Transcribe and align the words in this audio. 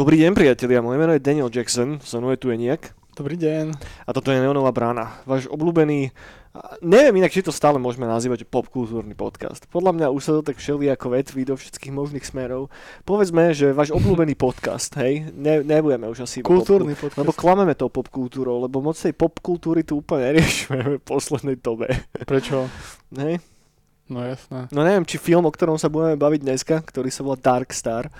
Dobrý 0.00 0.16
deň, 0.16 0.32
priatelia. 0.32 0.80
Moje 0.80 0.96
meno 0.96 1.12
je 1.12 1.20
Daniel 1.20 1.52
Jackson, 1.52 2.00
so 2.00 2.24
mnou 2.24 2.32
je 2.32 2.40
tu 2.40 2.48
Eniak. 2.48 2.96
Dobrý 3.12 3.36
deň. 3.36 3.76
A 4.08 4.16
toto 4.16 4.32
je 4.32 4.40
Neonová 4.40 4.72
brána. 4.72 5.20
Váš 5.28 5.44
obľúbený, 5.52 6.08
neviem 6.80 7.20
inak, 7.20 7.28
či 7.28 7.44
to 7.44 7.52
stále 7.52 7.76
môžeme 7.76 8.08
nazývať 8.08 8.48
popkultúrny 8.48 9.12
podcast. 9.12 9.68
Podľa 9.68 9.92
mňa 9.92 10.06
už 10.08 10.22
sa 10.24 10.32
to 10.40 10.48
tak 10.48 10.56
ako 10.56 11.06
vetví 11.12 11.44
do 11.44 11.52
všetkých 11.52 11.92
možných 11.92 12.24
smerov. 12.24 12.72
Povedzme, 13.04 13.52
že 13.52 13.76
váš 13.76 13.92
obľúbený 13.92 14.40
podcast, 14.40 14.88
hej, 14.96 15.36
ne, 15.36 15.60
nebudeme 15.60 16.08
už 16.08 16.24
asi 16.24 16.40
Kultúrny 16.40 16.96
popku- 16.96 17.12
podcast. 17.12 17.20
Lebo 17.20 17.36
klameme 17.36 17.76
tou 17.76 17.92
popkultúrou, 17.92 18.56
lebo 18.64 18.80
moc 18.80 18.96
tej 18.96 19.12
popkultúry 19.12 19.84
tu 19.84 20.00
úplne 20.00 20.32
neriešime 20.32 20.96
v 20.96 21.04
poslednej 21.04 21.60
dobe. 21.60 21.92
Prečo? 22.24 22.72
Hej? 23.20 23.44
No 24.10 24.26
jasné. 24.26 24.66
No 24.74 24.82
neviem, 24.82 25.06
či 25.06 25.22
film, 25.22 25.46
o 25.46 25.54
ktorom 25.54 25.78
sa 25.78 25.86
budeme 25.86 26.18
baviť 26.18 26.40
dneska, 26.42 26.82
ktorý 26.82 27.14
sa 27.14 27.22
volá 27.22 27.38
Dark 27.38 27.70
Star, 27.70 28.10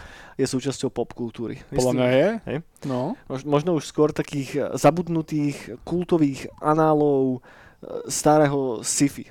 je 0.40 0.46
súčasťou 0.46 0.88
popkultúry. 0.88 1.60
Podľa 1.68 1.92
mňa 1.92 2.08
je. 2.10 2.28
Hej. 2.46 2.56
No. 2.84 3.12
Mož- 3.26 3.44
Možno 3.44 3.76
už 3.76 3.84
skôr 3.84 4.08
takých 4.10 4.50
eh, 4.54 4.64
zabudnutých 4.74 5.76
kultových 5.82 6.48
análov 6.58 7.38
eh, 7.38 8.08
starého 8.08 8.80
sci-fi. 8.82 9.28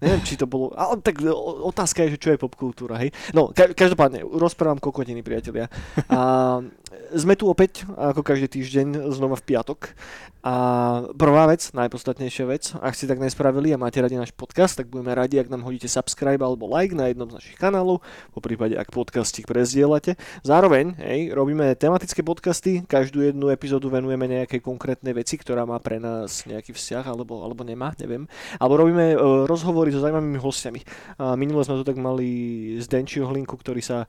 Neviem, 0.00 0.24
či 0.24 0.40
to 0.40 0.48
bolo... 0.48 0.72
Ale 0.74 0.98
tak 1.04 1.20
o- 1.22 1.68
otázka 1.68 2.04
je, 2.08 2.16
že 2.16 2.22
čo 2.24 2.30
je 2.32 2.40
popkultúra, 2.40 2.96
hej? 3.00 3.12
No, 3.36 3.52
ka- 3.52 3.76
každopádne, 3.76 4.24
rozprávam 4.24 4.80
kokotiny, 4.80 5.20
priatelia. 5.20 5.68
A 6.08 6.60
sme 7.14 7.38
tu 7.38 7.46
opäť, 7.46 7.86
ako 7.94 8.24
každý 8.24 8.48
týždeň, 8.48 9.12
znova 9.12 9.38
v 9.38 9.46
piatok. 9.46 9.92
A 10.40 10.54
prvá 11.12 11.44
vec, 11.52 11.68
najpodstatnejšia 11.76 12.44
vec, 12.48 12.72
ak 12.80 12.96
ste 12.96 13.04
tak 13.04 13.20
nespravili 13.20 13.76
a 13.76 13.78
máte 13.78 14.00
radi 14.00 14.16
náš 14.16 14.32
podcast, 14.32 14.72
tak 14.72 14.88
budeme 14.88 15.12
radi, 15.12 15.36
ak 15.36 15.52
nám 15.52 15.68
hodíte 15.68 15.84
subscribe 15.84 16.40
alebo 16.40 16.64
like 16.64 16.96
na 16.96 17.12
jednom 17.12 17.28
z 17.28 17.36
našich 17.36 17.60
kanálov, 17.60 18.00
po 18.32 18.40
prípade, 18.40 18.72
ak 18.72 18.88
podcastík 18.88 19.44
prezdielate. 19.44 20.16
Zároveň, 20.40 20.96
hej, 20.96 21.36
robíme 21.36 21.76
tematické 21.76 22.24
podcasty, 22.24 22.80
každú 22.88 23.20
jednu 23.20 23.52
epizódu 23.52 23.92
venujeme 23.92 24.24
nejakej 24.24 24.64
konkrétnej 24.64 25.12
veci, 25.12 25.36
ktorá 25.36 25.68
má 25.68 25.76
pre 25.76 26.00
nás 26.00 26.48
nejaký 26.48 26.72
vzťah, 26.72 27.04
alebo, 27.04 27.44
alebo 27.44 27.60
nemá, 27.60 27.92
neviem. 28.00 28.24
Alebo 28.56 28.80
robíme 28.80 29.12
e, 29.12 29.16
rozhovory 29.44 29.89
so 29.92 30.02
zaujímavými 30.02 30.40
hostiami. 30.40 30.80
A 31.18 31.34
minule 31.34 31.62
sme 31.66 31.78
tu 31.80 31.84
tak 31.84 31.98
mali 31.98 32.28
z 32.78 32.86
Denčiho 32.86 33.26
Hlinku, 33.28 33.54
ktorý 33.58 33.82
sa 33.82 34.06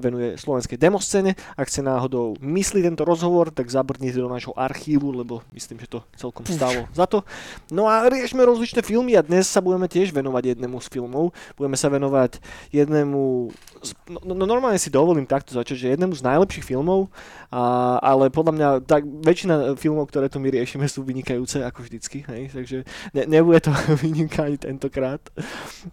venuje 0.00 0.38
slovenskej 0.38 0.78
demoscéne. 0.80 1.34
Ak 1.54 1.68
ste 1.68 1.84
náhodou 1.84 2.38
myslí 2.40 2.82
tento 2.82 3.04
rozhovor, 3.04 3.50
tak 3.52 3.70
zabrdnite 3.70 4.18
do 4.18 4.30
nášho 4.30 4.54
archívu, 4.56 5.12
lebo 5.12 5.42
myslím, 5.52 5.82
že 5.82 5.90
to 5.90 5.98
celkom 6.16 6.46
stálo 6.46 6.86
za 6.94 7.06
to. 7.06 7.22
No 7.70 7.86
a 7.86 8.08
riešme 8.08 8.40
rozličné 8.42 8.80
filmy 8.82 9.18
a 9.18 9.22
dnes 9.22 9.50
sa 9.50 9.60
budeme 9.60 9.86
tiež 9.90 10.10
venovať 10.14 10.56
jednému 10.56 10.78
z 10.80 10.88
filmov. 10.88 11.36
Budeme 11.58 11.76
sa 11.76 11.88
venovať 11.92 12.40
jednému, 12.72 13.52
z- 13.82 13.94
no, 14.08 14.32
no 14.34 14.44
normálne 14.46 14.80
si 14.80 14.88
dovolím 14.88 15.26
takto 15.28 15.52
začať, 15.54 15.76
že 15.76 15.92
jednému 15.94 16.14
z 16.16 16.24
najlepších 16.24 16.64
filmov, 16.64 17.12
a, 17.48 17.96
ale 18.00 18.28
podľa 18.28 18.52
mňa 18.54 18.68
tak 18.84 19.04
väčšina 19.04 19.76
filmov, 19.80 20.08
ktoré 20.08 20.28
tu 20.28 20.40
my 20.40 20.48
riešime, 20.52 20.84
sú 20.88 21.04
vynikajúce 21.04 21.64
ako 21.64 21.84
vždycky, 21.84 22.24
hej, 22.28 22.52
takže 22.52 22.78
ne, 23.16 23.22
nebude 23.24 23.60
to 23.64 23.72
vynikať 24.04 24.68
ani 24.68 24.78
tentokrát. 25.08 25.22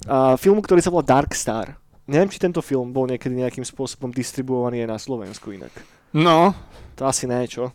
A 0.07 0.35
film, 0.35 0.59
ktorý 0.59 0.83
sa 0.83 0.91
volá 0.91 1.05
Dark 1.05 1.31
Star. 1.31 1.79
Neviem, 2.05 2.29
či 2.29 2.37
tento 2.37 2.61
film 2.61 2.93
bol 2.93 3.09
niekedy 3.09 3.33
nejakým 3.33 3.65
spôsobom 3.65 4.13
distribuovaný 4.13 4.85
aj 4.85 4.89
na 4.89 4.99
Slovensku 5.01 5.49
inak. 5.55 5.73
No. 6.13 6.53
To 7.01 7.09
asi 7.09 7.25
ne, 7.25 7.47
čo? 7.49 7.73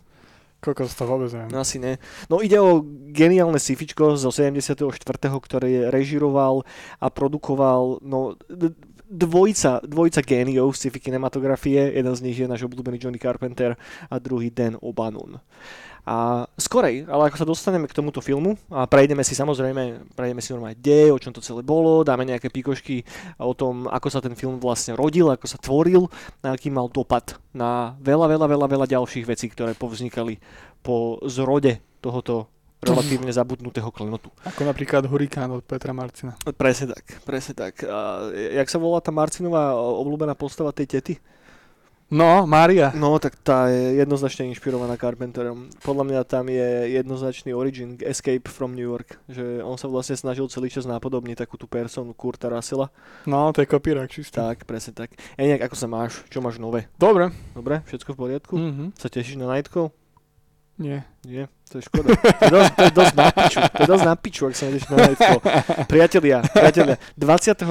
Kokos 0.61 0.93
to 0.93 1.09
vôbec 1.09 1.33
neviem. 1.33 1.51
No 1.51 1.65
asi 1.65 1.81
ne. 1.81 1.97
No 2.29 2.45
ide 2.45 2.61
o 2.61 2.85
geniálne 3.11 3.57
sifičko 3.57 4.15
zo 4.21 4.29
74., 4.29 4.77
ktoré 5.17 5.89
režiroval 5.89 6.63
a 7.01 7.07
produkoval 7.09 8.05
no, 8.05 8.37
dvojica, 9.11 9.83
dvojica 9.83 10.21
géniov 10.23 10.77
sci-fi 10.77 11.01
kinematografie. 11.01 11.97
Jeden 11.97 12.15
z 12.15 12.21
nich 12.23 12.39
je 12.39 12.47
náš 12.47 12.69
obľúbený 12.69 13.03
Johnny 13.03 13.19
Carpenter 13.19 13.75
a 14.07 14.15
druhý 14.21 14.53
Dan 14.53 14.79
O'Bannon. 14.79 15.43
A 16.09 16.49
skorej, 16.57 17.05
ale 17.07 17.29
ako 17.29 17.37
sa 17.37 17.47
dostaneme 17.47 17.85
k 17.85 17.97
tomuto 17.97 18.25
filmu 18.25 18.57
a 18.73 18.89
prejdeme 18.89 19.21
si 19.21 19.37
samozrejme, 19.37 20.13
prejdeme 20.17 20.41
si 20.41 20.51
normálne 20.51 20.81
dej, 20.81 21.13
o 21.13 21.21
čom 21.21 21.31
to 21.31 21.45
celé 21.45 21.61
bolo, 21.61 22.01
dáme 22.03 22.25
nejaké 22.25 22.49
pikošky 22.49 23.05
o 23.37 23.53
tom, 23.53 23.85
ako 23.85 24.09
sa 24.09 24.25
ten 24.25 24.33
film 24.33 24.57
vlastne 24.57 24.97
rodil, 24.97 25.29
ako 25.29 25.47
sa 25.47 25.61
tvoril, 25.61 26.09
a 26.41 26.57
aký 26.57 26.73
mal 26.73 26.89
dopad 26.89 27.37
na 27.53 27.95
veľa, 28.01 28.27
veľa, 28.33 28.47
veľa, 28.49 28.67
veľa 28.67 28.87
ďalších 28.89 29.29
vecí, 29.29 29.53
ktoré 29.53 29.77
povznikali 29.77 30.41
po 30.81 31.21
zrode 31.29 31.85
tohoto 32.01 32.49
relatívne 32.81 33.29
zabudnutého 33.29 33.93
klenotu. 33.93 34.33
Ako 34.49 34.65
napríklad 34.65 35.05
Hurikán 35.05 35.53
od 35.53 35.61
Petra 35.61 35.93
Marcina. 35.93 36.33
Presne 36.57 36.97
tak, 36.97 37.05
presne 37.29 37.53
tak. 37.53 37.85
A 37.85 38.33
jak 38.33 38.69
sa 38.73 38.81
volá 38.81 39.05
tá 39.05 39.13
Marcinová 39.13 39.77
obľúbená 39.77 40.33
postava 40.33 40.73
tej 40.73 40.97
tety? 40.97 41.21
No, 42.11 42.43
Mária. 42.43 42.91
No, 42.91 43.15
tak 43.23 43.39
tá 43.39 43.71
je 43.71 44.03
jednoznačne 44.03 44.51
inšpirovaná 44.51 44.99
Carpenterom. 44.99 45.71
Podľa 45.79 46.05
mňa 46.11 46.21
tam 46.27 46.51
je 46.51 46.91
jednoznačný 46.99 47.55
origin 47.55 47.95
Escape 48.03 48.51
from 48.51 48.75
New 48.75 48.83
York, 48.83 49.23
že 49.31 49.63
on 49.63 49.79
sa 49.79 49.87
vlastne 49.87 50.19
snažil 50.19 50.51
celý 50.51 50.75
čas 50.75 50.91
napodobniť 50.91 51.47
takú 51.47 51.55
tú 51.55 51.71
personu 51.71 52.11
Kurta 52.11 52.51
Russella. 52.51 52.91
No, 53.31 53.55
to 53.55 53.63
je 53.63 53.71
kopírak 53.71 54.11
čistý. 54.11 54.43
Tak, 54.43 54.67
presne 54.67 54.91
tak. 54.91 55.15
E 55.39 55.47
nejak, 55.47 55.71
ako 55.71 55.77
sa 55.79 55.87
máš? 55.87 56.27
Čo 56.27 56.43
máš 56.43 56.59
nové? 56.59 56.91
Dobre. 56.99 57.31
Dobre? 57.55 57.87
Všetko 57.87 58.13
v 58.13 58.19
poriadku? 58.19 58.55
Mhm. 58.59 58.85
Sa 58.99 59.07
tešíš 59.07 59.39
na 59.39 59.47
Nightkov? 59.47 59.95
Nie. 60.81 61.07
Nie, 61.21 61.53
to 61.69 61.77
je 61.77 61.85
škoda. 61.85 62.17
To 62.17 62.49
je 62.49 62.49
dosť, 62.49 62.71
to 62.73 62.85
je 62.89 62.93
dosť 62.97 63.15
na 63.15 63.27
piču. 63.29 63.59
To 63.61 63.81
je 63.85 63.91
dosť 63.93 64.07
na 64.09 64.15
piču, 64.17 64.43
ak 64.49 64.55
sa 64.57 64.65
ideš 64.73 64.89
na 64.89 64.97
Nightfall. 65.05 65.41
Priatelia, 65.85 66.41
priatelia, 66.49 66.97
28. 67.13 67.69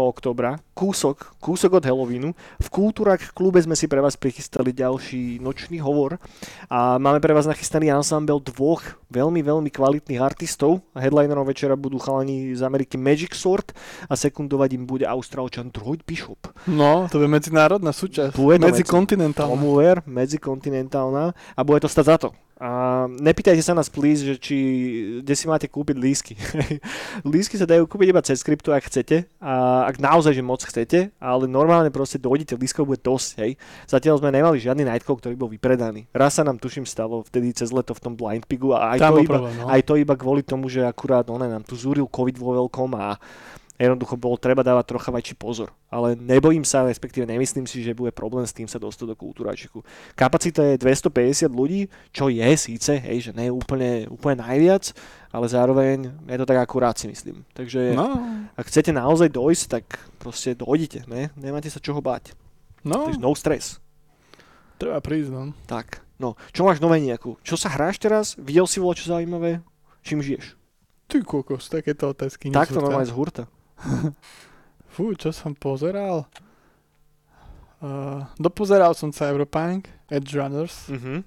oktobra, 0.00 0.56
kúsok, 0.72 1.36
kúsok 1.36 1.76
od 1.76 1.84
Halloweenu, 1.84 2.32
v 2.32 2.68
Kultúrak 2.72 3.36
klube 3.36 3.60
sme 3.60 3.76
si 3.76 3.84
pre 3.84 4.00
vás 4.00 4.16
prichystali 4.16 4.72
ďalší 4.72 5.44
nočný 5.44 5.76
hovor 5.84 6.16
a 6.72 6.96
máme 6.96 7.20
pre 7.20 7.36
vás 7.36 7.44
nachystaný 7.44 7.92
ensemble 7.92 8.40
dvoch 8.40 8.80
veľmi, 9.12 9.44
veľmi 9.44 9.68
kvalitných 9.68 10.24
artistov. 10.24 10.80
Headlinerom 10.96 11.44
večera 11.44 11.76
budú 11.76 12.00
chalani 12.00 12.56
z 12.56 12.64
Ameriky 12.64 12.96
Magic 12.96 13.36
Sword 13.36 13.76
a 14.08 14.16
sekundovať 14.16 14.72
im 14.72 14.88
bude 14.88 15.04
Austrálčan 15.04 15.68
Droid 15.68 16.00
Bishop. 16.08 16.48
No, 16.64 17.12
to 17.12 17.20
je 17.20 17.28
medzinárodná 17.28 17.92
súčasť. 17.92 18.40
Bude 18.40 18.56
to 18.56 18.72
Medzikontinentálna. 18.72 19.52
Tomu 19.52 19.84
ver, 19.84 20.00
medzikontinentálna 20.08 21.36
a 21.36 21.60
bude 21.60 21.84
to 21.84 21.92
stať 21.92 22.06
za 22.08 22.18
to. 22.24 22.30
A 22.56 23.04
nepýtajte 23.04 23.60
sa 23.60 23.76
nás, 23.76 23.92
please, 23.92 24.24
že 24.24 24.40
či, 24.40 24.56
kde 25.20 25.34
si 25.36 25.44
máte 25.44 25.68
kúpiť 25.68 25.96
lísky. 26.00 26.34
lísky 27.36 27.60
sa 27.60 27.68
dajú 27.68 27.84
kúpiť 27.84 28.08
iba 28.08 28.24
cez 28.24 28.40
krypto, 28.40 28.72
ak 28.72 28.88
chcete. 28.88 29.28
A 29.44 29.84
ak 29.84 30.00
naozaj, 30.00 30.32
že 30.32 30.40
moc 30.40 30.64
chcete, 30.64 31.12
ale 31.20 31.44
normálne 31.44 31.92
proste 31.92 32.16
dojdete, 32.16 32.56
lískov 32.56 32.88
bude 32.88 33.04
dosť, 33.04 33.30
hej. 33.44 33.60
Zatiaľ 33.84 34.24
sme 34.24 34.32
nemali 34.32 34.56
žiadny 34.56 34.88
nightcall, 34.88 35.20
ktorý 35.20 35.36
bol 35.36 35.52
vypredaný. 35.52 36.08
Raz 36.16 36.40
sa 36.40 36.48
nám 36.48 36.56
tuším 36.56 36.88
stalo 36.88 37.20
vtedy 37.28 37.52
cez 37.52 37.68
leto 37.68 37.92
v 37.92 38.00
tom 38.00 38.16
blind 38.16 38.48
pigu 38.48 38.72
a 38.72 38.96
aj, 38.96 39.04
Tam 39.04 39.12
to 39.12 39.20
iba, 39.20 39.36
problém, 39.36 39.56
no. 39.60 39.68
aj 39.68 39.80
to 39.84 39.94
iba 40.00 40.14
kvôli 40.16 40.40
tomu, 40.40 40.72
že 40.72 40.80
akurát 40.80 41.28
one 41.28 41.52
nám 41.52 41.60
tu 41.60 41.76
zúril 41.76 42.08
covid 42.08 42.40
vo 42.40 42.56
veľkom 42.56 42.96
a 42.96 43.20
jednoducho 43.76 44.16
bolo 44.16 44.40
treba 44.40 44.64
dávať 44.64 44.84
trocha 44.88 45.12
väčší 45.12 45.36
pozor. 45.36 45.68
Ale 45.92 46.16
nebojím 46.16 46.64
sa, 46.64 46.88
respektíve 46.88 47.28
nemyslím 47.28 47.68
si, 47.68 47.84
že 47.84 47.92
bude 47.92 48.08
problém 48.12 48.48
s 48.48 48.56
tým 48.56 48.64
sa 48.64 48.80
dostať 48.80 49.12
do 49.12 49.16
kultúračiku. 49.16 49.84
Kapacita 50.16 50.64
je 50.64 50.80
250 50.80 51.52
ľudí, 51.52 51.92
čo 52.12 52.32
je 52.32 52.48
síce, 52.56 52.96
hej, 52.96 53.30
že 53.30 53.30
nie 53.36 53.48
je 53.48 53.54
úplne, 53.54 54.08
úplne 54.08 54.40
najviac, 54.40 54.96
ale 55.28 55.46
zároveň 55.52 56.08
je 56.24 56.38
to 56.40 56.48
tak 56.48 56.58
akurát 56.64 56.96
si 56.96 57.06
myslím. 57.08 57.44
Takže 57.52 57.92
No, 57.92 58.16
ak 58.56 58.66
chcete 58.68 58.92
naozaj 58.96 59.28
dojsť, 59.28 59.64
tak 59.68 59.84
proste 60.16 60.56
dojdite, 60.56 61.04
ne? 61.06 61.28
nemáte 61.36 61.68
sa 61.68 61.80
čoho 61.80 62.00
báť. 62.00 62.32
no, 62.84 63.12
Takže 63.12 63.20
no 63.20 63.36
stress. 63.36 63.76
treba 64.80 65.00
prísť, 65.04 65.30
no. 65.32 65.52
Tak, 65.68 66.00
no, 66.16 66.36
čo 66.52 66.64
máš 66.64 66.80
nové 66.80 67.00
nejakú? 67.04 67.36
Čo 67.44 67.60
sa 67.60 67.68
hráš 67.72 68.00
teraz? 68.00 68.36
Videl 68.40 68.64
si 68.64 68.80
čo 68.80 69.04
zaujímavé? 69.04 69.60
Čím 70.00 70.22
žiješ? 70.22 70.54
Ty 71.06 71.22
kokos, 71.22 71.70
takéto 71.70 72.10
otázky. 72.10 72.50
Takto 72.50 72.82
normálne 72.82 73.06
z 73.06 73.14
hurta. 73.14 73.46
Fú, 74.92 75.12
čo 75.14 75.30
som 75.30 75.52
pozeral? 75.52 76.24
Uh, 77.76 78.24
dopozeral 78.40 78.96
som 78.96 79.12
sa 79.12 79.28
Europunk, 79.28 79.86
Edge 80.08 80.32
Runners 80.32 80.88
Mhm. 80.88 81.20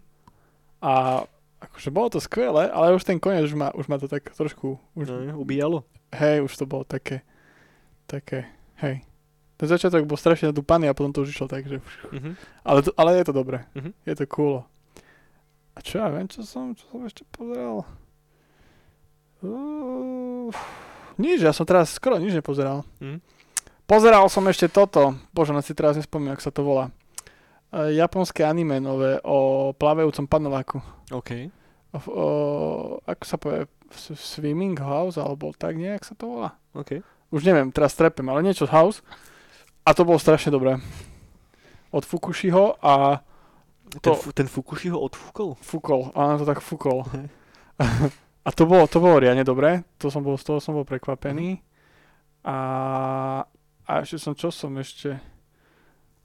a 0.82 1.22
akože 1.62 1.90
bolo 1.92 2.10
to 2.10 2.20
skvelé, 2.20 2.72
ale 2.72 2.96
už 2.96 3.04
ten 3.06 3.20
koniec 3.20 3.46
už 3.46 3.54
ma, 3.54 3.70
už 3.76 3.86
ma 3.86 4.00
to 4.00 4.08
tak 4.08 4.26
trošku, 4.34 4.80
už, 4.96 5.06
No, 5.30 5.38
ubíjalo. 5.38 5.84
hej, 6.10 6.42
už 6.42 6.56
to 6.56 6.66
bolo 6.66 6.82
také, 6.84 7.22
také, 8.08 8.50
hej. 8.82 9.06
Ten 9.60 9.68
začiatok 9.68 10.08
bol 10.08 10.16
strašne 10.16 10.50
nadúpaný 10.50 10.88
a 10.88 10.96
potom 10.96 11.12
to 11.12 11.22
už 11.22 11.36
išlo 11.36 11.46
tak, 11.46 11.68
že... 11.68 11.84
Mhm. 12.10 12.32
Ale, 12.64 12.80
to, 12.82 12.90
ale 12.98 13.20
je 13.20 13.26
to 13.28 13.34
dobré. 13.36 13.68
Mhm. 13.76 13.92
Je 14.08 14.16
to 14.16 14.26
cool. 14.32 14.64
A 15.76 15.84
čo 15.84 16.00
ja 16.00 16.08
viem, 16.10 16.26
čo 16.26 16.42
som, 16.42 16.74
čo 16.74 16.88
som 16.90 17.04
ešte 17.06 17.28
pozeral? 17.30 17.84
Uh, 19.40 20.50
nič, 21.20 21.44
ja 21.44 21.52
som 21.52 21.68
teraz 21.68 21.92
skoro 21.94 22.16
nič 22.18 22.32
nepozeral. 22.34 22.88
Mhm. 23.04 23.20
Pozeral 23.84 24.30
som 24.30 24.46
ešte 24.46 24.70
toto, 24.70 25.18
bože, 25.34 25.50
na 25.50 25.66
si 25.66 25.74
teraz 25.74 25.98
nespomínam, 25.98 26.38
ako 26.38 26.46
sa 26.46 26.54
to 26.54 26.62
volá. 26.62 26.86
E, 27.74 27.98
japonské 27.98 28.46
anime 28.46 28.78
nové 28.78 29.18
o 29.26 29.74
plavajúcom 29.74 30.30
panováku. 30.30 30.78
OK. 31.10 31.50
O, 31.90 31.98
o, 31.98 32.26
ako 33.02 33.24
sa 33.26 33.42
povie, 33.42 33.66
Swimming 34.14 34.78
House, 34.78 35.18
alebo 35.18 35.50
tak 35.58 35.74
nejak 35.74 36.06
sa 36.06 36.14
to 36.14 36.30
volá. 36.38 36.54
OK. 36.78 37.02
Už 37.34 37.42
neviem, 37.42 37.74
teraz 37.74 37.98
trepem, 37.98 38.30
ale 38.30 38.46
niečo 38.46 38.70
z 38.70 38.74
House. 38.78 39.02
A 39.82 39.98
to 39.98 40.06
bolo 40.06 40.22
strašne 40.22 40.54
dobré. 40.54 40.78
Od 41.90 42.06
Fukushiho 42.06 42.78
a 42.86 43.26
Ten, 43.90 44.14
To- 44.14 44.30
ten 44.38 44.46
Fukushi 44.46 44.94
ho 44.94 45.02
odfúkol? 45.02 45.58
Fúkol, 45.58 46.14
áno, 46.14 46.38
to 46.38 46.46
tak 46.46 46.62
fúkol. 46.62 47.10
A 48.50 48.52
to 48.52 48.66
bolo, 48.66 48.90
to 48.90 48.98
bolo 48.98 49.22
riadne 49.22 49.44
dobré, 49.44 49.86
to 49.96 50.10
som 50.10 50.26
bol, 50.26 50.34
z 50.34 50.42
toho 50.44 50.58
som 50.58 50.74
bol 50.74 50.82
prekvapený. 50.82 51.62
A, 52.42 52.58
a 53.86 53.92
ešte 54.02 54.18
som, 54.18 54.34
čo 54.34 54.50
som 54.50 54.74
ešte... 54.76 55.14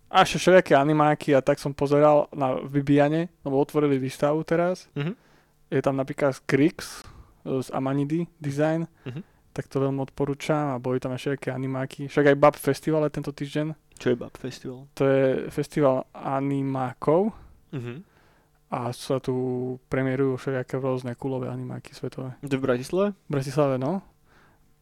A 0.09 0.23
ešte 0.23 0.39
všelijaké 0.39 0.73
animáky 0.73 1.35
a 1.35 1.43
tak 1.43 1.59
som 1.59 1.75
pozeral 1.75 2.31
na 2.31 2.55
vybíjanie, 2.57 3.29
lebo 3.43 3.59
otvorili 3.59 3.99
výstavu 3.99 4.41
teraz. 4.43 4.89
Mhm. 4.95 5.13
Je 5.69 5.83
tam 5.83 5.95
napríklad 5.95 6.39
Krix 6.41 7.03
z 7.43 7.69
Amanidi 7.69 8.25
Design, 8.39 8.87
Mhm. 9.05 9.21
tak 9.53 9.67
to 9.67 9.79
veľmi 9.79 10.01
odporúčam 10.01 10.71
a 10.71 10.79
boli 10.79 10.97
tam 10.97 11.11
aj 11.11 11.21
všelijaké 11.21 11.51
animáky. 11.51 12.07
Však 12.07 12.31
aj 12.31 12.37
Bab 12.37 12.55
Festival 12.55 13.05
je 13.05 13.13
tento 13.13 13.31
týždeň. 13.31 13.75
Čo 13.95 14.07
je 14.09 14.17
Bab 14.17 14.33
Festival? 14.35 14.87
To 14.95 15.03
je 15.05 15.27
festival 15.51 16.07
animákov 16.15 17.35
Mhm. 17.71 18.14
A 18.75 18.91
sa 18.91 19.23
tu 19.23 19.35
premiérujú 19.87 20.35
všelijaké 20.35 20.83
rôzne 20.83 21.15
kulové 21.15 21.47
animáky 21.47 21.95
svetové. 21.95 22.35
To 22.43 22.59
v 22.59 22.65
Bratislave? 22.67 23.15
V 23.15 23.31
Bratislave, 23.31 23.79
no. 23.79 24.03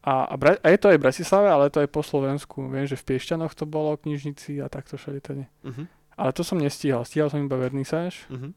A, 0.00 0.32
a, 0.32 0.34
Bra- 0.40 0.56
a 0.58 0.68
je 0.72 0.80
to 0.80 0.88
aj 0.88 0.96
v 0.96 1.04
Bratislave, 1.04 1.46
ale 1.52 1.68
to 1.68 1.84
aj 1.84 1.92
po 1.92 2.00
Slovensku. 2.00 2.72
Viem, 2.72 2.88
že 2.88 2.96
v 2.96 3.04
Piešťanoch 3.12 3.52
to 3.52 3.68
bolo, 3.68 4.00
knižnici 4.00 4.64
a 4.64 4.72
takto 4.72 4.96
všade. 4.96 5.44
Mhm. 5.62 5.84
Ale 6.16 6.30
to 6.32 6.40
som 6.40 6.56
nestíhal. 6.56 7.04
Stíhal 7.04 7.28
som 7.28 7.44
iba 7.44 7.54
vernisáž. 7.54 8.24
Mhm. 8.32 8.56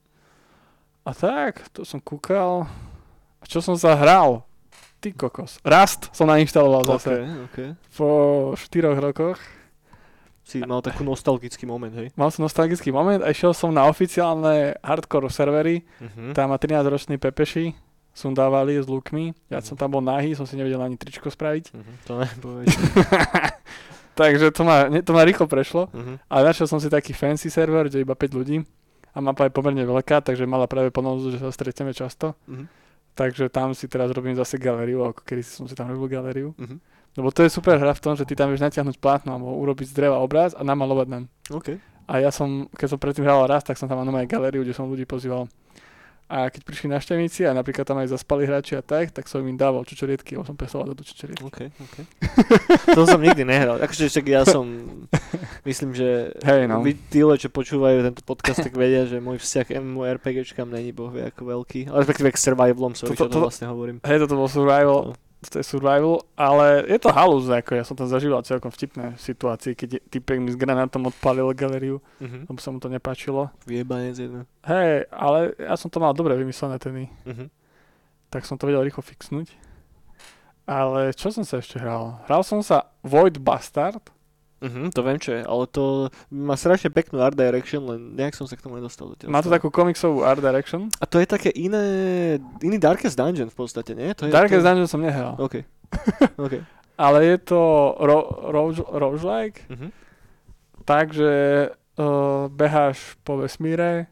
A 1.06 1.12
tak, 1.14 1.68
to 1.76 1.84
som 1.86 2.00
kúkal. 2.00 2.66
A 3.38 3.46
čo 3.46 3.60
som 3.62 3.76
zahral? 3.78 4.42
Ty 5.04 5.14
kokos. 5.14 5.62
Rast 5.62 6.10
som 6.16 6.26
nainštaloval 6.26 6.82
OK, 6.82 6.90
zase. 6.98 7.14
OK. 7.46 7.58
Po 7.94 8.08
4 8.58 8.98
rokoch. 8.98 9.38
Si 10.46 10.62
mal 10.62 10.86
takú 10.86 11.02
nostalgický 11.02 11.66
moment, 11.66 11.90
hej? 11.98 12.14
Mal 12.14 12.30
som 12.30 12.46
nostalgický 12.46 12.94
moment 12.94 13.26
a 13.26 13.34
išiel 13.34 13.50
som 13.58 13.74
na 13.74 13.90
oficiálne 13.90 14.78
hardcore 14.86 15.34
servery. 15.34 15.82
Mhm. 15.98 16.38
Tam 16.38 16.54
ma 16.54 16.62
13-roční 16.62 17.18
pepeši 17.18 17.74
sundávali 18.14 18.78
s 18.78 18.86
lukmi. 18.86 19.34
Ja 19.50 19.60
som 19.60 19.74
tam 19.74 19.98
bol 19.98 20.06
nahý, 20.06 20.38
som 20.38 20.46
si 20.46 20.54
nevedel 20.54 20.80
ani 20.80 21.02
tričko 21.02 21.34
spraviť. 21.34 21.74
Mhm. 21.74 21.94
To 22.06 22.12
nepoveď. 22.22 22.68
Takže 24.22 24.54
to 24.56 24.64
ma, 24.64 24.88
to 25.02 25.12
ma 25.12 25.26
rýchlo 25.26 25.50
prešlo. 25.50 25.90
Mhm. 25.92 26.30
Ale 26.30 26.42
našiel 26.54 26.70
som 26.70 26.80
si 26.80 26.94
taký 26.94 27.12
fancy 27.12 27.50
server, 27.50 27.90
kde 27.90 28.06
iba 28.06 28.14
5 28.16 28.38
ľudí. 28.38 28.62
A 29.16 29.24
mapa 29.24 29.48
je 29.48 29.56
pomerne 29.56 29.80
veľká, 29.88 30.20
takže 30.20 30.44
mala 30.44 30.68
práve 30.68 30.92
plnosť, 30.92 31.24
že 31.34 31.40
sa 31.40 31.50
stretneme 31.52 31.92
často. 31.96 32.38
Mhm. 32.48 32.66
Takže 33.16 33.48
tam 33.48 33.72
si 33.72 33.88
teraz 33.88 34.12
robím 34.12 34.36
zase 34.36 34.60
galériu, 34.60 35.08
ako 35.08 35.24
kedy 35.24 35.42
som 35.44 35.66
si 35.72 35.76
tam 35.76 35.88
robil 35.88 36.12
galériu. 36.12 36.54
Mhm. 36.60 36.78
Lebo 37.16 37.32
to 37.32 37.44
je 37.44 37.50
super 37.50 37.80
hra 37.80 37.96
v 37.96 38.04
tom, 38.04 38.14
že 38.14 38.28
ty 38.28 38.36
tam 38.36 38.52
vieš 38.52 38.60
natiahnuť 38.62 39.00
plátno 39.00 39.32
alebo 39.34 39.56
urobiť 39.56 39.88
z 39.88 39.96
dreva 39.96 40.20
obraz 40.20 40.52
a 40.52 40.62
namalovať 40.62 41.08
naň. 41.08 41.24
OK. 41.50 41.80
A 42.06 42.20
ja 42.22 42.30
som, 42.30 42.68
keď 42.76 42.88
som 42.92 43.00
predtým 43.00 43.24
hral 43.24 43.48
raz, 43.48 43.64
tak 43.64 43.80
som 43.80 43.88
tam 43.88 43.98
mal 43.98 44.06
normálne 44.06 44.30
galériu, 44.30 44.62
kde 44.62 44.76
som 44.76 44.86
ľudí 44.86 45.08
pozýval. 45.08 45.48
A 46.26 46.50
keď 46.50 46.66
prišli 46.66 46.90
návštevníci 46.90 47.46
a 47.46 47.54
napríklad 47.54 47.86
tam 47.86 48.02
aj 48.02 48.10
zaspali 48.10 48.50
hráči 48.50 48.74
a 48.74 48.82
tak, 48.82 49.14
tak 49.14 49.30
som 49.30 49.46
im 49.46 49.54
dával 49.54 49.86
čučoriedky, 49.86 50.34
lebo 50.34 50.42
som 50.42 50.58
pesoval 50.58 50.90
do 50.90 51.06
čučoriedky. 51.06 51.46
OK, 51.46 51.70
OK. 51.70 51.96
to 52.98 53.06
som 53.06 53.22
nikdy 53.22 53.46
nehral. 53.46 53.78
Akože 53.78 54.10
však 54.10 54.26
ja 54.26 54.42
som, 54.42 54.66
myslím, 55.70 55.94
že 55.94 56.34
Hej, 56.42 56.66
no. 56.66 56.82
vy 56.82 56.98
tíle, 57.14 57.38
čo 57.38 57.54
počúvajú 57.54 58.02
tento 58.02 58.26
podcast, 58.26 58.58
tak 58.58 58.74
vedia, 58.74 59.06
že 59.06 59.22
môj 59.22 59.38
vzťah 59.38 59.66
k 59.70 59.78
MMORPGčkám 59.78 60.66
není 60.66 60.90
boh 60.90 61.14
vie 61.14 61.30
ako 61.30 61.46
veľký. 61.46 61.94
Ale 61.94 62.02
respektíve 62.02 62.34
k 62.34 62.42
survivalom, 62.42 62.98
sorry, 62.98 63.14
Toto- 63.14 63.30
čo 63.30 63.30
to 63.30 63.46
vlastne 63.46 63.70
hovorím. 63.70 63.98
Hej, 64.02 64.26
toto 64.26 64.34
bol 64.34 64.50
survival, 64.50 65.00
No. 65.06 65.14
To 65.48 65.60
je 65.60 65.66
survival, 65.66 66.24
ale 66.34 66.86
je 66.88 66.98
to 66.98 67.10
halus, 67.10 67.46
ako 67.46 67.76
ja 67.76 67.84
som 67.84 67.94
tam 67.94 68.08
zažíval 68.08 68.42
celkom 68.42 68.70
vtipné 68.70 69.18
situácie, 69.18 69.74
keď 69.74 70.00
typek 70.08 70.38
mi 70.38 70.50
s 70.50 70.58
granátom 70.58 71.06
odpálil 71.06 71.52
galériu, 71.52 72.00
Mhm. 72.20 72.48
lebo 72.48 72.60
sa 72.60 72.72
mu 72.72 72.80
to 72.80 72.88
nepáčilo. 72.88 73.50
Vyjebanec 73.64 74.16
jeden. 74.16 74.44
Hej, 74.64 75.06
ale 75.10 75.54
ja 75.58 75.76
som 75.76 75.90
to 75.90 76.00
mal 76.00 76.14
dobre 76.14 76.34
vymyslené 76.34 76.80
tedy, 76.80 77.10
Mhm. 77.26 77.50
tak 78.30 78.46
som 78.46 78.58
to 78.58 78.66
vedel 78.66 78.82
rýchlo 78.82 79.02
fixnúť. 79.02 79.52
Ale 80.66 81.14
čo 81.14 81.30
som 81.30 81.46
sa 81.46 81.62
ešte 81.62 81.78
hral? 81.78 82.18
Hral 82.26 82.42
som 82.42 82.58
sa 82.66 82.90
Void 83.06 83.38
Bastard, 83.38 84.02
Mhm, 84.66 84.90
to 84.90 85.00
viem 85.00 85.18
čo 85.18 85.32
je, 85.32 85.42
ale 85.42 85.64
to 85.68 85.84
má 86.28 86.54
strašne 86.54 86.90
peknú 86.90 87.20
art 87.20 87.34
direction, 87.34 87.86
len 87.86 88.14
nejak 88.14 88.34
som 88.34 88.44
sa 88.44 88.54
k 88.54 88.62
tomu 88.62 88.76
nedostal. 88.76 89.14
zatiaľ 89.14 89.30
má 89.30 89.40
to 89.40 89.48
takú 89.48 89.70
komiksovú 89.70 90.22
art 90.22 90.40
direction. 90.40 90.90
A 90.96 91.06
to 91.06 91.18
je 91.18 91.28
také 91.28 91.50
iné, 91.52 91.84
iný 92.60 92.78
Darkest 92.78 93.14
Dungeon 93.14 93.48
v 93.48 93.56
podstate, 93.56 93.94
nie? 93.94 94.10
To 94.14 94.26
je, 94.26 94.32
Darkest 94.32 94.60
to... 94.60 94.66
Dungeon 94.66 94.88
som 94.88 95.00
nehral, 95.00 95.38
OK. 95.38 95.62
OK. 96.42 96.66
ale 96.96 97.18
je 97.26 97.38
to 97.46 97.62
ro- 98.00 98.30
ro- 98.48 98.90
roguelike, 98.92 99.62
Mhm. 99.70 99.88
takže 100.84 101.32
uh, 101.96 102.06
beháš 102.48 102.98
po 103.22 103.38
vesmíre 103.38 104.08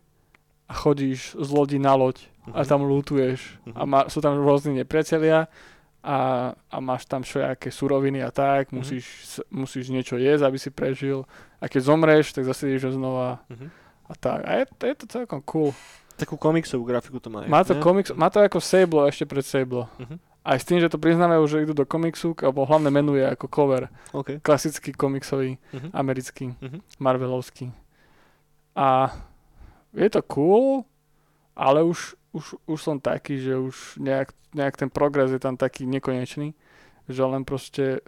a 0.65 0.73
chodíš 0.73 1.35
z 1.35 1.50
lodi 1.50 1.77
na 1.77 1.94
loď 1.94 2.19
a 2.45 2.59
Mhm. 2.59 2.67
tam 2.67 2.81
lootuješ 2.83 3.39
Mhm. 3.65 3.73
a 3.73 3.81
má, 3.85 4.00
sú 4.05 4.19
tam 4.19 4.35
rôzni 4.38 4.75
nepriatelia 4.75 5.47
a, 6.03 6.17
a 6.51 6.77
máš 6.77 7.05
tam 7.05 7.21
všelijaké 7.21 7.71
suroviny 7.71 8.19
a 8.19 8.29
tak, 8.29 8.69
Mhm. 8.69 8.75
musíš, 8.75 9.05
musíš 9.50 9.88
niečo 9.88 10.15
jesť, 10.15 10.44
aby 10.44 10.57
si 10.57 10.69
prežil 10.69 11.23
a 11.57 11.65
keď 11.65 11.81
zomreš, 11.81 12.31
tak 12.31 12.44
zase 12.44 12.67
ideš 12.67 12.94
znova 12.94 13.39
Mhm. 13.47 13.67
a 14.03 14.13
tak. 14.13 14.39
A 14.41 14.51
je, 14.53 14.63
je 14.67 14.95
to 14.95 15.05
celkom 15.09 15.39
cool. 15.41 15.71
Takú 16.13 16.35
komiksovú 16.35 16.83
grafiku 16.83 17.17
to 17.17 17.27
má. 17.27 17.41
Má 17.44 17.63
to, 17.63 17.73
komiks, 17.75 18.11
má 18.11 18.27
to 18.27 18.38
ako 18.39 18.59
Sable 18.59 19.07
ešte 19.07 19.23
pred 19.23 19.41
Sable. 19.41 19.88
Mhm. 19.97 20.19
Aj 20.44 20.59
s 20.59 20.67
tým, 20.67 20.77
že 20.77 20.85
to 20.85 21.00
priznávajú, 21.00 21.39
že 21.47 21.63
idú 21.63 21.71
do 21.73 21.88
komiksu, 21.88 22.35
alebo 22.38 22.67
hlavné 22.67 22.91
menu 22.91 23.15
je 23.15 23.23
ako 23.25 23.47
cover. 23.47 23.88
OK. 24.11 24.38
Klasický 24.39 24.91
komiksový, 24.91 25.55
Mhm. 25.71 25.89
americký, 25.89 26.51
Mhm. 26.53 26.83
Marvelovský. 27.00 27.71
A 28.73 29.07
je 29.91 30.09
to 30.09 30.19
cool, 30.25 30.83
ale 31.53 31.79
už, 31.81 32.19
už, 32.33 32.57
už 32.65 32.80
som 32.81 32.97
taký, 32.97 33.38
že 33.39 33.53
už 33.56 34.01
nejak, 34.01 34.33
nejak 34.51 34.75
ten 34.75 34.89
progres 34.89 35.30
je 35.30 35.39
tam 35.39 35.53
taký 35.53 35.85
nekonečný, 35.85 36.57
že 37.06 37.21
len 37.21 37.45
proste 37.45 38.01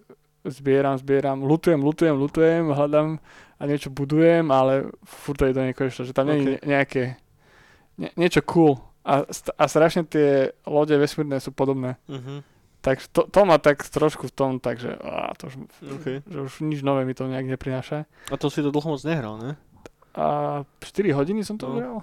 zbieram, 0.43 0.97
zbieram, 0.97 1.41
lutujem, 1.41 1.81
lutujem, 1.81 2.15
lutujem, 2.17 2.63
hľadám 2.69 3.17
a 3.55 3.61
niečo 3.65 3.89
budujem, 3.89 4.49
ale 4.49 4.89
furt 5.01 5.41
to 5.41 5.49
je 5.49 5.53
do 5.53 5.63
nekonečna, 5.63 6.05
že 6.05 6.13
tam 6.13 6.29
nie 6.29 6.37
je 6.37 6.57
nejaké, 6.65 7.03
nie, 7.97 8.09
niečo 8.13 8.41
cool. 8.45 8.77
A, 9.05 9.21
a 9.57 9.63
strašne 9.69 10.01
tie 10.03 10.53
lode 10.65 10.93
vesmírne 10.97 11.37
sú 11.37 11.53
podobné. 11.53 11.97
Mhm. 12.09 12.41
Tak 12.81 13.01
to, 13.09 13.25
to 13.25 13.39
má 13.49 13.57
tak 13.57 13.81
trošku 13.81 14.29
v 14.29 14.33
tom, 14.37 14.51
takže 14.61 14.93
á, 15.01 15.33
to 15.41 15.49
už, 15.49 15.53
OK. 15.97 16.05
že 16.21 16.37
už 16.37 16.53
nič 16.61 16.85
nové 16.85 17.01
mi 17.01 17.17
to 17.17 17.25
nejak 17.25 17.49
neprináša. 17.57 18.05
A 18.29 18.35
to 18.37 18.53
si 18.53 18.61
to 18.61 18.69
dlho 18.69 18.85
moc 18.93 19.01
nehral, 19.01 19.41
ne? 19.41 19.57
A 20.13 20.61
4 20.85 21.09
hodiny 21.17 21.41
som 21.41 21.57
to 21.57 21.65
No. 21.65 21.73
hral? 21.73 21.97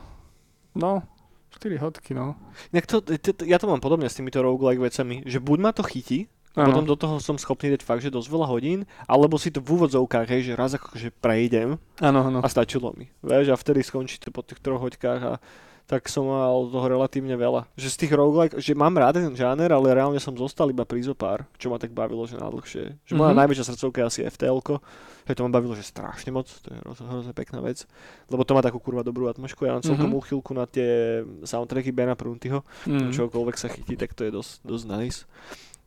No, 0.74 1.06
4 1.52 1.76
hodky, 1.78 2.12
no. 2.12 2.34
Inak 2.72 2.86
to, 2.86 3.00
t- 3.00 3.18
t- 3.18 3.44
ja 3.44 3.56
to 3.56 3.68
mám 3.68 3.78
podobne 3.78 4.08
s 4.08 4.16
týmito 4.16 4.40
roguelike 4.40 4.80
vecami, 4.80 5.22
že 5.22 5.38
buď 5.38 5.58
ma 5.60 5.70
to 5.70 5.84
chytí, 5.84 6.26
Áno. 6.52 6.68
potom 6.68 6.84
do 6.84 6.96
toho 6.96 7.16
som 7.16 7.36
schopný 7.36 7.72
dať 7.72 7.80
fakt, 7.80 8.00
že 8.00 8.12
dosť 8.12 8.28
veľa 8.28 8.46
hodín, 8.46 8.84
alebo 9.04 9.36
si 9.36 9.48
to 9.48 9.60
v 9.60 9.72
úvodzovkách, 9.72 10.28
hej, 10.28 10.48
že 10.48 10.52
raz 10.52 10.76
akože 10.76 11.08
prejdem 11.16 11.80
Áno, 11.96 12.20
áno. 12.24 12.38
a 12.40 12.48
stačilo 12.48 12.92
mi. 12.92 13.08
Vieš, 13.20 13.52
a 13.52 13.56
vtedy 13.56 13.80
skončí 13.80 14.16
to 14.16 14.28
po 14.28 14.44
tých 14.44 14.60
troch 14.60 14.80
hoďkách 14.80 15.20
a 15.22 15.40
tak 15.84 16.08
som 16.08 16.24
mal 16.24 16.66
toho 16.66 16.86
relatívne 16.88 17.34
veľa. 17.34 17.68
Že 17.76 17.88
z 17.88 17.96
tých 17.96 18.12
roguelike, 18.12 18.56
že 18.56 18.72
mám 18.72 18.94
rád 18.94 19.20
ten 19.20 19.34
žáner, 19.34 19.68
ale 19.68 19.92
reálne 19.92 20.16
som 20.16 20.32
zostal 20.32 20.68
iba 20.68 20.82
pri 20.82 21.02
zopár, 21.02 21.44
čo 21.56 21.68
ma 21.68 21.76
tak 21.76 21.90
bavilo, 21.90 22.24
že 22.24 22.34
najdlhšie. 22.34 23.02
Že 23.02 23.12
moja 23.12 23.32
Mhm. 23.32 23.38
najväčšia 23.38 23.68
srdcovka 23.68 23.98
je 23.98 24.06
asi 24.06 24.20
FTL-ko, 24.24 24.80
že 25.22 25.34
to 25.34 25.42
ma 25.42 25.50
bavilo, 25.50 25.74
že 25.74 25.84
strašne 25.84 26.30
moc, 26.30 26.48
to 26.48 26.68
je 26.68 26.78
hroz, 26.78 26.98
hrozne 26.98 27.32
pekná 27.32 27.60
vec, 27.60 27.84
lebo 28.26 28.42
to 28.42 28.52
má 28.52 28.60
takú 28.60 28.78
kurva 28.78 29.02
dobrú 29.02 29.28
atmosféru, 29.28 29.68
ja 29.68 29.74
mám 29.74 29.84
celkom 29.84 30.08
Mhm. 30.08 30.18
úchylku 30.18 30.50
na 30.50 30.64
tie 30.64 31.22
soundtracky 31.42 31.90
Bena 31.90 32.14
Pruntyho, 32.14 32.64
Mm. 32.84 33.12
čokoľvek 33.12 33.56
sa 33.56 33.68
chytí, 33.68 33.94
tak 33.94 34.14
to 34.14 34.24
je 34.24 34.32
dosť, 34.32 34.52
dosť 34.62 34.84
nice. 34.88 35.20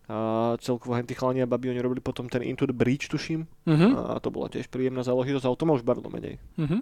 A 0.05 0.53
celkovo 0.61 0.93
henty 0.93 1.17
chalani 1.17 1.41
a 1.41 1.49
babi, 1.49 1.65
oni 1.67 1.81
robili 1.81 1.97
potom 1.97 2.29
ten 2.29 2.39
Into 2.39 2.69
the 2.69 2.77
Breach, 2.77 3.09
tuším, 3.09 3.49
Mhm. 3.65 3.97
a 4.13 4.21
to 4.21 4.29
bola 4.29 4.47
tiež 4.47 4.69
príjemná 4.69 5.01
záležitosť, 5.01 5.43
ale 5.43 5.57
to 5.57 5.65
ma 5.65 5.73
už 5.73 5.81
bavilo 5.81 6.13
menej. 6.13 6.37
Mhm. 6.61 6.77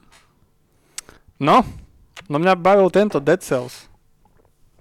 No, 1.39 1.63
no 2.29 2.37
mňa 2.39 2.53
bavil 2.59 2.89
tento 2.93 3.17
Dead 3.19 3.39
Cells. 3.41 3.89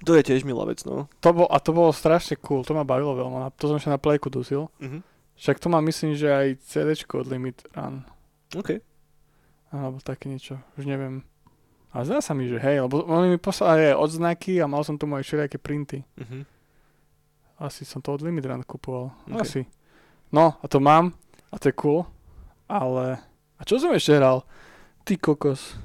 To 0.02 0.18
je 0.18 0.22
tiež 0.26 0.42
milá 0.42 0.66
vec, 0.66 0.82
no. 0.82 1.06
To 1.22 1.30
bol, 1.30 1.46
a 1.46 1.62
to 1.62 1.70
bolo 1.70 1.94
strašne 1.94 2.34
cool, 2.42 2.66
to 2.66 2.74
ma 2.74 2.82
bavilo 2.82 3.14
veľmi. 3.14 3.38
To 3.54 3.64
som 3.70 3.78
ešte 3.78 3.92
na 3.92 4.02
Playku 4.02 4.28
dusil. 4.28 4.66
Mhm. 4.82 5.02
Však 5.38 5.58
to 5.58 5.68
má 5.72 5.82
myslím, 5.82 6.14
že 6.14 6.28
aj 6.30 6.60
CDčko 6.62 7.24
od 7.24 7.26
Limit 7.26 7.66
Run. 7.74 8.06
OK. 8.54 8.78
Alebo 9.72 9.98
také 10.04 10.28
niečo, 10.28 10.60
už 10.76 10.86
neviem. 10.86 11.24
A 11.92 12.04
zdá 12.04 12.20
sa 12.24 12.32
mi, 12.32 12.48
že 12.48 12.60
hej, 12.60 12.84
lebo 12.84 13.04
oni 13.04 13.36
mi 13.36 13.38
poslali 13.40 13.92
aj 13.92 14.00
odznaky 14.00 14.60
a 14.60 14.70
mal 14.70 14.84
som 14.84 14.96
tomu 14.96 15.16
aj 15.18 15.24
všelijaké 15.26 15.58
printy. 15.58 16.04
Mhm. 16.18 16.46
Asi 17.62 17.86
som 17.86 18.02
to 18.02 18.10
od 18.14 18.22
Limit 18.26 18.46
Run 18.46 18.66
kupoval. 18.66 19.14
Ok. 19.30 19.38
Asi. 19.38 19.62
No, 20.34 20.58
a 20.58 20.66
to 20.66 20.82
mám. 20.82 21.14
A 21.52 21.60
to 21.62 21.68
je 21.70 21.76
cool. 21.78 22.08
Ale... 22.66 23.20
A 23.60 23.62
čo 23.62 23.78
som 23.78 23.94
ešte 23.94 24.18
hral? 24.18 24.42
Ty 25.06 25.14
kokos. 25.20 25.78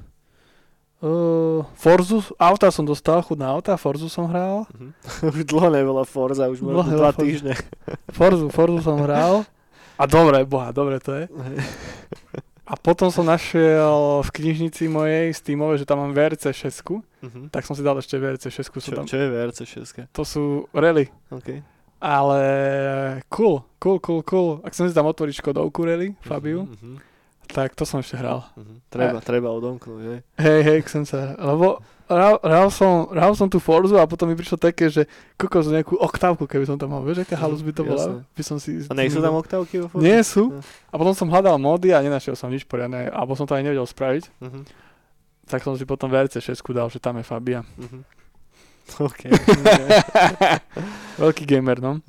Uh, 0.98 1.62
Forzu, 1.78 2.18
auta 2.34 2.74
som 2.74 2.82
dostal, 2.82 3.22
chudná 3.22 3.54
auta, 3.54 3.78
Forzu 3.78 4.10
som 4.10 4.26
hral. 4.26 4.66
Mhm. 4.74 4.90
už 5.30 5.42
dlho 5.44 5.68
nebola 5.70 6.02
Forza, 6.02 6.50
už 6.50 6.58
nebola 6.58 6.82
dva 6.82 7.14
Forza. 7.14 7.22
týždne. 7.22 7.54
Forzu, 8.18 8.50
Forzu 8.50 8.82
som 8.82 8.98
hral. 8.98 9.46
A 9.94 10.06
dobre, 10.06 10.42
boha, 10.42 10.70
dobre 10.70 10.98
to 10.98 11.14
je. 11.14 11.26
A 12.62 12.74
potom 12.74 13.08
som 13.08 13.24
našiel 13.24 14.20
v 14.20 14.30
knižnici 14.30 14.86
mojej 14.86 15.32
Steamovej, 15.32 15.82
že 15.82 15.86
tam 15.86 15.98
mám 16.00 16.12
VRC 16.12 16.50
6, 16.52 17.02
Mhm. 17.18 17.50
tak 17.50 17.62
som 17.62 17.74
si 17.74 17.82
dal 17.82 17.94
ešte 17.96 18.14
VRC 18.14 18.46
6. 18.46 18.70
Sú 18.76 18.90
Čo, 18.90 18.96
tam. 18.96 19.06
čo 19.06 19.16
je 19.16 19.26
VRC 19.26 19.58
6? 19.64 20.06
To 20.12 20.22
sú 20.22 20.42
rally. 20.70 21.10
OK. 21.30 21.62
Ale 21.98 22.42
cool, 23.28 23.66
cool, 23.78 23.98
cool, 23.98 24.22
cool. 24.22 24.50
Ak 24.62 24.70
som 24.70 24.86
si 24.86 24.94
tam 24.94 25.06
otvoriť 25.06 25.34
Škodovku 25.36 25.82
rally, 25.82 26.14
Fabiu, 26.20 26.66
Mhm, 26.68 26.94
tak 27.48 27.74
to 27.74 27.82
som 27.82 27.98
ešte 27.98 28.16
hral. 28.16 28.44
mhm. 28.54 28.84
Treba, 28.88 29.18
treba 29.18 29.48
odomknúť, 29.50 30.00
že? 30.00 30.14
Hej, 30.36 30.60
hej, 30.62 30.78
chcem 30.86 31.02
sa, 31.04 31.32
lebo 31.34 31.80
hral, 32.08 32.68
som, 32.72 33.12
hral 33.12 33.36
som 33.36 33.52
tú 33.52 33.60
Forzu 33.60 34.00
a 34.00 34.08
potom 34.08 34.24
mi 34.24 34.32
prišlo 34.32 34.56
také, 34.56 34.88
že 34.88 35.04
kokos 35.36 35.68
nejakú 35.68 36.00
oktávku, 36.00 36.48
keby 36.48 36.64
som 36.64 36.80
tam 36.80 36.96
mal, 36.96 37.04
vieš, 37.04 37.20
aká 37.20 37.36
halus 37.36 37.60
by 37.60 37.72
to 37.72 37.84
bola? 37.84 38.24
By 38.32 38.42
som 38.42 38.56
si... 38.56 38.80
A 38.88 38.96
nie 38.96 39.12
sú 39.12 39.20
tam 39.20 39.36
oktávky 39.36 39.84
vo 39.84 39.92
Forze? 39.92 40.04
Nie 40.04 40.24
sú. 40.24 40.56
A 40.88 40.94
potom 40.96 41.12
som 41.12 41.28
hľadal 41.28 41.60
mody 41.60 41.92
a 41.92 42.00
nenašiel 42.00 42.32
som 42.32 42.48
nič 42.48 42.64
poriadne, 42.64 43.12
alebo 43.12 43.36
som 43.36 43.44
to 43.44 43.52
aj 43.52 43.60
nevedel 43.60 43.84
spraviť. 43.84 44.24
Mhm, 44.40 44.60
Tak 45.48 45.64
som 45.64 45.76
si 45.76 45.84
potom 45.84 46.08
VRC 46.08 46.40
6 46.40 46.60
dal, 46.72 46.88
že 46.88 46.96
tam 47.00 47.16
je 47.20 47.24
Fabia. 47.28 47.60
mhm. 47.76 48.00
OK. 49.04 49.28
Veľký 51.20 51.44
gamer, 51.44 51.76
no. 51.76 52.00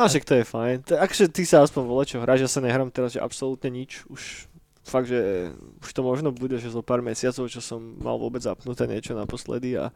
A 0.00 0.08
však 0.08 0.24
to 0.24 0.32
je 0.40 0.44
fajn. 0.48 0.76
Akže 0.96 1.28
ty 1.28 1.44
sa 1.44 1.60
aspoň 1.60 1.82
vole 1.84 2.04
čo 2.08 2.24
hráš, 2.24 2.40
ja 2.40 2.48
sa 2.48 2.64
nehrám 2.64 2.88
teraz, 2.88 3.12
že 3.12 3.20
absolútne 3.20 3.68
nič. 3.68 4.08
Už 4.08 4.48
fakt, 4.82 5.06
že 5.06 5.52
už 5.78 5.90
to 5.90 6.00
možno 6.00 6.28
bude, 6.30 6.54
že 6.54 6.66
zo 6.66 6.80
pár 6.80 6.98
mesiacov, 6.98 7.46
čo 7.46 7.60
som 7.60 7.78
mal 7.96 8.16
vôbec 8.16 8.40
zapnuté 8.40 8.84
niečo 8.84 9.12
naposledy 9.12 9.76
a 9.76 9.92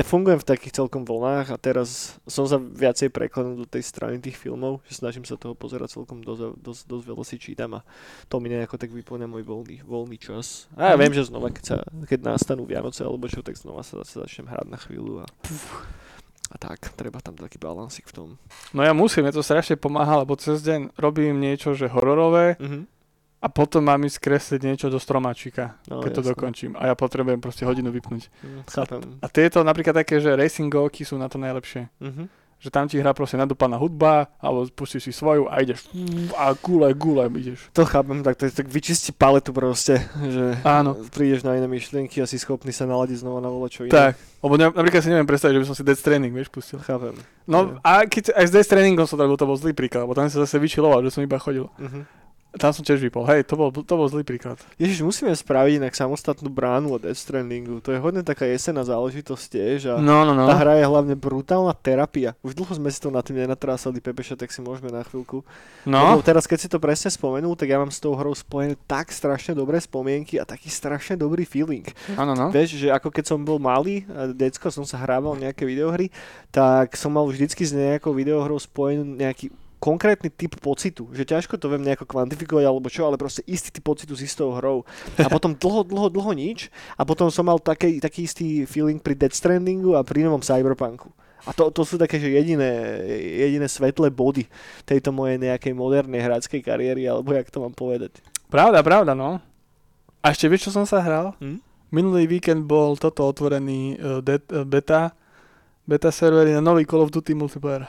fungujem 0.00 0.36
v 0.36 0.46
takých 0.46 0.76
celkom 0.76 1.02
vlnách 1.02 1.50
a 1.50 1.56
teraz 1.56 2.16
som 2.24 2.44
sa 2.44 2.56
viacej 2.56 3.10
preklenul 3.10 3.56
do 3.56 3.66
tej 3.66 3.82
strany 3.82 4.16
tých 4.16 4.34
filmov, 4.34 4.80
že 4.84 4.96
snažím 4.96 5.22
sa 5.22 5.34
toho 5.34 5.52
pozerať 5.52 5.94
celkom 5.94 6.20
dosť, 6.20 6.56
dosť, 6.56 6.82
dosť 6.84 7.04
veľa 7.04 7.24
si 7.24 7.36
čítam 7.36 7.70
a 7.74 7.84
to 8.24 8.38
mi 8.38 8.48
nejako 8.48 8.76
tak 8.76 8.90
vyplňa 8.90 9.26
môj 9.26 9.42
voľný, 9.42 9.76
voľný 9.82 10.16
čas. 10.16 10.70
A 10.72 10.88
ja 10.88 10.94
Mhm. 10.94 11.00
viem, 11.00 11.12
že 11.12 11.22
znova, 11.24 11.48
keď, 11.48 11.64
sa, 11.64 11.76
keď 12.04 12.18
nastanú 12.24 12.64
Vianoce 12.64 13.02
alebo 13.02 13.26
čo, 13.26 13.40
tak 13.40 13.54
znova 13.54 13.82
sa 13.82 13.98
zase 14.00 14.20
začnem 14.20 14.46
hrať 14.46 14.66
na 14.66 14.78
chvíľu 14.78 15.20
a, 15.20 15.26
a 16.46 16.56
tak, 16.56 16.92
treba 16.92 17.18
tam 17.18 17.34
taký 17.34 17.58
balansik 17.58 18.06
v 18.06 18.14
tom. 18.14 18.28
No 18.70 18.80
ja 18.80 18.92
musím, 18.92 19.24
mne 19.24 19.32
to 19.32 19.42
strašne 19.42 19.74
pomáha, 19.74 20.16
lebo 20.18 20.32
cez 20.34 20.60
deň 20.60 20.94
robím 20.94 21.36
niečo, 21.36 21.72
že 21.72 21.86
hororové 21.86 22.56
Mhm. 22.56 22.93
A 23.44 23.46
potom 23.46 23.84
mám 23.84 24.00
ísť 24.00 24.18
kresliť 24.18 24.60
niečo 24.64 24.88
do 24.88 24.96
stromačika, 24.96 25.76
No, 25.84 26.00
keď 26.00 26.10
to 26.10 26.20
jasné. 26.22 26.30
dokončím. 26.32 26.72
A 26.74 26.88
ja 26.88 26.94
potrebujem 26.96 27.36
proste 27.38 27.68
hodinu 27.68 27.92
vypnúť. 27.92 28.32
Mm, 28.40 28.64
Chápem. 28.64 29.00
A 29.20 29.26
tieto 29.28 29.60
napríklad 29.60 29.92
také, 29.94 30.16
že 30.16 30.32
racingovky 30.32 31.04
sú 31.04 31.14
na 31.14 31.28
to 31.28 31.36
najlepšie. 31.36 31.92
Mhm. 32.00 32.24
Že 32.54 32.72
tam 32.72 32.88
ti 32.88 32.96
hrá 32.96 33.12
proste 33.12 33.36
nadúpaná 33.36 33.76
hudba, 33.76 34.32
alebo 34.40 34.64
pustíš 34.72 35.04
si 35.04 35.12
svoju 35.12 35.52
a 35.52 35.60
ideš 35.60 35.84
a 36.32 36.56
gule, 36.56 36.88
gule 36.96 37.28
ideš. 37.36 37.68
To 37.76 37.84
chápem, 37.84 38.24
tak 38.24 38.40
to 38.40 38.48
je 38.48 38.56
tak 38.56 38.72
vyčistí 38.72 39.12
paletu 39.12 39.52
proste, 39.52 40.00
že 40.32 40.56
Áno. 40.64 40.96
prídeš 41.12 41.44
na 41.44 41.60
iné 41.60 41.68
myšlienky 41.68 42.18
a 42.18 42.26
si 42.26 42.40
schopný 42.40 42.72
sa 42.72 42.88
naladiť 42.88 43.20
znova 43.20 43.44
na 43.44 43.52
vole 43.52 43.68
čo 43.68 43.84
iné. 43.84 43.92
Tak, 43.92 44.16
lebo 44.40 44.56
ne, 44.56 44.72
napríklad 44.72 45.02
si 45.04 45.12
neviem 45.12 45.28
predstaviť, 45.28 45.52
že 45.52 45.60
by 45.60 45.68
som 45.68 45.76
si 45.76 45.84
Death 45.84 46.00
Stranding, 46.00 46.32
vieš, 46.32 46.48
pustil. 46.48 46.80
Chápem. 46.80 47.12
No 47.44 47.76
a 47.84 48.08
keď 48.08 48.32
aj 48.32 48.44
s 48.48 48.52
Death 48.56 48.68
Strandingom 48.72 49.04
som 49.04 49.20
to 49.20 49.28
robil, 49.28 49.36
to 49.36 49.44
bol 49.44 49.60
zlý 49.60 49.76
príklad, 49.76 50.08
lebo 50.08 50.16
tam 50.16 50.24
sa 50.32 50.40
zase 50.40 50.56
vyčiloval, 50.56 51.04
že 51.04 51.12
som 51.12 51.20
iba 51.20 51.36
chodil. 51.36 51.68
Mhm. 51.76 52.23
Tam 52.54 52.70
som 52.70 52.86
tiež 52.86 53.02
vypol, 53.02 53.26
hej, 53.26 53.42
to 53.42 53.58
bol, 53.58 53.74
to 53.74 53.94
bol 53.98 54.06
zlý 54.06 54.22
príklad. 54.22 54.62
Ježiš, 54.78 55.02
musíme 55.02 55.34
spraviť 55.34 55.82
inak 55.82 55.90
samostatnú 55.90 56.46
bránu 56.46 56.94
od 56.94 57.02
Death 57.02 57.18
Strandingu. 57.18 57.82
To 57.82 57.90
je 57.90 57.98
hodne 57.98 58.22
taká 58.22 58.46
jesená 58.46 58.86
záležitosť 58.86 59.44
tiež 59.50 59.78
a 59.90 59.94
No, 59.98 60.22
no, 60.22 60.38
no. 60.38 60.46
tá 60.46 60.54
hra 60.54 60.78
je 60.78 60.86
hlavne 60.86 61.18
brutálna 61.18 61.74
terapia. 61.74 62.38
Už 62.46 62.54
dlho 62.54 62.70
sme 62.70 62.94
si 62.94 63.02
to 63.02 63.10
na 63.10 63.26
tým 63.26 63.42
nenatrásali, 63.42 63.98
Pepeša, 63.98 64.38
tak 64.38 64.54
si 64.54 64.62
môžeme 64.62 64.94
na 64.94 65.02
chvíľku. 65.02 65.42
No, 65.82 66.14
Lebo 66.14 66.22
teraz, 66.22 66.46
keď 66.46 66.58
si 66.62 66.68
to 66.70 66.78
presne 66.78 67.10
spomenul, 67.10 67.58
tak 67.58 67.74
ja 67.74 67.78
mám 67.82 67.90
s 67.90 67.98
tou 67.98 68.14
hrou 68.14 68.30
spojené 68.38 68.78
tak 68.86 69.10
strašne 69.10 69.58
dobré 69.58 69.82
spomienky 69.82 70.38
a 70.38 70.46
taký 70.46 70.70
strašne 70.70 71.18
dobrý 71.18 71.42
feeling. 71.42 71.82
áno, 72.14 72.38
no. 72.38 72.54
Vieš, 72.54 72.78
že 72.78 72.88
ako 72.94 73.10
keď 73.10 73.24
som 73.34 73.42
bol 73.42 73.58
malý 73.58 74.06
a 74.14 74.30
decko, 74.30 74.70
som 74.70 74.86
sa 74.86 75.02
hrával 75.02 75.34
nejaké 75.34 75.66
videohry, 75.66 76.06
tak 76.54 76.94
som 76.94 77.10
mal 77.10 77.26
vždycky 77.26 77.66
s 77.66 77.74
nejakou 77.74 78.14
videohrou 78.14 78.62
spojenú 78.62 79.02
nejaký 79.02 79.50
konkrétny 79.84 80.32
typ 80.32 80.56
pocitu, 80.64 81.12
že 81.12 81.28
ťažko 81.28 81.60
to 81.60 81.68
viem 81.68 81.84
nejako 81.84 82.08
kvantifikovať 82.08 82.64
alebo 82.64 82.88
čo, 82.88 83.04
ale 83.04 83.20
proste 83.20 83.44
istý 83.44 83.68
typ 83.68 83.84
pocitu 83.84 84.16
s 84.16 84.24
istou 84.24 84.56
hrou. 84.56 84.88
A 85.20 85.28
potom 85.28 85.52
dlho, 85.52 85.84
dlho, 85.84 86.08
dlho 86.08 86.32
nič 86.32 86.72
a 86.96 87.04
potom 87.04 87.28
som 87.28 87.44
mal 87.44 87.60
taký, 87.60 88.00
taký 88.00 88.24
istý 88.24 88.64
feeling 88.64 88.96
pri 88.96 89.12
Dead 89.12 89.36
Strandingu 89.36 89.92
a 89.92 90.00
pri 90.00 90.24
novom 90.24 90.40
Cyberpunku. 90.40 91.12
A 91.44 91.52
to, 91.52 91.68
to 91.68 91.84
sú 91.84 92.00
také, 92.00 92.16
že 92.16 92.32
jediné, 92.32 93.04
jediné 93.44 93.68
svetlé 93.68 94.08
body 94.08 94.48
tejto 94.88 95.12
mojej 95.12 95.36
nejakej 95.36 95.76
modernej 95.76 96.24
hráckej 96.24 96.64
kariéry, 96.64 97.04
alebo 97.04 97.36
jak 97.36 97.52
to 97.52 97.60
mám 97.60 97.76
povedať. 97.76 98.24
Pravda, 98.48 98.80
pravda, 98.80 99.12
no. 99.12 99.36
A 100.24 100.32
ešte 100.32 100.48
vieš, 100.48 100.72
čo 100.72 100.80
som 100.80 100.88
sa 100.88 101.04
hral? 101.04 101.36
Hm? 101.44 101.60
Minulý 101.92 102.24
víkend 102.24 102.64
bol 102.64 102.96
toto 102.96 103.28
otvorený 103.28 104.00
uh, 104.00 104.24
de- 104.24 104.40
uh, 104.56 104.64
beta, 104.64 105.12
beta 105.84 106.08
servery 106.08 106.56
na 106.56 106.64
nový 106.64 106.88
Call 106.88 107.04
of 107.04 107.12
Duty 107.12 107.36
multiplayer. 107.36 107.84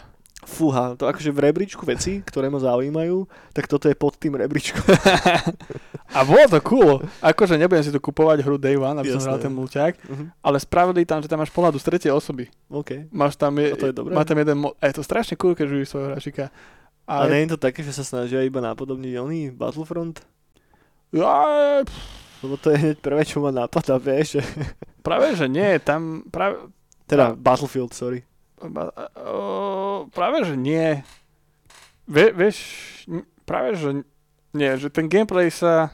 Fúha, 0.46 0.94
to 0.94 1.04
akože 1.04 1.28
v 1.28 1.40
rebríčku 1.42 1.82
veci, 1.84 2.22
ktoré 2.22 2.48
ma 2.48 2.58
zaujímajú, 2.58 3.25
tak 3.50 3.66
toto 3.66 3.86
je 3.86 3.94
pod 3.94 4.14
tým 4.14 4.34
rebríčkom. 4.36 4.78
A 6.12 6.22
bolo 6.22 6.46
to 6.48 6.62
cool. 6.62 6.92
Akože 7.20 7.56
nebudem 7.56 7.82
si 7.82 7.90
tu 7.90 8.00
kupovať 8.00 8.40
hru 8.40 8.56
Day 8.56 8.75
One, 8.75 8.96
aby 8.96 9.10
som 9.10 9.18
Jasné. 9.18 9.28
hral 9.28 9.40
ten 9.40 9.52
mulťák, 9.52 9.94
Mhm. 10.06 10.25
ale 10.40 10.58
spravili 10.58 11.02
tam, 11.02 11.20
že 11.20 11.28
tam 11.28 11.38
máš 11.38 11.50
pohľadu 11.50 11.75
z 11.75 11.86
tretej 11.86 12.12
osoby. 12.12 12.46
OK. 12.68 13.10
Máš 13.10 13.36
tam, 13.36 13.52
je, 13.56 13.68
A 13.68 13.75
to 13.75 13.86
je 13.86 13.96
dobré. 13.96 14.14
má 14.14 14.22
tam 14.22 14.38
jeden, 14.38 14.58
mo- 14.60 14.75
a 14.75 14.86
je 14.86 14.96
to 14.96 15.02
strašne 15.02 15.34
cool, 15.36 15.52
keď 15.52 15.66
živíš 15.68 15.90
svojho 15.90 16.08
hráčika. 16.08 16.54
A, 17.04 17.14
A, 17.20 17.28
nie 17.28 17.44
je 17.44 17.52
to 17.52 17.60
také, 17.60 17.82
že 17.82 17.92
sa 17.92 18.02
snažia 18.02 18.42
iba 18.42 18.58
napodobniť 18.60 19.14
oný 19.16 19.42
Battlefront? 19.50 20.22
ja, 21.12 21.82
Lebo 22.38 22.56
to 22.56 22.70
je 22.70 22.78
hneď 22.78 22.98
prvé, 23.00 23.24
čo 23.24 23.40
ma 23.40 23.50
napadá, 23.50 23.98
vieš. 23.98 24.38
práve, 25.02 25.34
že 25.34 25.48
nie, 25.48 25.80
tam 25.80 26.22
práve, 26.28 26.70
Teda 27.04 27.34
Battlefield, 27.34 27.92
sorry. 27.92 28.22
O, 28.57 28.69
práve, 30.09 30.43
že 30.43 30.55
nie. 30.55 31.01
Vie, 32.05 32.29
vieš, 32.31 32.57
práve, 33.43 33.74
že 33.74 33.89
nie, 34.51 34.71
že 34.77 34.88
ten 34.88 35.05
gameplay 35.05 35.50
sa, 35.50 35.89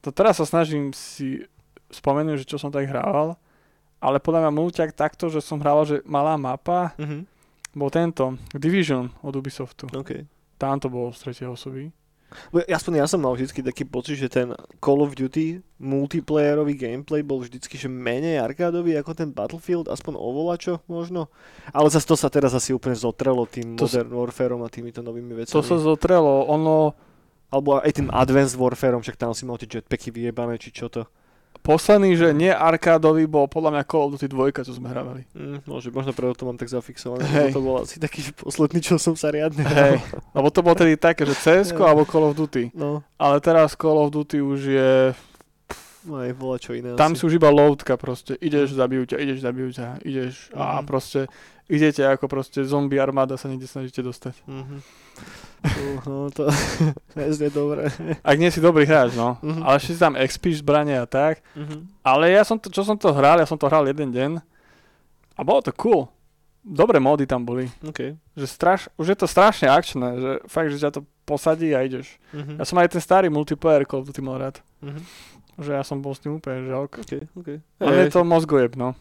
to 0.00 0.08
teraz 0.08 0.38
sa 0.38 0.46
snažím 0.46 0.90
si 0.90 1.44
spomenúť, 1.90 2.42
že 2.42 2.48
čo 2.48 2.56
som 2.56 2.70
tak 2.70 2.86
hrával, 2.86 3.36
ale 3.98 4.18
podľa 4.18 4.46
mňa 4.46 4.52
mulťak 4.52 4.90
takto, 4.92 5.28
že 5.28 5.40
som 5.40 5.58
hrával, 5.58 5.84
že 5.84 5.96
malá 6.04 6.36
mapa, 6.36 6.92
Mhm. 6.96 7.26
bol 7.72 7.90
tento, 7.90 8.36
Division 8.52 9.10
od 9.20 9.34
Ubisoftu. 9.34 9.90
OK. 9.90 10.24
Tam 10.54 10.78
to 10.78 10.86
bolo 10.86 11.10
z 11.10 11.18
tretej 11.20 11.48
osoby. 11.48 11.90
Aspoň 12.50 12.98
ja 12.98 13.06
som 13.06 13.22
mal 13.22 13.30
vždy 13.34 13.62
taký 13.62 13.86
pocit, 13.86 14.18
že 14.18 14.26
ten 14.26 14.50
Call 14.82 15.00
of 15.06 15.14
Duty 15.14 15.62
multiplayerový 15.78 16.74
gameplay 16.74 17.22
bol 17.22 17.38
vždycky 17.38 17.78
že 17.78 17.86
menej 17.86 18.42
arkádový 18.42 18.98
ako 18.98 19.12
ten 19.14 19.30
Battlefield, 19.30 19.86
aspoň 19.86 20.18
ovolačo 20.18 20.82
možno. 20.90 21.30
Ale 21.70 21.86
zase 21.94 22.10
to 22.10 22.16
sa 22.18 22.26
teraz 22.32 22.50
asi 22.50 22.74
úplne 22.74 22.98
zotrelo 22.98 23.46
tým 23.46 23.78
To 23.78 23.86
Modern 23.86 24.10
Warfareom 24.10 24.62
a 24.66 24.68
týmito 24.72 24.98
novými 25.02 25.44
vecami. 25.44 25.54
To 25.54 25.62
sa 25.62 25.78
zotrelo, 25.78 26.50
ono, 26.50 26.94
Alebo 27.54 27.78
aj 27.78 28.02
tým 28.02 28.10
Advanced 28.10 28.58
Warfareom, 28.58 29.06
však 29.06 29.14
tam 29.14 29.30
si 29.30 29.46
mal 29.46 29.54
tie 29.62 29.70
jetpacky 29.70 30.10
vyjebané, 30.10 30.58
či 30.58 30.74
čo 30.74 30.90
to. 30.90 31.06
Posledný, 31.60 32.14
že 32.14 32.30
nie 32.30 32.48
arkádový, 32.48 33.24
bol 33.24 33.44
podľa 33.44 33.70
mňa 33.72 33.82
Call 33.84 34.02
of 34.04 34.12
Duty 34.12 34.26
2, 34.26 34.36
čo 34.58 34.72
sme 34.72 34.86
hrávali. 34.86 35.22
Mm, 35.30 35.62
môže, 35.64 35.88
možno 35.88 36.10
preto 36.10 36.34
to 36.34 36.44
mám 36.44 36.56
tak 36.56 36.66
zafixované, 36.66 37.22
lebo 37.24 37.48
to 37.50 37.60
bol 37.60 37.76
asi 37.78 37.96
taký, 37.96 38.20
posledný, 38.34 38.80
čo 38.80 38.96
som 38.96 39.12
sa 39.12 39.28
riadne 39.28 39.62
Hej, 39.62 40.02
lebo 40.32 40.48
to 40.48 40.60
bolo 40.60 40.74
tedy 40.74 40.94
také, 40.94 41.22
že 41.22 41.32
CS 41.32 41.70
Hej. 41.70 41.78
alebo 41.78 42.02
Call 42.02 42.24
of 42.24 42.34
Duty. 42.34 42.72
No, 42.72 43.00
Ale 43.14 43.38
teraz 43.38 43.72
Call 43.72 43.96
of 43.96 44.10
Duty 44.10 44.38
už 44.38 44.60
je, 44.66 44.92
no 46.04 46.20
aj 46.20 46.32
bola 46.34 46.56
čo 46.56 46.72
iné 46.72 46.92
tam 46.94 47.12
asi. 47.12 47.16
si 47.16 47.26
už 47.26 47.34
iba 47.34 47.48
loadka 47.48 47.96
proste. 47.96 48.36
Ideš, 48.36 48.74
zabijú 48.74 49.06
ťa, 49.06 49.16
ideš, 49.16 49.38
zabijú 49.40 49.68
ťa, 49.70 49.86
ideš 50.02 50.34
a 50.52 50.78
Mhm. 50.78 50.84
proste 50.84 51.20
idete 51.68 52.04
ako 52.04 52.28
proste 52.28 52.60
zombie 52.64 53.00
armáda 53.00 53.36
sa 53.40 53.48
niekde 53.48 53.68
snažíte 53.68 54.04
dostať. 54.04 54.34
Mhm. 54.44 54.76
Uh, 55.64 55.96
no 56.04 56.28
to 56.28 56.44
neznie 57.18 57.48
dobre. 57.48 57.88
Ak 58.20 58.36
nie 58.36 58.52
si 58.52 58.60
dobrý 58.60 58.84
hráč, 58.84 59.16
no. 59.16 59.40
Mhm. 59.40 59.64
Ale 59.64 59.74
ešte 59.80 59.96
si 59.96 60.00
tam 60.00 60.14
XP 60.18 60.60
zbranie 60.60 61.00
a 61.00 61.08
tak. 61.08 61.40
Mhm. 61.56 62.04
Ale 62.04 62.32
ja 62.36 62.44
som 62.44 62.60
to, 62.60 62.68
čo 62.68 62.84
som 62.84 63.00
to 63.00 63.08
hral, 63.16 63.40
ja 63.40 63.48
som 63.48 63.56
to 63.56 63.64
hral 63.68 63.88
jeden 63.88 64.12
deň 64.12 64.44
a 65.34 65.40
bolo 65.40 65.64
to 65.64 65.72
cool. 65.72 66.12
Dobré 66.64 66.96
módy 66.96 67.28
tam 67.28 67.44
boli. 67.44 67.68
OK. 67.84 68.16
Že 68.36 68.46
straš, 68.48 68.80
už 68.96 69.12
je 69.12 69.16
to 69.20 69.28
strašne 69.28 69.68
akčné, 69.68 70.08
že 70.16 70.30
fakt, 70.48 70.72
že 70.72 70.80
ťa 70.80 70.96
to 70.96 71.00
posadí 71.28 71.72
a 71.76 71.84
ideš. 71.84 72.16
Mhm. 72.36 72.60
Ja 72.60 72.64
som 72.68 72.76
aj 72.80 72.92
ten 72.92 73.00
starý 73.00 73.28
multiplayer 73.32 73.88
Call 73.88 74.04
of 74.04 74.08
Duty 74.08 74.20
mal 74.20 74.40
rád. 74.40 74.60
Mhm. 74.84 75.00
Že 75.64 75.70
ja 75.80 75.82
som 75.86 76.02
bol 76.02 76.12
s 76.12 76.20
tým 76.20 76.36
úplne 76.36 76.66
žalk. 76.68 76.98
OK, 77.00 77.12
OK. 77.40 77.48
Ale 77.80 78.04
je 78.04 78.12
to 78.12 78.20
mozgojeb, 78.26 78.74
no. 78.76 78.92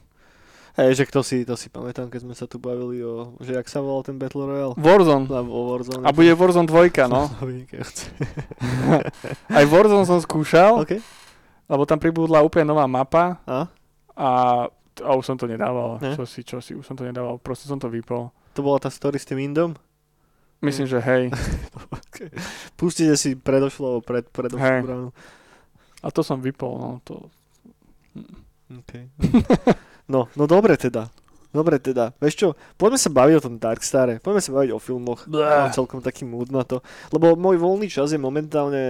Hej, 0.77 0.89
že 0.97 1.03
to 1.09 1.21
si, 1.21 1.45
to 1.45 1.53
si 1.53 1.69
pamätám, 1.69 2.09
keď 2.09 2.25
sme 2.25 2.35
sa 2.37 2.49
tu 2.49 2.57
bavili 2.57 3.01
o, 3.05 3.37
že 3.41 3.57
jak 3.57 3.69
sa 3.69 3.81
volal 3.81 4.05
ten 4.05 4.17
Battle 4.17 4.45
Royale. 4.45 4.73
Warzone. 4.77 5.25
O 5.29 5.59
Warzone. 5.73 6.03
A 6.05 6.09
bude 6.09 6.33
Warzone 6.33 6.69
2, 6.69 7.09
no. 7.09 7.29
Aj 9.57 9.65
Warzone 9.69 10.05
som 10.09 10.17
skúšal, 10.17 10.81
OK. 10.81 10.97
lebo 11.69 11.83
tam 11.85 12.01
pribudla 12.01 12.41
úplne 12.41 12.73
nová 12.73 12.89
mapa 12.89 13.37
A? 13.45 13.69
a, 14.17 14.29
a 15.01 15.09
už 15.13 15.25
som 15.25 15.37
to 15.37 15.45
nedával. 15.45 16.01
Ne? 16.01 16.17
Čo 16.17 16.25
si, 16.25 16.41
čo 16.41 16.57
si, 16.61 16.73
už 16.73 16.85
som 16.85 16.97
to 16.97 17.05
nedával, 17.05 17.37
proste 17.37 17.69
som 17.69 17.77
to 17.77 17.89
vypol. 17.89 18.33
To 18.53 18.61
bola 18.61 18.81
tá 18.81 18.89
story 18.93 19.17
s 19.17 19.25
tým 19.25 19.41
Indom? 19.41 19.73
Myslím, 20.63 20.87
že 20.87 21.03
hej. 21.03 21.27
Pustite 22.79 23.19
si 23.19 23.35
predošlo 23.35 23.99
pred, 23.99 24.23
predošlú 24.31 24.87
bránu. 24.87 25.09
A 25.99 26.07
to 26.11 26.23
som 26.23 26.39
vypol, 26.39 26.79
no 26.79 26.89
to... 27.03 27.27
Okay. 28.83 29.11
No, 30.07 30.27
no 30.35 30.43
dobre 30.45 30.75
teda. 30.75 31.09
Dobre 31.53 31.77
teda. 31.77 32.17
Vieš 32.17 32.33
čo, 32.33 32.47
poďme 32.81 32.97
sa 32.97 33.13
baviť 33.13 33.35
o 33.37 33.45
tom 33.45 33.55
Darkstare. 33.61 34.17
Poďme 34.17 34.41
sa 34.41 34.51
baviť 34.57 34.73
o 34.73 34.81
filmoch. 34.81 35.29
Mám 35.29 35.69
celkom 35.69 36.01
taký 36.01 36.25
mood 36.25 36.49
na 36.49 36.65
to. 36.65 36.81
Lebo 37.13 37.37
môj 37.37 37.61
voľný 37.61 37.85
čas 37.93 38.09
je 38.09 38.17
momentálne 38.17 38.81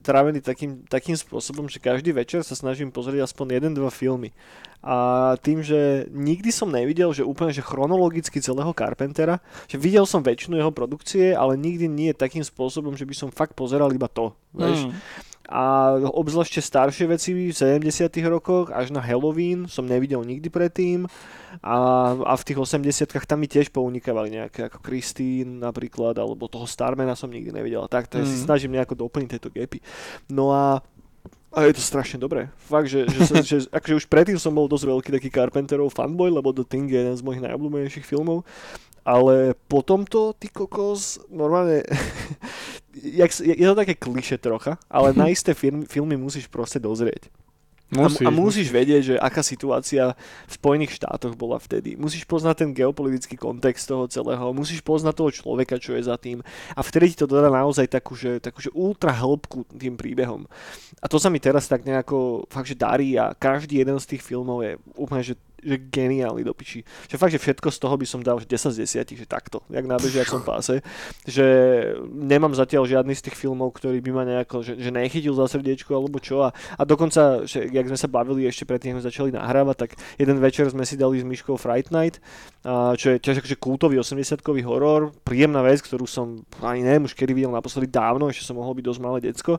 trávený 0.00 0.40
takým, 0.40 0.80
takým 0.88 1.12
spôsobom, 1.12 1.68
že 1.68 1.76
každý 1.76 2.16
večer 2.16 2.40
sa 2.40 2.56
snažím 2.56 2.88
pozrieť 2.88 3.28
aspoň 3.28 3.60
jeden, 3.60 3.76
dva 3.76 3.92
filmy. 3.92 4.32
A 4.80 5.36
tým, 5.44 5.60
že 5.60 6.08
nikdy 6.08 6.48
som 6.48 6.72
nevidel, 6.72 7.12
že 7.12 7.20
úplne 7.20 7.52
že 7.52 7.60
chronologicky 7.60 8.40
celého 8.40 8.72
Carpentera, 8.72 9.36
že 9.68 9.76
videl 9.76 10.08
som 10.08 10.24
väčšinu 10.24 10.56
jeho 10.56 10.72
produkcie, 10.72 11.36
ale 11.36 11.60
nikdy 11.60 11.84
nie 11.84 12.16
takým 12.16 12.46
spôsobom, 12.46 12.96
že 12.96 13.04
by 13.04 13.12
som 13.12 13.28
fakt 13.28 13.52
pozeral 13.52 13.92
iba 13.92 14.08
to. 14.08 14.32
Vieš? 14.56 14.88
Mm. 14.88 14.92
A 15.46 15.94
obzvlášte 16.10 16.58
staršie 16.58 17.06
veci 17.06 17.30
v 17.34 17.54
70 17.54 17.86
rokoch, 18.26 18.74
až 18.74 18.90
na 18.90 18.98
Halloween 18.98 19.70
som 19.70 19.86
nevidel 19.86 20.22
nikdy 20.26 20.50
predtým. 20.50 21.06
A, 21.62 21.76
a 22.12 22.32
v 22.34 22.42
tých 22.46 22.58
80 22.58 23.06
tam 23.24 23.38
mi 23.40 23.48
tiež 23.48 23.70
pounikávali 23.70 24.34
nejaké, 24.34 24.68
ako 24.68 24.82
Christine 24.82 25.62
napríklad, 25.62 26.18
alebo 26.18 26.50
toho 26.50 26.66
Starmana 26.66 27.14
som 27.14 27.30
nikdy 27.30 27.54
nevidel. 27.54 27.86
Tak 27.86 28.10
to 28.10 28.20
mm. 28.20 28.26
si 28.26 28.36
Mm. 28.36 28.44
snažím 28.44 28.72
nejako 28.76 29.08
doplniť 29.08 29.28
tieto 29.32 29.48
gapy. 29.48 29.80
No 30.28 30.52
a 30.52 30.84
a 31.56 31.64
je 31.64 31.72
to 31.72 31.80
strašne 31.80 32.20
dobré. 32.20 32.52
Fakt, 32.68 32.92
že, 32.92 33.08
že, 33.08 33.20
sa, 33.24 33.34
že 33.56 33.64
akože 33.72 34.04
už 34.04 34.06
predtým 34.12 34.36
som 34.36 34.52
bol 34.52 34.68
dosť 34.68 34.92
veľký 34.92 35.08
taký 35.08 35.28
Carpenterov 35.32 35.88
fanboy, 35.88 36.28
lebo 36.28 36.52
The 36.52 36.68
Thing 36.68 36.84
je 36.84 37.00
jeden 37.00 37.16
z 37.16 37.24
mojich 37.24 37.40
najobľúbenejších 37.40 38.04
filmov. 38.04 38.44
Ale 39.06 39.54
potom 39.70 40.02
to, 40.02 40.34
ty 40.34 40.50
kokos, 40.50 41.22
normálne, 41.30 41.86
jak, 43.22 43.30
je 43.38 43.62
to 43.62 43.78
také 43.78 43.94
kliše 43.94 44.42
trocha, 44.42 44.74
ale 44.90 45.14
na 45.14 45.30
isté 45.34 45.54
filmy, 45.54 45.86
filmy 45.86 46.18
musíš 46.18 46.50
proste 46.50 46.82
dozrieť. 46.82 47.30
Musíš, 47.86 48.26
a, 48.26 48.34
a 48.34 48.34
musíš 48.34 48.68
vedieť, 48.74 49.02
že 49.14 49.14
aká 49.14 49.46
situácia 49.46 50.18
v 50.50 50.52
Spojených 50.58 50.98
štátoch 50.98 51.38
bola 51.38 51.54
vtedy. 51.62 51.94
Musíš 51.94 52.26
poznať 52.26 52.66
ten 52.66 52.70
geopolitický 52.74 53.38
kontext 53.38 53.86
toho 53.86 54.10
celého, 54.10 54.50
musíš 54.50 54.82
poznať 54.82 55.14
toho 55.14 55.30
človeka, 55.30 55.78
čo 55.78 55.94
je 55.94 56.02
za 56.02 56.18
tým. 56.18 56.42
A 56.74 56.82
vtedy 56.82 57.14
ti 57.14 57.22
to 57.22 57.30
dodá 57.30 57.46
naozaj 57.46 57.86
takú, 57.86 58.18
že, 58.18 58.42
takú, 58.42 58.58
že 58.58 58.74
ultra 58.74 59.14
hĺbku 59.14 59.70
tým 59.78 59.94
príbehom. 59.94 60.50
A 60.98 61.06
to 61.06 61.22
sa 61.22 61.30
mi 61.30 61.38
teraz 61.38 61.70
tak 61.70 61.86
nejako 61.86 62.50
fakt, 62.50 62.66
že 62.66 62.74
darí 62.74 63.14
a 63.14 63.38
každý 63.38 63.78
jeden 63.86 64.02
z 64.02 64.18
tých 64.18 64.22
filmov 64.26 64.66
je 64.66 64.82
úplne, 64.98 65.22
že 65.22 65.38
že 65.66 65.76
geniálny 65.90 66.46
do 66.46 66.54
piči. 66.54 66.86
Že 67.10 67.18
fakt, 67.18 67.34
že 67.34 67.42
všetko 67.42 67.68
z 67.74 67.78
toho 67.82 67.94
by 67.98 68.06
som 68.06 68.20
dal 68.22 68.38
že 68.38 68.46
10 68.46 68.70
z 68.70 69.02
10, 69.02 69.18
že 69.18 69.26
takto, 69.26 69.66
jak 69.66 69.82
na 69.82 69.98
bežiacom 69.98 70.46
páse. 70.46 70.78
Že 71.26 71.46
nemám 72.06 72.54
zatiaľ 72.54 72.86
žiadny 72.86 73.18
z 73.18 73.26
tých 73.26 73.36
filmov, 73.36 73.74
ktorý 73.74 73.98
by 73.98 74.10
ma 74.14 74.22
nejako, 74.22 74.62
že, 74.62 74.78
že 74.78 74.94
nechytil 74.94 75.34
za 75.34 75.50
srdiečko 75.50 75.90
alebo 75.90 76.22
čo. 76.22 76.46
A, 76.46 76.54
a 76.54 76.82
dokonca, 76.86 77.42
že, 77.42 77.66
jak 77.66 77.86
sme 77.90 77.98
sa 77.98 78.06
bavili 78.06 78.46
ešte 78.46 78.62
predtým, 78.62 78.94
ako 78.94 79.10
začali 79.10 79.30
nahrávať, 79.34 79.76
tak 79.76 79.90
jeden 80.16 80.38
večer 80.38 80.70
sme 80.70 80.86
si 80.86 80.94
dali 80.94 81.18
s 81.18 81.26
Myškou 81.26 81.58
Fright 81.58 81.90
Night, 81.90 82.22
a 82.62 82.94
čo 82.94 83.14
je 83.14 83.22
tiež 83.22 83.42
akože 83.42 83.58
kultový 83.58 83.98
80-kový 83.98 84.62
horor, 84.62 85.10
príjemná 85.26 85.62
vec, 85.66 85.82
ktorú 85.82 86.06
som 86.06 86.46
ani 86.62 86.86
neviem 86.86 87.06
už 87.06 87.14
kedy 87.18 87.34
videl 87.34 87.50
naposledy 87.50 87.90
dávno, 87.90 88.30
ešte 88.30 88.46
som 88.46 88.58
mohol 88.58 88.78
byť 88.78 88.84
dosť 88.86 89.00
malé 89.02 89.18
decko. 89.22 89.58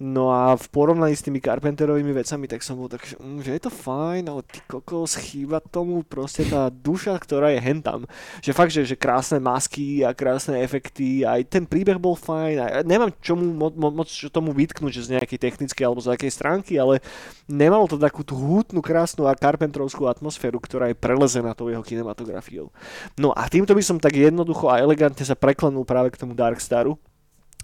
No 0.00 0.32
a 0.32 0.56
v 0.56 0.64
porovnaní 0.72 1.12
s 1.12 1.20
tými 1.20 1.44
Carpenterovými 1.44 2.16
vecami, 2.16 2.48
tak 2.48 2.64
som 2.64 2.80
bol 2.80 2.88
tak, 2.88 3.04
mm, 3.20 3.44
že 3.44 3.52
je 3.52 3.68
to 3.68 3.68
fajn, 3.68 4.32
ale 4.32 4.40
ty 4.48 4.64
kokos, 4.64 5.12
chýba 5.20 5.60
tomu 5.60 6.00
proste 6.08 6.48
tá 6.48 6.72
duša, 6.72 7.20
ktorá 7.20 7.52
je 7.52 7.60
hentam. 7.60 8.08
Že 8.40 8.56
fakt, 8.56 8.72
že, 8.72 8.88
že 8.88 8.96
krásne 8.96 9.36
masky 9.44 10.00
a 10.00 10.16
krásne 10.16 10.56
efekty, 10.64 11.20
aj 11.20 11.52
ten 11.52 11.68
príbeh 11.68 12.00
bol 12.00 12.16
fajn, 12.16 12.56
a 12.56 12.66
nemám 12.80 13.12
čomu 13.20 13.44
mo- 13.52 13.76
mo- 13.76 13.92
moc 14.00 14.08
čo 14.08 14.32
tomu 14.32 14.56
vytknúť, 14.56 14.88
že 14.88 15.04
z 15.04 15.12
nejakej 15.20 15.36
technickej 15.36 15.84
alebo 15.84 16.00
z 16.00 16.16
nejakej 16.16 16.32
stránky, 16.32 16.80
ale 16.80 17.04
nemalo 17.44 17.84
to 17.84 18.00
takú 18.00 18.24
tú 18.24 18.40
hutnú, 18.40 18.80
krásnu 18.80 19.28
a 19.28 19.36
Carpenterovskú 19.36 20.08
atmosféru, 20.08 20.64
ktorá 20.64 20.88
je 20.88 20.96
prelezená 20.96 21.52
tou 21.52 21.68
jeho 21.68 21.84
kinematografiou. 21.84 22.72
No 23.20 23.36
a 23.36 23.44
týmto 23.52 23.76
by 23.76 23.84
som 23.84 24.00
tak 24.00 24.16
jednoducho 24.16 24.72
a 24.72 24.80
elegantne 24.80 25.28
sa 25.28 25.36
preklenul 25.36 25.84
práve 25.84 26.08
k 26.08 26.24
tomu 26.24 26.32
Darkstaru, 26.32 26.96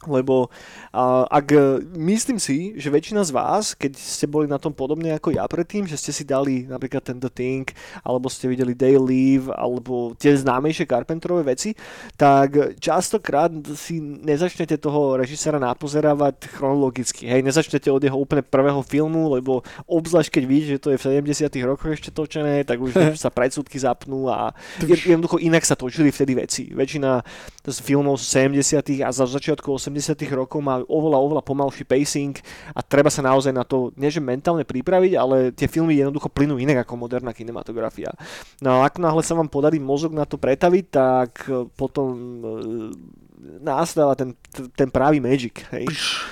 lebo 0.05 0.53
uh, 0.93 1.25
ak 1.33 1.57
myslím 1.97 2.37
si, 2.37 2.77
že 2.77 2.93
väčšina 2.93 3.25
z 3.25 3.33
vás, 3.33 3.73
keď 3.73 3.97
ste 3.97 4.29
boli 4.29 4.45
na 4.45 4.61
tom 4.61 4.77
podobne 4.77 5.17
ako 5.17 5.33
ja 5.33 5.49
predtým, 5.49 5.89
že 5.89 5.97
ste 5.97 6.13
si 6.13 6.29
dali 6.29 6.69
napríklad 6.69 7.01
ten 7.01 7.17
The 7.17 7.33
Thing, 7.33 7.65
alebo 8.05 8.29
ste 8.29 8.53
videli 8.53 8.77
Day 8.77 9.01
Live, 9.01 9.49
alebo 9.49 10.13
tie 10.21 10.37
známejšie 10.37 10.85
Carpenterové 10.85 11.57
veci, 11.57 11.73
tak 12.21 12.77
častokrát 12.77 13.51
si 13.75 13.99
nezačnete 14.01 14.77
toho 14.77 15.17
režisera 15.17 15.57
napozerávať 15.57 16.53
chronologicky. 16.53 17.25
Hej, 17.25 17.41
nezačnete 17.47 17.89
od 17.89 18.03
jeho 18.05 18.19
úplne 18.19 18.45
prvého 18.45 18.85
filmu, 18.85 19.33
lebo 19.33 19.65
obzvlášť 19.89 20.31
keď 20.41 20.45
vidíte, 20.45 20.73
že 20.77 20.83
to 20.83 20.89
je 20.93 21.01
v 21.01 21.07
70 21.33 21.49
rokoch 21.65 21.91
ešte 21.93 22.11
točené, 22.13 22.67
tak 22.69 22.83
už 22.83 22.93
sa 23.23 23.33
predsudky 23.33 23.81
zapnú 23.81 24.29
a 24.29 24.53
jednoducho 24.85 25.41
inak 25.41 25.65
sa 25.65 25.79
točili 25.79 26.13
vtedy 26.13 26.35
veci. 26.37 26.63
Väčšina 26.73 27.23
z 27.67 27.79
filmov 27.83 28.19
z 28.23 28.51
70 28.51 29.03
a 29.03 29.11
za 29.11 29.27
začiatku 29.27 29.69
80 29.87 30.19
rokov 30.35 30.59
má 30.59 30.83
oveľa, 30.91 31.19
oveľa 31.23 31.43
pomalší 31.47 31.87
pacing 31.87 32.35
a 32.75 32.83
treba 32.83 33.07
sa 33.07 33.23
naozaj 33.23 33.55
na 33.55 33.63
to, 33.63 33.95
nie 33.95 34.11
že 34.11 34.19
mentálne 34.19 34.67
pripraviť, 34.67 35.13
ale 35.15 35.55
tie 35.55 35.71
filmy 35.71 36.03
jednoducho 36.03 36.27
plynú 36.27 36.59
inak 36.59 36.83
ako 36.83 36.99
moderná 36.99 37.31
kinematografia. 37.31 38.11
No 38.59 38.83
a 38.83 38.91
ako 38.91 38.99
náhle 38.99 39.23
sa 39.23 39.39
vám 39.39 39.47
podarí 39.47 39.79
mozog 39.79 40.11
na 40.11 40.27
to 40.27 40.35
pretaviť, 40.35 40.85
tak 40.91 41.31
e, 41.47 41.71
potom 41.79 42.09
e, 42.11 42.47
nastáva 43.63 44.17
ten, 44.19 44.35
ten 44.75 44.89
pravý 44.91 45.23
magic, 45.23 45.63
hej. 45.71 45.87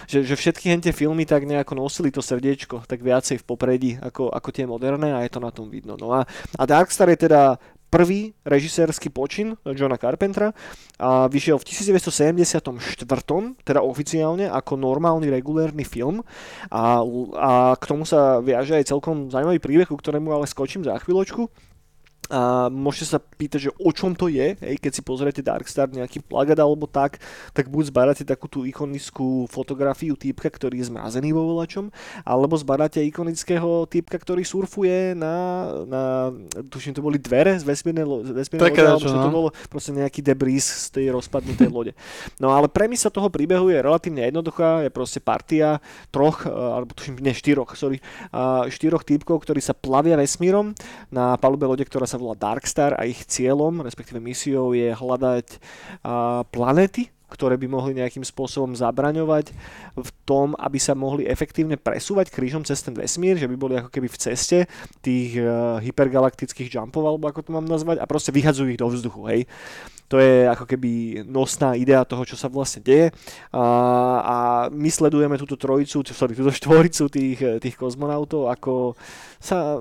Že, 0.08 0.18
že 0.26 0.34
všetky 0.34 0.74
tie 0.82 0.94
filmy 0.94 1.28
tak 1.28 1.46
nejako 1.46 1.78
nosili 1.78 2.10
to 2.10 2.24
srdiečko 2.24 2.82
tak 2.88 3.00
viacej 3.04 3.40
v 3.40 3.44
popredí 3.46 3.90
ako, 4.00 4.32
ako 4.32 4.48
tie 4.50 4.66
moderné 4.66 5.14
a 5.14 5.22
je 5.22 5.30
to 5.30 5.40
na 5.40 5.54
tom 5.54 5.70
vidno. 5.70 5.94
No 5.94 6.10
a, 6.12 6.26
a 6.58 6.62
Darkstar 6.64 7.08
je 7.12 7.28
teda 7.28 7.60
prvý 7.94 8.34
režisérsky 8.42 9.06
počin 9.06 9.54
Johna 9.62 9.94
Carpentera 9.94 10.50
a 10.98 11.30
vyšiel 11.30 11.62
v 11.62 11.70
1974, 11.70 12.66
teda 13.62 13.80
oficiálne 13.86 14.50
ako 14.50 14.74
normálny 14.74 15.30
regulérny 15.30 15.86
film 15.86 16.26
a, 16.74 17.06
a 17.38 17.78
k 17.78 17.84
tomu 17.86 18.02
sa 18.02 18.42
viaže 18.42 18.74
aj 18.74 18.90
celkom 18.90 19.30
zaujímavý 19.30 19.62
príbeh, 19.62 19.86
ku 19.86 19.94
ktorému 19.94 20.34
ale 20.34 20.50
skočím 20.50 20.82
za 20.82 20.98
chvíľočku. 20.98 21.46
A 22.32 22.72
môžete 22.72 23.16
sa 23.16 23.18
pýtať, 23.20 23.68
že 23.68 23.70
o 23.76 23.90
čom 23.92 24.16
to 24.16 24.32
je, 24.32 24.56
hej, 24.56 24.76
keď 24.80 24.92
si 24.96 25.02
pozriete 25.04 25.44
Darkstar, 25.44 25.92
nejaký 25.92 26.24
plagát 26.24 26.56
alebo 26.56 26.88
tak, 26.88 27.20
tak 27.52 27.68
buď 27.68 27.92
zbadáte 27.92 28.24
takú 28.24 28.48
tú 28.48 28.64
ikonickú 28.64 29.44
fotografiu 29.52 30.16
týpka, 30.16 30.48
ktorý 30.48 30.80
je 30.80 30.88
zmrazený 30.88 31.36
vo 31.36 31.44
volačom, 31.52 31.92
alebo 32.24 32.56
zbadáte 32.56 33.04
ikonického 33.04 33.84
týpka, 33.92 34.16
ktorý 34.16 34.40
surfuje 34.40 35.12
na, 35.12 35.34
na 35.84 36.02
tuším, 36.72 36.96
to 36.96 37.04
boli 37.04 37.20
dvere 37.20 37.60
z 37.60 37.64
vesmírnej, 37.68 38.06
lo- 38.08 38.24
z 38.24 38.32
vesmírnej 38.32 38.72
lode, 38.72 38.80
alebo 38.80 39.04
čo 39.04 39.20
to 39.20 39.28
no. 39.28 39.36
bolo, 39.36 39.48
proste 39.68 39.92
nejaký 39.92 40.24
debris 40.24 40.64
z 40.64 40.96
tej 40.96 41.06
rozpadnutej 41.12 41.68
lode. 41.68 41.92
No 42.40 42.56
ale 42.56 42.72
premisa 42.72 43.12
toho 43.12 43.28
príbehu 43.28 43.68
je 43.68 43.84
relatívne 43.84 44.24
jednoduchá, 44.24 44.80
je 44.80 44.88
proste 44.88 45.20
partia 45.20 45.76
troch, 46.08 46.48
eh, 46.48 46.50
alebo 46.50 46.96
tuším, 46.96 47.20
ne 47.20 47.36
štyroch, 47.36 47.76
sorry, 47.76 48.00
štyroch 48.72 49.04
týpkov, 49.04 49.44
ktorí 49.44 49.60
sa 49.60 49.76
plavia 49.76 50.16
vesmírom 50.16 50.72
na 51.12 51.36
palube 51.36 51.68
lode, 51.68 51.84
ktorá 51.84 52.08
sa 52.08 52.13
volá 52.16 52.38
Darkstar 52.38 52.94
a 52.96 53.06
ich 53.06 53.26
cieľom, 53.26 53.82
respektíve 53.84 54.22
misiou 54.22 54.72
je 54.72 54.90
hľadať 54.90 55.58
planety, 56.50 57.14
ktoré 57.24 57.58
by 57.58 57.66
mohli 57.66 57.98
nejakým 57.98 58.22
spôsobom 58.22 58.78
zabraňovať 58.78 59.50
v 59.98 60.10
tom, 60.22 60.54
aby 60.54 60.78
sa 60.78 60.94
mohli 60.94 61.26
efektívne 61.26 61.74
presúvať 61.74 62.30
krížom 62.30 62.62
cez 62.62 62.78
ten 62.78 62.94
vesmír, 62.94 63.34
že 63.34 63.50
by 63.50 63.56
boli 63.58 63.74
ako 63.74 63.90
keby 63.90 64.06
v 64.06 64.20
ceste 64.22 64.58
tých 65.02 65.34
uh, 65.42 65.82
hypergalaktických 65.82 66.70
jumpov, 66.70 67.02
alebo 67.02 67.26
ako 67.26 67.42
to 67.42 67.50
mám 67.50 67.66
nazvať, 67.66 67.98
a 67.98 68.06
proste 68.06 68.30
vyhadzujú 68.30 68.70
ich 68.70 68.78
do 68.78 68.86
vzduchu, 68.86 69.22
hej. 69.34 69.40
To 70.12 70.20
je 70.20 70.46
ako 70.46 70.68
keby 70.68 71.24
nosná 71.26 71.74
idea 71.74 72.06
toho, 72.06 72.22
čo 72.28 72.36
sa 72.36 72.46
vlastne 72.46 72.84
deje. 72.84 73.08
A, 73.50 73.64
a 74.20 74.36
my 74.68 74.86
sledujeme 74.92 75.40
túto 75.40 75.56
trojicu, 75.56 76.04
sorry, 76.12 76.36
túto 76.36 76.52
štvoricu 76.54 77.08
tých, 77.08 77.40
tých 77.58 77.74
kozmonautov, 77.74 78.52
ako 78.52 78.94
sa 79.40 79.80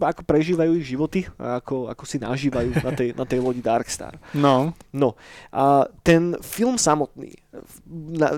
ako 0.00 0.22
prežívajú 0.24 0.72
ich 0.76 0.90
životy 0.90 1.24
a 1.40 1.58
ako, 1.58 1.88
ako 1.88 2.04
si 2.04 2.16
nažívajú 2.20 2.70
na 2.84 2.92
tej, 2.92 3.08
na 3.16 3.24
tej 3.24 3.38
lodi 3.40 3.64
Darkstar. 3.64 4.20
No, 4.36 4.76
No 4.92 5.16
a 5.54 5.88
ten 6.04 6.36
film 6.42 6.76
samotný, 6.76 7.32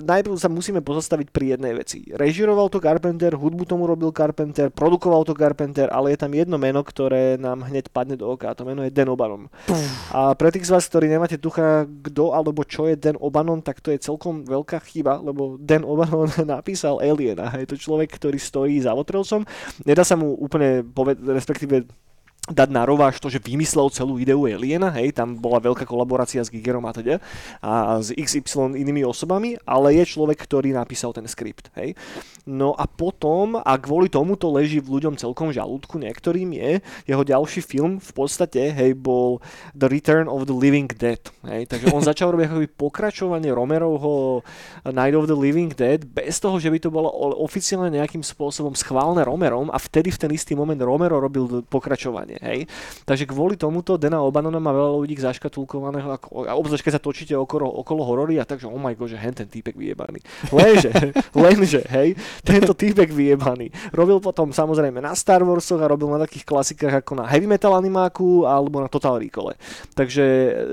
najprv 0.01 0.33
sa 0.41 0.49
musíme 0.49 0.81
pozastaviť 0.81 1.29
pri 1.29 1.53
jednej 1.53 1.77
veci. 1.77 2.09
Režiroval 2.09 2.73
to 2.73 2.81
Carpenter, 2.81 3.37
hudbu 3.37 3.63
tomu 3.69 3.85
robil 3.85 4.09
Carpenter, 4.09 4.73
produkoval 4.73 5.21
to 5.21 5.37
Carpenter, 5.37 5.85
ale 5.93 6.17
je 6.17 6.25
tam 6.25 6.33
jedno 6.33 6.57
meno, 6.57 6.81
ktoré 6.81 7.37
nám 7.37 7.69
hneď 7.69 7.93
padne 7.93 8.17
do 8.17 8.25
oka 8.25 8.49
a 8.49 8.57
to 8.57 8.65
meno 8.65 8.81
je 8.81 8.89
Dan 8.89 9.13
O'Bannon. 9.13 9.53
A 10.09 10.33
pre 10.33 10.49
tých 10.49 10.65
z 10.65 10.73
vás, 10.73 10.89
ktorí 10.89 11.05
nemáte 11.05 11.37
tucha, 11.37 11.85
kto 11.85 12.33
alebo 12.33 12.65
čo 12.65 12.89
je 12.89 12.97
Dan 12.97 13.21
O'Bannon, 13.21 13.61
tak 13.61 13.85
to 13.85 13.93
je 13.93 14.01
celkom 14.01 14.49
veľká 14.49 14.81
chyba, 14.81 15.21
lebo 15.21 15.61
Dan 15.61 15.85
O'Bannon 15.85 16.33
napísal 16.57 16.97
Aliena. 16.97 17.53
Je 17.53 17.69
to 17.69 17.77
človek, 17.77 18.17
ktorý 18.17 18.41
stojí 18.41 18.81
za 18.81 18.97
Votrelcom. 18.97 19.45
Nedá 19.85 20.01
sa 20.01 20.17
mu 20.17 20.33
úplne 20.33 20.81
povedať, 20.81 21.21
respektíve 21.29 21.85
dať 22.43 22.69
na 22.75 22.83
rováž 22.83 23.23
to, 23.23 23.31
že 23.31 23.39
vymyslel 23.39 23.87
celú 23.87 24.19
ideu 24.19 24.43
Aliena, 24.43 24.91
hej, 24.91 25.15
tam 25.15 25.39
bola 25.39 25.63
veľká 25.63 25.87
kolaborácia 25.87 26.43
s 26.43 26.51
Gigerom 26.51 26.83
a 26.83 26.91
teda 26.91 27.23
a 27.63 28.03
s 28.03 28.11
XY 28.11 28.75
inými 28.75 29.07
osobami, 29.07 29.55
ale 29.63 29.95
je 29.95 30.03
človek, 30.03 30.43
ktorý 30.43 30.75
napísal 30.75 31.15
ten 31.15 31.23
skript, 31.23 31.71
hej. 31.79 31.95
No 32.43 32.75
a 32.75 32.83
potom, 32.83 33.55
a 33.55 33.79
kvôli 33.79 34.11
tomuto 34.11 34.51
leží 34.51 34.83
v 34.83 34.99
ľuďom 34.99 35.15
celkom 35.15 35.55
žalúdku 35.55 35.95
niektorým 35.95 36.51
je, 36.51 36.83
jeho 37.07 37.23
ďalší 37.23 37.63
film 37.63 38.03
v 38.03 38.11
podstate, 38.11 38.75
hej, 38.75 38.91
bol 38.91 39.39
The 39.71 39.87
Return 39.87 40.27
of 40.27 40.43
the 40.43 40.55
Living 40.55 40.91
Dead, 40.91 41.23
hej, 41.47 41.63
takže 41.71 41.95
on 41.95 42.03
začal 42.03 42.35
robiť 42.35 42.51
akoby 42.51 42.67
pokračovanie 42.75 43.55
Romerovho 43.55 44.43
Night 44.91 45.15
of 45.15 45.31
the 45.31 45.37
Living 45.37 45.71
Dead 45.71 46.03
bez 46.03 46.43
toho, 46.43 46.59
že 46.59 46.67
by 46.67 46.79
to 46.83 46.91
bolo 46.91 47.07
oficiálne 47.39 47.87
nejakým 47.87 48.19
spôsobom 48.19 48.75
schválne 48.75 49.23
Romerom 49.23 49.71
a 49.71 49.79
vtedy 49.79 50.11
v 50.11 50.27
ten 50.27 50.31
istý 50.35 50.59
moment 50.59 50.83
Romero 50.83 51.23
robil 51.23 51.63
pokračovanie 51.71 52.32
úplne, 52.33 52.37
hej. 52.41 52.59
Takže 53.05 53.29
kvôli 53.29 53.55
tomuto 53.55 53.97
Dana 53.97 54.21
Obanona 54.21 54.57
má 54.57 54.73
veľa 54.73 54.97
ľudí 55.05 55.15
zaškatulkovaného, 55.21 56.09
ako, 56.09 56.49
a 56.49 56.57
obzvlášť 56.57 56.83
keď 56.83 56.93
sa 56.97 57.01
točíte 57.01 57.33
okolo, 57.37 57.69
okolo 57.69 58.01
horory 58.03 58.41
a 58.41 58.47
takže 58.47 58.65
oh 58.65 58.79
my 58.81 58.93
god, 58.97 59.13
že 59.13 59.17
hen 59.21 59.33
ten 59.33 59.47
týpek 59.47 59.77
vyjebaný. 59.77 60.19
Lenže, 60.49 60.91
lenže, 61.43 61.81
hej, 61.93 62.17
tento 62.41 62.73
týpek 62.73 63.13
vyjebaný. 63.13 63.69
Robil 63.93 64.17
potom 64.17 64.49
samozrejme 64.49 64.99
na 64.99 65.13
Star 65.13 65.45
Warsoch 65.45 65.81
a 65.81 65.87
robil 65.89 66.09
na 66.09 66.23
takých 66.25 66.45
klasikách 66.47 67.05
ako 67.05 67.21
na 67.21 67.25
Heavy 67.29 67.45
Metal 67.45 67.73
animáku 67.73 68.49
alebo 68.49 68.81
na 68.81 68.89
Total 68.89 69.17
Recall. 69.21 69.53
Takže 69.93 70.23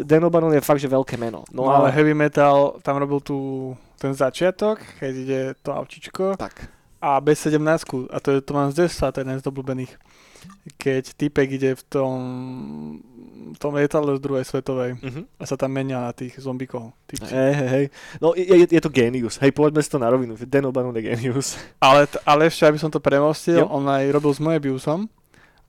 Dan 0.08 0.24
O'Bannon 0.24 0.54
je 0.56 0.64
fakt, 0.64 0.80
že 0.80 0.88
veľké 0.88 1.20
meno. 1.20 1.44
No, 1.52 1.68
no 1.68 1.72
ale 1.72 1.92
Heavy 1.92 2.16
Metal, 2.16 2.80
tam 2.80 2.96
robil 2.96 3.20
tu 3.20 3.38
ten 4.00 4.16
začiatok, 4.16 4.80
keď 4.96 5.12
ide 5.12 5.40
to 5.60 5.76
avčičko. 5.76 6.40
Tak. 6.40 6.72
A 7.00 7.16
B17, 7.20 8.12
a 8.12 8.16
to 8.20 8.28
je 8.36 8.40
to 8.44 8.52
mám 8.52 8.68
z 8.72 8.88
10, 8.88 9.08
to 9.12 9.20
je 9.20 9.24
jeden 9.24 9.40
z 9.40 9.44
obľúbených 9.48 9.92
keď 10.76 11.16
typek 11.16 11.48
ide 11.56 11.72
v 11.76 11.82
tom, 11.88 12.16
v 13.50 13.58
tom 13.58 13.74
lietadle 13.74 14.16
z 14.16 14.22
druhej 14.22 14.44
svetovej 14.46 14.90
uh-huh. 15.00 15.24
a 15.38 15.42
sa 15.44 15.56
tam 15.58 15.74
menia 15.74 16.00
na 16.00 16.12
tých 16.14 16.38
zombikov. 16.38 16.94
Hej, 17.10 17.52
hej, 17.56 17.68
hej. 17.68 17.84
No 18.22 18.32
je, 18.36 18.68
je 18.68 18.80
to 18.80 18.92
genius. 18.92 19.40
Hej, 19.42 19.50
povedzme 19.56 19.82
si 19.82 19.90
to 19.90 19.98
na 19.98 20.08
rovinu. 20.08 20.38
Dan 20.38 20.70
O'Bannon 20.70 20.94
je 20.96 21.10
genius. 21.10 21.58
Ale, 21.82 22.06
ale 22.22 22.46
ešte, 22.46 22.68
aby 22.68 22.78
som 22.78 22.92
to 22.92 23.02
premostil, 23.02 23.64
yep. 23.64 23.72
on 23.72 23.84
aj 23.90 24.04
robil 24.14 24.32
s 24.32 24.40
Moebiusom 24.40 25.10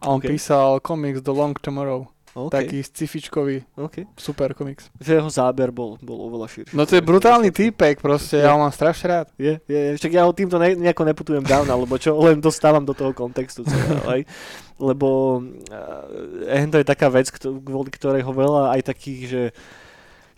a 0.01 0.05
on 0.09 0.17
okay. 0.17 0.33
písal 0.33 0.81
komiks 0.81 1.21
The 1.21 1.33
Long 1.33 1.53
Tomorrow. 1.57 2.09
Okay. 2.31 2.63
Taký 2.63 2.77
scifičkový, 2.87 3.57
okay. 3.75 4.07
super 4.15 4.55
komiks. 4.55 4.87
Že 5.03 5.19
jeho 5.19 5.27
záber 5.27 5.67
bol, 5.67 5.99
bol 5.99 6.31
oveľa 6.31 6.47
širší. 6.47 6.71
No 6.71 6.87
to 6.87 6.95
je 6.95 7.03
brutálny 7.03 7.51
týpek 7.51 7.99
proste, 7.99 8.39
ja 8.39 8.55
ho 8.55 8.63
mám 8.63 8.71
strašne 8.71 9.05
rád. 9.11 9.27
Je, 9.35 9.59
je, 9.67 9.79
je. 9.91 9.91
Však 9.99 10.11
ja 10.15 10.23
ho 10.23 10.31
týmto 10.31 10.55
ne, 10.55 10.79
nejako 10.79 11.03
neputujem 11.11 11.43
down, 11.43 11.67
alebo 11.67 11.99
čo, 11.99 12.15
len 12.23 12.39
dostávam 12.39 12.87
do 12.87 12.95
toho 12.95 13.11
kontextu 13.11 13.67
celého, 13.67 14.23
Lebo 14.91 15.43
uh, 15.43 16.71
to 16.71 16.77
je 16.79 16.87
taká 16.87 17.11
vec, 17.11 17.27
kvôli 17.35 17.91
ktorej 17.91 18.23
ho 18.23 18.31
veľa 18.31 18.79
aj 18.79 18.81
takých, 18.95 19.21
že 19.27 19.43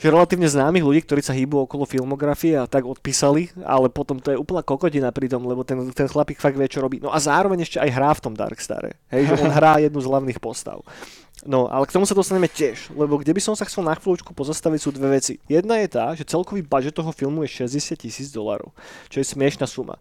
že 0.03 0.11
relatívne 0.11 0.51
známych 0.51 0.83
ľudí, 0.83 0.99
ktorí 1.07 1.23
sa 1.23 1.31
hýbu 1.31 1.63
okolo 1.63 1.87
filmografie 1.87 2.59
a 2.59 2.67
tak 2.67 2.83
odpísali, 2.83 3.55
ale 3.63 3.87
potom 3.87 4.19
to 4.19 4.35
je 4.35 4.41
úplná 4.41 4.59
kokodina 4.59 5.15
pri 5.15 5.31
tom, 5.31 5.47
lebo 5.47 5.63
ten, 5.63 5.79
ten 5.95 6.11
chlapík 6.11 6.43
fakt 6.43 6.59
vie, 6.59 6.67
čo 6.67 6.83
robí. 6.83 6.99
No 6.99 7.07
a 7.07 7.23
zároveň 7.23 7.63
ešte 7.63 7.79
aj 7.79 7.87
hrá 7.87 8.11
v 8.11 8.19
tom 8.19 8.33
Darkstare. 8.35 8.99
Hej, 9.07 9.31
že 9.31 9.35
on 9.39 9.53
hrá 9.63 9.79
jednu 9.79 10.03
z 10.03 10.09
hlavných 10.11 10.43
postav. 10.43 10.83
No, 11.43 11.67
ale 11.67 11.83
k 11.83 11.91
tomu 11.91 12.07
sa 12.07 12.15
dostaneme 12.15 12.47
tiež, 12.47 12.95
lebo 12.95 13.19
kde 13.19 13.35
by 13.35 13.41
som 13.43 13.51
sa 13.51 13.67
chcel 13.67 13.83
na 13.83 13.99
chvíľučku 13.99 14.31
pozastaviť 14.31 14.79
sú 14.79 14.95
dve 14.95 15.19
veci. 15.19 15.43
Jedna 15.51 15.75
je 15.83 15.91
tá, 15.91 16.15
že 16.15 16.23
celkový 16.23 16.63
budget 16.63 16.95
toho 16.95 17.11
filmu 17.11 17.43
je 17.43 17.67
60 17.67 17.99
tisíc 17.99 18.31
dolarov, 18.31 18.71
čo 19.11 19.19
je 19.19 19.27
smiešná 19.27 19.67
suma. 19.67 19.99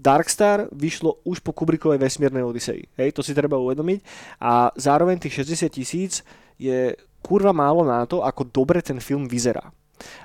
Darkstar 0.00 0.64
vyšlo 0.72 1.20
už 1.28 1.44
po 1.44 1.52
Kubrickovej 1.52 2.00
vesmírnej 2.00 2.40
Odisei. 2.40 2.88
Hej, 2.96 3.12
to 3.12 3.20
si 3.20 3.36
treba 3.36 3.60
uvedomiť. 3.60 4.00
A 4.40 4.72
zároveň 4.80 5.20
tých 5.20 5.44
60 5.44 5.68
tisíc 5.68 6.12
je 6.56 6.96
kurva 7.20 7.52
málo 7.52 7.84
na 7.84 8.08
to, 8.08 8.24
ako 8.24 8.48
dobre 8.48 8.80
ten 8.80 8.96
film 9.02 9.28
vyzerá. 9.28 9.68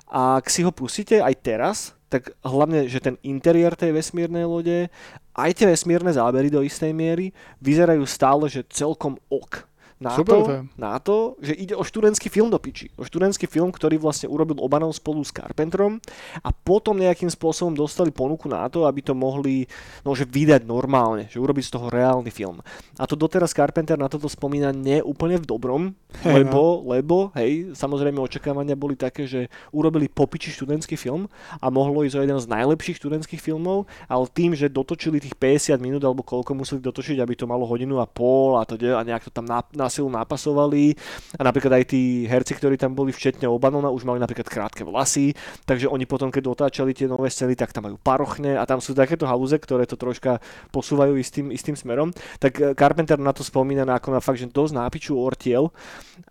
A 0.08 0.39
ak 0.39 0.47
si 0.47 0.63
ho 0.63 0.71
pustíte 0.71 1.19
aj 1.19 1.36
teraz, 1.41 1.78
tak 2.08 2.38
hlavne, 2.45 2.86
že 2.86 3.02
ten 3.02 3.17
interiér 3.26 3.73
tej 3.73 3.97
vesmírnej 3.97 4.45
lode, 4.45 4.88
aj 5.34 5.52
tie 5.58 5.65
vesmírne 5.65 6.13
zábery 6.13 6.54
do 6.54 6.62
istej 6.62 6.93
miery 6.93 7.34
vyzerajú 7.58 8.06
stále, 8.06 8.45
že 8.45 8.62
celkom 8.69 9.17
ok 9.28 9.73
na, 10.01 10.12
Super, 10.13 10.38
to, 10.41 10.45
na 10.75 10.97
to, 10.99 11.36
že 11.39 11.53
ide 11.53 11.75
o 11.77 11.84
študentský 11.86 12.27
film 12.27 12.49
do 12.49 12.58
piči. 12.58 12.89
O 12.97 13.06
študentský 13.06 13.45
film, 13.45 13.69
ktorý 13.69 13.97
vlastne 13.97 14.29
urobil 14.29 14.60
Obanon 14.60 14.91
spolu 14.93 15.21
s 15.21 15.32
Carpenterom 15.32 16.01
a 16.41 16.49
potom 16.51 16.97
nejakým 16.97 17.29
spôsobom 17.29 17.73
dostali 17.73 18.10
ponuku 18.10 18.49
na 18.49 18.65
to, 18.67 18.86
aby 18.86 19.01
to 19.06 19.13
mohli 19.17 19.65
no, 20.01 20.13
že 20.13 20.27
vydať 20.27 20.65
normálne, 20.65 21.29
že 21.29 21.39
urobiť 21.39 21.63
z 21.69 21.73
toho 21.73 21.88
reálny 21.89 22.29
film. 22.29 22.60
A 22.99 23.03
to 23.10 23.17
doteraz 23.17 23.53
Carpenter 23.56 23.97
na 23.97 24.10
toto 24.10 24.29
spomína 24.29 24.73
nie 24.73 24.99
úplne 25.01 25.41
v 25.41 25.45
dobrom, 25.45 25.84
hey, 26.21 26.41
lebo, 26.41 26.84
no. 26.84 26.93
lebo, 26.93 27.15
hej, 27.38 27.73
samozrejme 27.73 28.19
očakávania 28.21 28.77
boli 28.77 28.93
také, 28.93 29.25
že 29.25 29.49
urobili 29.73 30.10
popiči 30.10 30.53
študentský 30.53 30.99
film 30.99 31.25
a 31.58 31.69
mohlo 31.73 32.06
ísť 32.06 32.15
o 32.19 32.23
jeden 32.23 32.39
z 32.39 32.49
najlepších 32.49 32.99
študentských 32.99 33.41
filmov, 33.41 33.89
ale 34.06 34.25
tým, 34.29 34.53
že 34.53 34.69
dotočili 34.69 35.17
tých 35.23 35.36
50 35.38 35.79
minút 35.82 36.03
alebo 36.06 36.21
koľko 36.21 36.53
museli 36.53 36.79
dotočiť, 36.84 37.17
aby 37.19 37.34
to 37.34 37.49
malo 37.49 37.65
hodinu 37.65 37.97
a 37.99 38.08
pol 38.08 38.60
a 38.60 38.67
to 38.67 38.77
a 38.79 39.01
nejak 39.01 39.27
to 39.27 39.32
tam 39.32 39.47
na, 39.47 39.63
na 39.84 39.91
silu 39.91 40.08
napasovali 40.08 40.96
a 41.36 41.41
napríklad 41.43 41.84
aj 41.84 41.86
tí 41.91 42.24
herci, 42.24 42.56
ktorí 42.56 42.80
tam 42.80 42.96
boli 42.96 43.12
včetne 43.12 43.52
Obanona, 43.52 43.91
už 43.91 44.08
mali 44.08 44.24
napríklad 44.24 44.48
krátke 44.48 44.88
vlasy, 44.88 45.36
takže 45.67 45.91
oni 45.91 46.08
potom, 46.08 46.32
keď 46.32 46.43
otáčali 46.48 46.96
tie 46.96 47.12
nové 47.12 47.28
scény, 47.28 47.60
tak 47.60 47.76
tam 47.76 47.91
majú 47.91 48.00
parochne 48.00 48.56
a 48.56 48.63
tam 48.63 48.80
sú 48.80 48.96
takéto 48.96 49.28
halúze, 49.28 49.60
ktoré 49.60 49.84
to 49.84 50.00
troška 50.00 50.39
posúvajú 50.72 51.19
istým, 51.19 51.52
istým 51.52 51.76
smerom. 51.76 52.15
Tak 52.39 52.54
eh, 52.58 52.72
Carpenter 52.72 53.19
na 53.19 53.36
to 53.36 53.43
spomína 53.43 53.84
ako 53.84 54.15
na 54.15 54.24
fakt, 54.24 54.39
že 54.39 54.48
dosť 54.48 54.80
nápiču 54.80 55.19
ortiel 55.19 55.74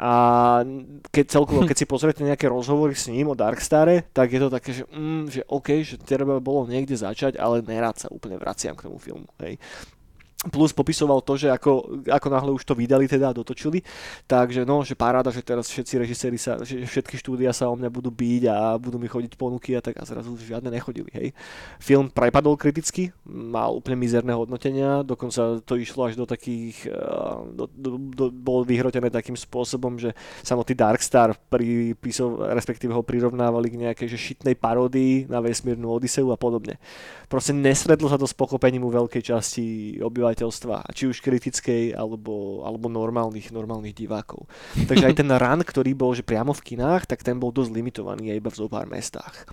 a 0.00 0.12
keď 1.12 1.24
celkovo, 1.28 1.66
keď 1.68 1.76
si 1.76 1.86
pozriete 1.86 2.22
nejaké 2.24 2.48
rozhovory 2.48 2.96
s 2.96 3.10
ním 3.12 3.28
o 3.28 3.36
Darkstare, 3.36 4.08
tak 4.14 4.32
je 4.32 4.40
to 4.40 4.48
také, 4.48 4.70
že, 4.72 4.84
mm, 4.88 5.24
že 5.28 5.42
OK, 5.50 5.68
že 5.84 6.00
treba 6.00 6.38
bolo 6.38 6.64
niekde 6.70 6.96
začať, 6.96 7.36
ale 7.36 7.60
nerád 7.60 7.98
sa 7.98 8.08
úplne 8.08 8.38
vraciam 8.38 8.78
k 8.78 8.88
tomu 8.88 8.96
filmu. 8.96 9.28
Hej 9.42 9.58
plus 10.50 10.74
popisoval 10.74 11.22
to, 11.22 11.38
že 11.38 11.46
ako, 11.54 12.02
ako 12.10 12.26
náhle 12.26 12.50
už 12.50 12.66
to 12.66 12.74
vydali 12.74 13.06
teda 13.06 13.30
a 13.30 13.36
dotočili, 13.36 13.78
takže 14.26 14.66
no, 14.66 14.82
že 14.82 14.98
paráda, 14.98 15.30
že 15.30 15.38
teraz 15.38 15.70
všetci 15.70 15.94
režiséri 16.02 16.38
sa, 16.40 16.58
že 16.66 16.82
všetky 16.82 17.14
štúdia 17.14 17.54
sa 17.54 17.70
o 17.70 17.78
mňa 17.78 17.86
budú 17.86 18.10
byť 18.10 18.42
a 18.50 18.74
budú 18.74 18.98
mi 18.98 19.06
chodiť 19.06 19.38
ponuky 19.38 19.78
a 19.78 19.84
tak 19.84 20.02
a 20.02 20.08
zrazu 20.08 20.34
žiadne 20.34 20.66
nechodili, 20.74 21.10
hej. 21.14 21.28
Film 21.78 22.10
prepadol 22.10 22.58
kriticky, 22.58 23.14
mal 23.22 23.78
úplne 23.78 24.02
mizerné 24.02 24.34
hodnotenia, 24.34 25.06
dokonca 25.06 25.62
to 25.62 25.78
išlo 25.78 26.10
až 26.10 26.18
do 26.18 26.26
takých, 26.26 26.90
eh, 26.90 27.36
do, 27.54 27.70
do, 27.70 27.90
do, 27.98 28.24
bol 28.34 28.66
vyhrotené 28.66 29.14
takým 29.14 29.38
spôsobom, 29.38 29.94
že 29.94 30.10
samotný 30.42 30.74
Darkstar 30.74 31.38
pripísov, 31.46 32.50
respektíve 32.50 32.90
ho 32.90 33.06
prirovnávali 33.06 33.70
k 33.70 33.80
nejakej 33.86 34.08
že 34.10 34.18
šitnej 34.18 34.58
paródii 34.58 35.30
na 35.30 35.38
vesmírnu 35.38 35.86
Odiseu 35.86 36.34
a 36.34 36.38
podobne. 36.40 36.82
Proste 37.30 37.56
nesredlo 37.56 38.10
sa 38.10 38.20
to 38.20 38.28
s 38.28 38.36
pochopením 38.36 38.84
u 38.84 38.90
veľkej 38.92 39.22
časti 39.24 39.96
obyvateľov 40.02 40.31
obyvateľstva, 40.32 40.96
či 40.96 41.04
už 41.12 41.20
kritickej 41.20 41.92
alebo, 41.92 42.64
alebo 42.64 42.88
normálnych, 42.88 43.52
normálnych 43.52 43.92
divákov. 43.92 44.48
Takže 44.88 45.12
aj 45.12 45.16
ten 45.20 45.28
run, 45.44 45.60
ktorý 45.60 45.92
bol 45.92 46.16
že 46.16 46.24
priamo 46.24 46.56
v 46.56 46.72
kinách, 46.72 47.04
tak 47.04 47.20
ten 47.20 47.36
bol 47.36 47.52
dosť 47.52 47.70
limitovaný 47.76 48.32
aj 48.32 48.38
iba 48.40 48.50
v 48.50 48.58
zopár 48.58 48.88
mestách. 48.88 49.44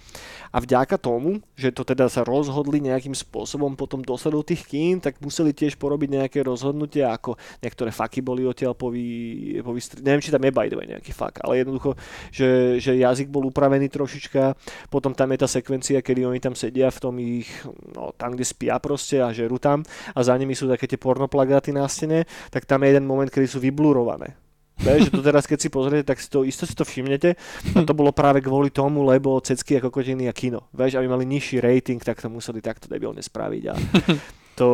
A 0.49 0.57
vďaka 0.63 0.97
tomu, 0.97 1.43
že 1.53 1.69
to 1.69 1.83
teda 1.83 2.09
sa 2.09 2.23
rozhodli 2.23 2.81
nejakým 2.81 3.13
spôsobom 3.13 3.75
potom 3.75 4.01
dostať 4.01 4.31
do 4.31 4.41
tých 4.41 4.65
kín, 4.65 4.97
tak 5.03 5.19
museli 5.21 5.53
tiež 5.53 5.77
porobiť 5.77 6.09
nejaké 6.23 6.39
rozhodnutia, 6.41 7.13
ako 7.13 7.35
niektoré 7.61 7.91
faky 7.93 8.23
boli 8.23 8.47
odtiaľ 8.47 8.73
povy, 8.73 9.59
povystri... 9.61 10.01
Neviem, 10.01 10.23
či 10.23 10.33
tam 10.33 10.41
je 10.41 10.55
by 10.55 10.67
the 10.71 10.77
way 10.79 10.87
nejaký 10.89 11.11
fak, 11.13 11.43
ale 11.45 11.61
jednoducho, 11.61 11.93
že, 12.31 12.81
že 12.81 12.97
jazyk 12.97 13.29
bol 13.29 13.45
upravený 13.45 13.91
trošička, 13.91 14.57
potom 14.89 15.13
tam 15.13 15.29
je 15.35 15.37
tá 15.43 15.47
sekvencia, 15.47 16.01
kedy 16.01 16.25
oni 16.25 16.39
tam 16.41 16.57
sedia 16.57 16.89
v 16.89 16.99
tom 16.99 17.13
ich, 17.21 17.49
no 17.93 18.15
tam, 18.17 18.33
kde 18.33 18.45
spia 18.47 18.81
proste 18.81 19.21
a 19.21 19.29
žerú 19.29 19.61
tam 19.61 19.85
a 20.13 20.19
za 20.21 20.33
nimi 20.37 20.53
sú 20.57 20.68
také 20.69 20.86
tie 20.86 21.01
pornoplagáty 21.01 21.73
na 21.73 21.89
stene, 21.89 22.29
tak 22.53 22.69
tam 22.69 22.86
je 22.86 22.93
jeden 22.93 23.05
moment, 23.10 23.29
kedy 23.29 23.47
sú 23.49 23.58
vyblurované. 23.58 24.38
Vieš, 24.79 25.12
že 25.12 25.15
to 25.19 25.19
teraz, 25.19 25.43
keď 25.43 25.60
si 25.60 25.67
pozriete, 25.67 26.08
tak 26.08 26.23
si 26.23 26.32
to, 26.32 26.47
isto 26.47 26.63
si 26.63 26.71
to 26.71 26.88
všimnete. 26.88 27.36
A 27.75 27.79
to 27.84 27.91
bolo 27.91 28.15
práve 28.15 28.39
kvôli 28.39 28.71
tomu, 28.71 29.03
lebo 29.03 29.36
cecky 29.43 29.75
a 29.75 29.84
kokotiny 29.84 30.32
a 30.32 30.34
kino. 30.34 30.71
Vieš, 30.71 30.95
aby 30.95 31.08
mali 31.12 31.27
nižší 31.27 31.60
rating, 31.60 31.99
tak 31.99 32.23
to 32.23 32.32
museli 32.32 32.63
takto 32.63 32.88
debilne 32.88 33.19
spraviť. 33.19 33.63
A 33.67 33.73
to 34.60 34.67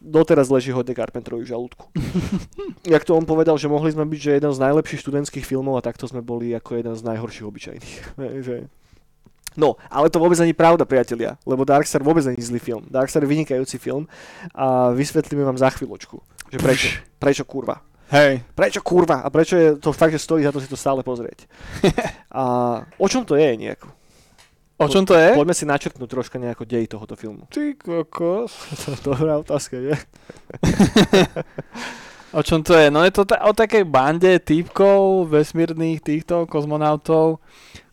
doteraz 0.00 0.52
leží 0.52 0.72
hodne 0.72 0.92
Carpenterovi 0.92 1.44
v 1.44 1.52
žalúdku. 1.52 1.84
Jak 2.84 3.04
to 3.04 3.16
on 3.16 3.24
povedal, 3.28 3.56
že 3.56 3.68
mohli 3.68 3.92
sme 3.92 4.08
byť 4.08 4.20
že 4.20 4.36
jeden 4.36 4.52
z 4.52 4.62
najlepších 4.64 5.00
študentských 5.04 5.44
filmov 5.44 5.80
a 5.80 5.84
takto 5.84 6.04
sme 6.04 6.20
boli 6.20 6.52
ako 6.52 6.76
jeden 6.76 6.92
z 6.96 7.02
najhorších 7.04 7.48
obyčajných. 7.48 7.96
Že... 8.46 8.56
No, 9.56 9.80
ale 9.88 10.12
to 10.12 10.20
vôbec 10.20 10.36
ani 10.36 10.52
pravda, 10.52 10.84
priatelia, 10.84 11.40
lebo 11.48 11.64
Darkstar 11.64 12.04
vôbec 12.04 12.22
není 12.28 12.40
zlý 12.44 12.60
film. 12.60 12.84
Darkstar 12.92 13.24
je 13.24 13.32
vynikajúci 13.32 13.80
film 13.80 14.04
a 14.52 14.92
vysvetlíme 14.92 15.44
vám 15.44 15.56
za 15.56 15.72
chvíľočku, 15.72 16.20
že 16.52 16.58
prečo, 16.60 16.88
prečo 17.16 17.44
kurva. 17.48 17.80
Hej. 18.12 18.46
Prečo 18.54 18.84
kurva 18.86 19.26
a 19.26 19.28
prečo 19.34 19.58
je 19.58 19.68
to 19.82 19.90
fakt, 19.90 20.14
že 20.14 20.22
stojí 20.22 20.46
za 20.46 20.54
to 20.54 20.62
si 20.62 20.70
to 20.70 20.78
stále 20.78 21.02
pozrieť. 21.02 21.50
a 22.30 22.42
o 23.00 23.06
čom 23.10 23.26
to 23.26 23.34
je 23.34 23.50
nejako? 23.58 23.90
O 24.76 24.86
čom 24.92 25.08
to 25.08 25.16
je? 25.16 25.32
Poďme 25.32 25.56
si 25.56 25.64
načrtnúť 25.64 26.04
troška 26.04 26.36
nejako 26.36 26.68
dej 26.68 26.84
tohoto 26.84 27.16
filmu. 27.16 27.48
Ty 27.48 27.74
kokos. 27.80 28.52
Dobrá 29.08 29.40
otázka, 29.40 29.80
je? 29.80 29.96
O 32.36 32.42
čom 32.42 32.60
to 32.60 32.76
je? 32.76 32.92
No 32.92 33.00
je 33.00 33.16
to 33.16 33.24
ta- 33.24 33.48
o 33.48 33.56
takej 33.56 33.88
bande 33.88 34.36
typkov 34.44 35.30
vesmírnych 35.32 36.04
týchto 36.04 36.44
kozmonautov, 36.44 37.40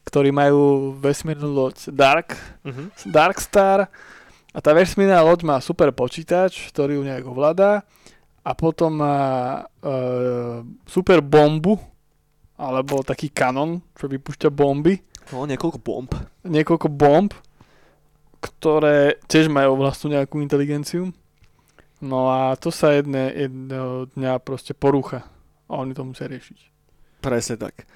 ktorí 0.04 0.30
majú 0.30 0.92
vesmírnu 0.98 1.48
loď 1.48 1.90
Dark, 1.90 2.36
Uh-huh. 2.64 2.88
Dark 3.06 3.40
Star 3.40 3.88
a 4.54 4.60
tá 4.60 4.72
vesmírna 4.72 5.20
loď 5.20 5.44
má 5.44 5.58
super 5.60 5.90
počítač, 5.92 6.70
ktorý 6.70 7.00
ju 7.00 7.04
nejak 7.04 7.26
ovládá 7.26 7.82
a 8.44 8.52
potom 8.54 9.00
má 9.00 9.18
uh, 9.64 10.60
super 10.84 11.20
bombu 11.20 11.80
alebo 12.54 13.02
taký 13.02 13.28
kanon, 13.28 13.82
čo 13.96 14.06
vypúšťa 14.08 14.50
bomby, 14.50 15.00
No, 15.32 15.48
niekoľko 15.48 15.80
bomb. 15.80 16.12
niekoľko 16.44 16.88
bomb, 16.92 17.32
ktoré 18.44 19.16
tiež 19.26 19.48
majú 19.48 19.80
vlastnú 19.80 20.12
nejakú 20.14 20.44
inteligenciu. 20.44 21.16
No 22.04 22.28
a 22.28 22.60
to 22.60 22.68
sa 22.68 22.92
jedne, 22.92 23.32
jedného 23.32 24.12
dňa 24.12 24.44
proste 24.44 24.76
porúcha 24.76 25.24
a 25.72 25.80
oni 25.80 25.96
to 25.96 26.04
musia 26.04 26.28
riešiť. 26.28 26.73
Presne 27.24 27.56
tak. 27.56 27.88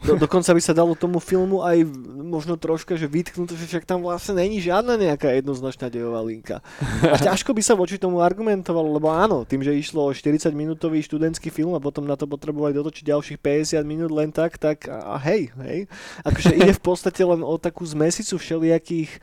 Do, 0.00 0.16
dokonca 0.16 0.56
by 0.56 0.62
sa 0.64 0.72
dalo 0.72 0.96
tomu 0.96 1.20
filmu 1.20 1.60
aj 1.60 1.84
možno 2.24 2.56
troška, 2.56 2.96
že 2.96 3.04
vytknúť, 3.04 3.52
že 3.52 3.68
však 3.68 3.84
tam 3.84 4.00
vlastne 4.00 4.40
není 4.40 4.56
žiadna 4.56 4.96
nejaká 4.96 5.28
jednoznačná 5.36 5.92
dejová 5.92 6.24
linka. 6.24 6.64
A 7.04 7.20
ťažko 7.20 7.52
by 7.52 7.60
sa 7.60 7.76
voči 7.76 8.00
tomu 8.00 8.24
argumentovalo, 8.24 8.96
lebo 8.96 9.12
áno, 9.12 9.44
tým, 9.44 9.60
že 9.60 9.76
išlo 9.76 10.08
o 10.08 10.16
40-minútový 10.16 11.04
študentský 11.04 11.52
film 11.52 11.76
a 11.76 11.84
potom 11.84 12.08
na 12.08 12.16
to 12.16 12.24
potrebovali 12.24 12.72
dotočiť 12.72 13.04
ďalších 13.04 13.38
50 13.44 13.84
minút 13.84 14.08
len 14.08 14.32
tak, 14.32 14.56
tak 14.56 14.88
a 14.88 15.20
hej, 15.20 15.52
hej. 15.60 15.84
Akože 16.24 16.56
ide 16.56 16.72
v 16.72 16.80
podstate 16.80 17.20
len 17.20 17.44
o 17.44 17.54
takú 17.60 17.84
zmesicu 17.84 18.40
všelijakých 18.40 19.20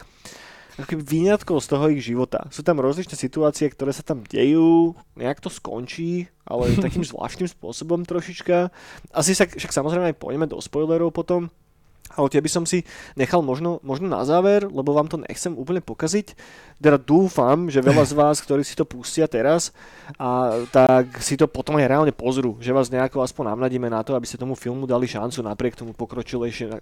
výňatkov 0.85 1.57
z 1.65 1.67
toho 1.73 1.85
ich 1.89 2.05
života. 2.05 2.45
Sú 2.53 2.61
tam 2.61 2.77
rozličné 2.77 3.17
situácie, 3.17 3.65
ktoré 3.73 3.89
sa 3.89 4.05
tam 4.05 4.21
dejú, 4.21 4.93
nejak 5.17 5.41
to 5.41 5.49
skončí, 5.49 6.29
ale 6.47 6.73
takým 6.85 7.03
zvláštnym 7.03 7.51
spôsobom 7.51 8.07
trošička. 8.07 8.71
Asi 9.11 9.35
sa, 9.35 9.45
však 9.45 9.75
samozrejme 9.75 10.15
aj 10.15 10.19
pôjdeme 10.19 10.47
do 10.47 10.57
spoilerov 10.63 11.11
potom, 11.11 11.51
ale 12.15 12.31
tie 12.31 12.39
by 12.39 12.47
som 12.47 12.63
si 12.63 12.87
nechal 13.19 13.43
možno, 13.43 13.83
možno 13.83 14.07
na 14.07 14.23
záver, 14.23 14.63
lebo 14.63 14.95
vám 14.95 15.11
to 15.11 15.19
nechcem 15.19 15.51
úplne 15.51 15.83
pokaziť. 15.83 16.39
Teda 16.79 16.95
dúfam, 16.95 17.67
že 17.67 17.83
veľa 17.83 18.07
z 18.07 18.13
vás, 18.21 18.39
ktorí 18.39 18.63
si 18.63 18.79
to 18.79 18.87
pustia 18.87 19.27
teraz, 19.27 19.75
a, 20.15 20.63
tak 20.71 21.19
si 21.19 21.35
to 21.35 21.51
potom 21.51 21.75
aj 21.75 21.91
reálne 21.91 22.13
pozrú, 22.15 22.55
že 22.63 22.71
vás 22.71 22.87
nejako 22.87 23.27
aspoň 23.27 23.51
navnadíme 23.53 23.91
na 23.91 24.01
to, 24.07 24.15
aby 24.15 24.23
ste 24.23 24.39
tomu 24.39 24.55
filmu 24.55 24.87
dali 24.87 25.03
šancu 25.03 25.43
napriek 25.43 25.75
tomu, 25.75 25.91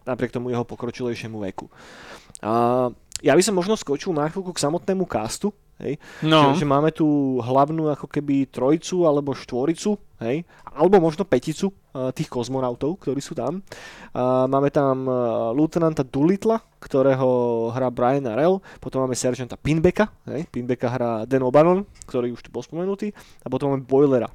napriek 0.06 0.32
tomu 0.32 0.54
jeho 0.54 0.64
pokročilejšiemu 0.64 1.42
veku. 1.42 1.74
A, 2.46 2.94
ja 3.26 3.34
by 3.34 3.42
som 3.42 3.58
možno 3.58 3.74
skočil 3.74 4.14
na 4.14 4.30
chvíľku 4.30 4.54
k 4.54 4.62
samotnému 4.62 5.10
castu, 5.10 5.50
hej, 5.82 6.00
No, 6.24 6.54
že, 6.54 6.64
že 6.64 6.66
máme 6.66 6.92
tu 6.92 7.40
hlavnú 7.40 7.92
ako 7.92 8.08
keby 8.08 8.48
trojcu 8.48 9.04
alebo 9.04 9.36
štvoricu, 9.36 10.00
hej, 10.24 10.48
alebo 10.64 11.00
možno 11.04 11.28
peticu 11.28 11.72
uh, 11.72 12.12
tých 12.16 12.32
kozmonautov, 12.32 13.00
ktorí 13.00 13.20
sú 13.20 13.36
tam. 13.36 13.60
Uh, 14.16 14.48
máme 14.48 14.72
tam 14.72 15.08
uh, 15.08 15.52
lieutenanta 15.52 16.04
Doolittla, 16.08 16.64
ktorého 16.80 17.28
hrá 17.76 17.88
Brian 17.92 18.28
Arell, 18.28 18.64
potom 18.80 19.04
máme 19.04 19.18
sergeanta 19.18 19.60
Pinbecka, 19.60 20.08
hej, 20.32 20.48
Pinbecka 20.52 20.88
hrá 20.88 21.12
Dan 21.28 21.44
O'Bannon, 21.44 21.84
ktorý 22.08 22.32
už 22.36 22.46
tu 22.46 22.50
bol 22.52 22.64
spomenutý, 22.64 23.12
a 23.44 23.48
potom 23.52 23.76
máme 23.76 23.84
Boilera, 23.84 24.30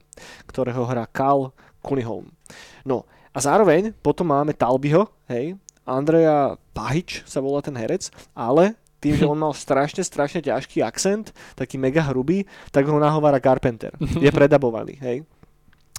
ktorého 0.49 0.85
hrá 0.85 1.09
Cal 1.09 1.53
Cunningham. 1.81 2.29
No, 2.85 3.09
a 3.31 3.39
zároveň 3.39 3.95
potom 4.03 4.29
máme 4.29 4.53
Talbyho, 4.53 5.09
hej, 5.31 5.57
Andreja 5.91 6.55
Pahič 6.71 7.27
sa 7.27 7.43
volá 7.43 7.59
ten 7.65 7.75
herec, 7.75 8.15
ale 8.31 8.79
tým, 9.01 9.17
že 9.17 9.25
on 9.25 9.41
mal 9.41 9.57
strašne, 9.57 10.05
strašne 10.05 10.45
ťažký 10.45 10.85
akcent, 10.85 11.33
taký 11.57 11.81
mega 11.81 12.05
hrubý, 12.13 12.45
tak 12.69 12.85
ho 12.85 13.01
nahovára 13.01 13.41
Carpenter. 13.41 13.97
Je 13.99 14.29
predabovaný, 14.29 15.01
hej. 15.01 15.25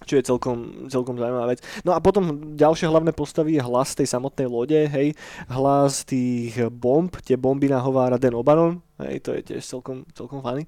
Čo 0.01 0.17
je 0.17 0.23
celkom, 0.25 0.57
celkom 0.89 1.13
zaujímavá 1.13 1.45
vec. 1.47 1.61
No 1.85 1.93
a 1.93 2.01
potom 2.01 2.57
ďalšie 2.57 2.89
hlavné 2.89 3.13
postavy 3.13 3.55
je 3.55 3.61
hlas 3.61 3.93
tej 3.93 4.09
samotnej 4.09 4.49
lode, 4.49 4.79
hej, 4.81 5.13
hlas 5.45 6.01
tých 6.03 6.57
bomb, 6.67 7.13
tie 7.21 7.37
bomby 7.37 7.69
nahovára 7.69 8.17
Dan 8.17 8.33
O'Bannon, 8.33 8.81
hej, 8.97 9.21
to 9.21 9.29
je 9.31 9.41
tiež 9.43 9.61
celkom, 9.61 10.01
celkom 10.11 10.41
funny. 10.41 10.65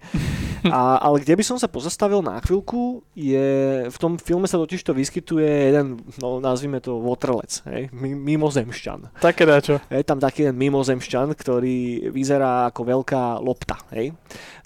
A, 0.63 1.01
ale 1.01 1.19
kde 1.19 1.33
by 1.33 1.43
som 1.43 1.57
sa 1.57 1.65
pozastavil 1.65 2.21
na 2.21 2.37
chvíľku, 2.39 3.01
je, 3.11 3.47
v 3.89 3.97
tom 3.97 4.15
filme 4.15 4.45
sa 4.45 4.55
totiž 4.55 4.79
to 4.79 4.93
vyskytuje 4.93 5.43
jeden, 5.73 5.97
no 6.21 6.37
nazvime 6.37 6.77
to 6.77 6.93
Waterlec, 6.95 7.65
hej, 7.67 7.89
mi- 7.89 8.15
mimozemšťan. 8.15 9.17
také 9.17 9.43
dačo. 9.43 9.81
Je 9.89 10.05
tam 10.05 10.21
taký 10.21 10.45
jeden 10.45 10.61
mimozemšťan, 10.61 11.33
ktorý 11.33 12.09
vyzerá 12.13 12.69
ako 12.69 12.81
veľká 12.85 13.41
lopta, 13.41 13.81
hej. 13.91 14.13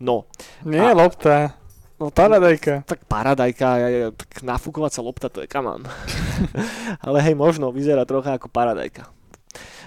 No, 0.04 0.28
Nie, 0.62 0.92
A- 0.92 0.94
lopta. 0.94 1.56
No 1.98 2.14
Paradajka. 2.14 2.86
tak 2.86 3.02
paradajka, 3.10 3.68
tak 4.14 4.30
nafúkovacia 4.46 5.02
lopta, 5.02 5.28
to 5.34 5.42
je 5.42 5.50
kaman. 5.50 5.84
Ale 7.06 7.18
hej, 7.26 7.34
možno 7.34 7.74
vyzerá 7.74 8.06
trocha 8.06 8.38
ako 8.38 8.48
paradajka. 8.54 9.10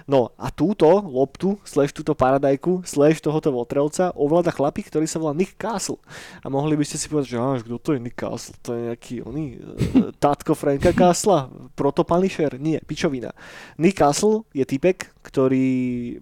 No 0.07 0.33
a 0.39 0.49
túto 0.53 0.87
loptu, 0.87 1.59
slash 1.67 1.93
túto 1.93 2.17
paradajku, 2.17 2.85
slash 2.85 3.21
tohoto 3.21 3.51
votrelca 3.53 4.15
ovláda 4.17 4.55
chlapík, 4.55 4.89
ktorý 4.89 5.05
sa 5.09 5.21
volá 5.21 5.37
Nick 5.37 5.59
Castle. 5.59 6.01
A 6.45 6.49
mohli 6.49 6.77
by 6.77 6.85
ste 6.87 6.97
si 6.97 7.07
povedať, 7.09 7.35
že 7.35 7.39
áš, 7.41 7.61
kto 7.67 7.77
to 7.81 7.91
je 7.97 8.01
Nick 8.01 8.17
Castle? 8.17 8.57
To 8.65 8.71
je 8.77 8.81
nejaký 8.93 9.15
oný, 9.25 9.45
e, 9.57 9.59
tátko 10.25 10.55
Franka 10.55 10.93
Castle, 10.95 11.71
proto 11.75 12.07
Punisher? 12.07 12.57
Nie, 12.57 12.81
pičovina. 12.85 13.33
Nick 13.77 13.99
Castle 13.99 14.49
je 14.53 14.65
typek, 14.65 15.11
ktorý 15.21 15.69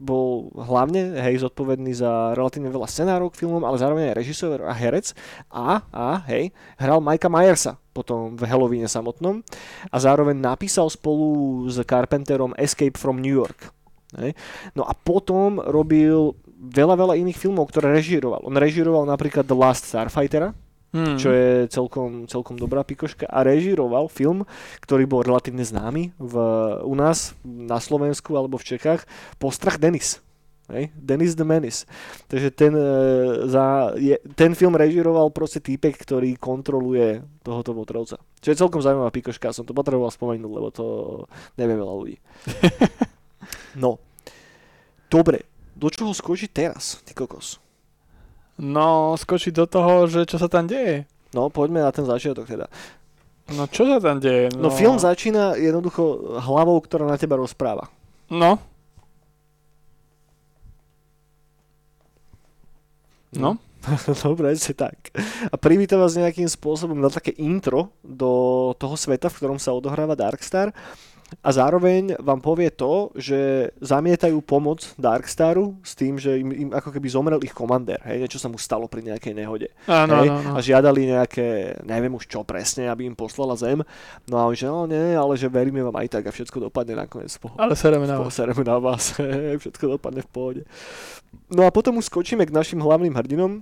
bol 0.02 0.50
hlavne 0.58 1.18
hej, 1.22 1.46
zodpovedný 1.46 1.94
za 1.94 2.34
relatívne 2.34 2.70
veľa 2.70 2.90
scenárov 2.90 3.30
k 3.30 3.46
filmom, 3.46 3.62
ale 3.62 3.78
zároveň 3.78 4.10
aj 4.10 4.18
režisér 4.18 4.58
a 4.66 4.74
herec. 4.74 5.14
A, 5.50 5.86
a 5.94 6.22
hej, 6.26 6.50
hral 6.78 6.98
Mikea 6.98 7.30
Myersa 7.30 7.78
potom 7.98 8.38
v 8.38 8.46
Halloweene 8.46 8.86
samotnom 8.86 9.42
a 9.90 9.96
zároveň 9.98 10.38
napísal 10.38 10.86
spolu 10.86 11.66
s 11.66 11.82
Carpenterom 11.82 12.54
Escape 12.54 12.94
from 12.94 13.18
New 13.18 13.34
York. 13.34 13.74
No 14.78 14.86
a 14.86 14.94
potom 14.94 15.58
robil 15.58 16.38
veľa, 16.58 16.94
veľa 16.94 17.14
iných 17.18 17.36
filmov, 17.36 17.74
ktoré 17.74 17.90
režíroval. 17.90 18.46
On 18.46 18.54
režíroval 18.54 19.02
napríklad 19.04 19.44
The 19.44 19.58
Last 19.58 19.90
Starfightera, 19.90 20.54
Hmm. 20.88 21.20
čo 21.20 21.28
je 21.28 21.68
celkom, 21.68 22.24
celkom 22.24 22.56
dobrá 22.56 22.80
pikoška 22.80 23.28
a 23.28 23.44
režíroval 23.44 24.08
film, 24.08 24.48
ktorý 24.80 25.04
bol 25.04 25.20
relatívne 25.20 25.60
známy 25.60 26.16
v, 26.16 26.34
u 26.80 26.94
nás 26.96 27.36
na 27.44 27.76
Slovensku 27.76 28.32
alebo 28.40 28.56
v 28.56 28.72
Čechách 28.72 29.04
Postrach 29.36 29.76
Denis. 29.76 30.24
Hej? 30.68 30.92
Denis 30.92 31.32
the 31.34 31.44
Menace. 31.48 31.88
Takže 32.28 32.48
ten, 32.52 32.72
e, 32.76 32.88
za, 33.48 33.92
je, 33.96 34.20
ten 34.36 34.52
film 34.52 34.76
režíroval 34.76 35.32
proste 35.32 35.64
týpek, 35.64 35.96
ktorý 35.96 36.36
kontroluje 36.36 37.24
tohoto 37.40 37.72
Votrovca. 37.72 38.20
Čo 38.44 38.48
je 38.52 38.60
celkom 38.60 38.84
zaujímavá 38.84 39.08
pikoška, 39.08 39.56
som 39.56 39.64
to 39.64 39.72
potreboval 39.72 40.12
spomenúť, 40.12 40.52
lebo 40.52 40.68
to 40.68 40.84
nevie 41.56 41.76
veľa 41.76 41.94
ľudí. 41.94 42.16
No, 43.78 44.02
dobre, 45.06 45.46
do 45.78 45.88
čoho 45.88 46.10
skočiť 46.10 46.50
teraz, 46.50 46.98
ty 47.06 47.14
kokos? 47.14 47.62
No, 48.58 49.14
skočiť 49.14 49.54
do 49.54 49.66
toho, 49.70 50.10
že 50.10 50.26
čo 50.26 50.36
sa 50.36 50.50
tam 50.50 50.66
deje. 50.66 51.06
No, 51.30 51.46
poďme 51.46 51.86
na 51.86 51.94
ten 51.94 52.02
začiatok 52.02 52.50
teda. 52.50 52.66
No, 53.54 53.70
čo 53.70 53.86
sa 53.86 54.02
tam 54.02 54.18
deje? 54.18 54.50
No, 54.58 54.68
film 54.74 54.98
začína 54.98 55.54
jednoducho 55.56 56.36
hlavou, 56.42 56.82
ktorá 56.82 57.06
na 57.06 57.16
teba 57.16 57.38
rozpráva. 57.38 57.86
No. 58.28 58.58
No. 63.34 63.60
Dobre, 64.24 64.54
ste 64.58 64.74
tak. 64.74 65.12
A 65.48 65.56
privíta 65.56 65.94
vás 66.00 66.18
nejakým 66.18 66.48
spôsobom 66.50 66.98
na 66.98 67.08
také 67.12 67.32
intro 67.38 67.94
do 68.02 68.72
toho 68.76 68.96
sveta, 68.98 69.30
v 69.30 69.38
ktorom 69.38 69.58
sa 69.62 69.74
odohráva 69.74 70.18
Darkstar. 70.18 70.74
A 71.44 71.52
zároveň 71.52 72.16
vám 72.18 72.40
povie 72.40 72.72
to, 72.72 73.12
že 73.12 73.70
zamietajú 73.84 74.40
pomoc 74.40 74.80
Darkstaru 74.96 75.76
s 75.84 75.92
tým, 75.92 76.16
že 76.16 76.40
im, 76.40 76.48
im 76.50 76.70
ako 76.72 76.88
keby 76.88 77.08
zomrel 77.08 77.40
ich 77.44 77.52
komandér. 77.52 78.00
Hej, 78.08 78.24
niečo 78.24 78.40
sa 78.40 78.48
mu 78.48 78.56
stalo 78.56 78.88
pri 78.88 79.04
nejakej 79.04 79.36
nehode. 79.36 79.68
Áno, 79.84 80.24
hej, 80.24 80.28
áno, 80.32 80.40
áno. 80.40 80.56
A 80.56 80.58
žiadali 80.64 81.12
nejaké, 81.12 81.78
neviem 81.84 82.16
už 82.16 82.26
čo 82.26 82.40
presne, 82.48 82.88
aby 82.88 83.04
im 83.04 83.12
poslala 83.12 83.52
zem. 83.60 83.84
No 84.24 84.40
a 84.40 84.48
on 84.48 84.56
že, 84.56 84.66
no 84.66 84.88
nie, 84.88 85.12
ale 85.14 85.36
že 85.36 85.52
veríme 85.52 85.84
vám 85.84 86.00
aj 86.00 86.08
tak 86.16 86.24
a 86.26 86.34
všetko 86.34 86.72
dopadne 86.72 86.96
nakoniec. 86.96 87.32
pohode. 87.36 87.60
Ale 87.60 87.76
sereme 87.76 88.08
na 88.08 88.16
vás. 88.16 88.24
Posereme 88.32 88.62
na 88.64 88.76
vás, 88.80 89.04
všetko 89.62 90.00
dopadne 90.00 90.24
v 90.24 90.30
pohode. 90.32 90.62
No 91.52 91.68
a 91.68 91.70
potom 91.70 92.00
už 92.00 92.08
skočíme 92.08 92.44
k 92.48 92.56
našim 92.56 92.80
hlavným 92.80 93.12
hrdinom. 93.12 93.60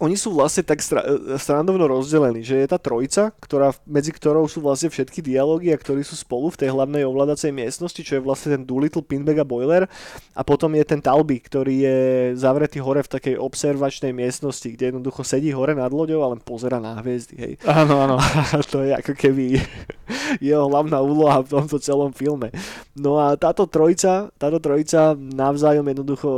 Oni 0.00 0.16
sú 0.16 0.32
vlastne 0.32 0.64
tak 0.64 0.80
stra- 0.80 1.04
e, 1.04 1.36
strandovno 1.36 1.84
rozdelení, 1.84 2.40
že 2.40 2.64
je 2.64 2.66
tá 2.66 2.80
trojica, 2.80 3.28
ktorá, 3.36 3.76
medzi 3.84 4.08
ktorou 4.08 4.48
sú 4.48 4.64
vlastne 4.64 4.88
všetky 4.88 5.20
dialógy 5.20 5.68
a 5.68 5.76
ktorí 5.76 6.00
sú 6.00 6.16
spolu 6.16 6.48
v 6.48 6.64
tej 6.64 6.72
hlavnej 6.72 7.04
ovládacej 7.04 7.52
miestnosti, 7.52 8.00
čo 8.00 8.16
je 8.16 8.24
vlastne 8.24 8.56
ten 8.56 8.62
Doolittle, 8.64 9.04
Pinbag 9.04 9.44
a 9.44 9.46
Boiler 9.46 9.84
a 10.32 10.42
potom 10.42 10.72
je 10.72 10.84
ten 10.88 10.98
Talby, 11.04 11.44
ktorý 11.44 11.74
je 11.84 11.98
zavretý 12.40 12.80
hore 12.80 13.04
v 13.04 13.12
takej 13.12 13.34
observačnej 13.36 14.16
miestnosti, 14.16 14.64
kde 14.64 14.96
jednoducho 14.96 15.20
sedí 15.28 15.52
hore 15.52 15.76
nad 15.76 15.92
loďou 15.92 16.24
a 16.24 16.32
len 16.32 16.40
pozera 16.40 16.80
na 16.80 16.96
hviezdy, 17.04 17.34
hej. 17.36 17.52
Áno, 17.68 18.00
áno. 18.00 18.16
A 18.52 18.58
to 18.64 18.82
je 18.82 18.96
ako 18.96 19.12
keby 19.12 19.60
jeho 20.44 20.66
hlavná 20.72 20.98
úloha 21.04 21.44
v 21.44 21.52
tomto 21.52 21.76
celom 21.78 22.10
filme. 22.16 22.48
No 22.96 23.20
a 23.20 23.36
táto 23.36 23.68
trojica, 23.68 24.32
táto 24.40 24.58
trojica 24.58 25.16
navzájom 25.16 25.84
jednoducho 25.88 26.30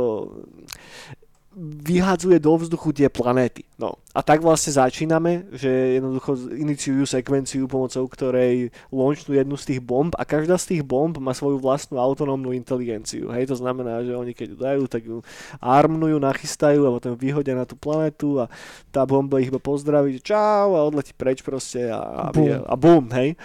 vyhadzuje 1.55 2.35
do 2.35 2.59
vzduchu 2.59 2.91
tie 2.91 3.07
planéty. 3.07 3.63
No 3.79 3.95
a 4.11 4.19
tak 4.23 4.43
vlastne 4.43 4.75
začíname, 4.75 5.47
že 5.55 5.99
jednoducho 5.99 6.51
iniciujú 6.51 7.07
sekvenciu, 7.07 7.67
pomocou 7.67 8.03
ktorej 8.11 8.75
launchnú 8.91 9.35
jednu 9.35 9.55
z 9.55 9.75
tých 9.75 9.81
bomb 9.83 10.11
a 10.19 10.23
každá 10.27 10.59
z 10.59 10.75
tých 10.75 10.83
bomb 10.83 11.15
má 11.15 11.31
svoju 11.31 11.59
vlastnú 11.59 11.99
autonómnu 11.99 12.51
inteligenciu. 12.51 13.31
Hej, 13.31 13.51
to 13.51 13.55
znamená, 13.55 14.03
že 14.03 14.11
oni 14.15 14.35
keď 14.35 14.47
ju 14.51 14.57
dajú, 14.59 14.83
tak 14.87 15.01
ju 15.07 15.17
armnujú, 15.63 16.19
nachystajú 16.19 16.83
a 16.87 16.93
potom 16.99 17.15
vyhodia 17.15 17.55
na 17.55 17.63
tú 17.63 17.79
planetu 17.79 18.43
a 18.43 18.51
tá 18.91 19.07
bomba 19.07 19.39
ich 19.39 19.47
iba 19.47 19.59
pozdraví, 19.59 20.19
čau 20.19 20.75
a 20.75 20.83
odletí 20.83 21.15
preč 21.15 21.39
proste 21.39 21.87
a, 21.87 22.31
a, 22.31 22.35
Bum. 22.35 22.51
a 22.51 22.75
bum, 22.75 23.07
hej. 23.15 23.39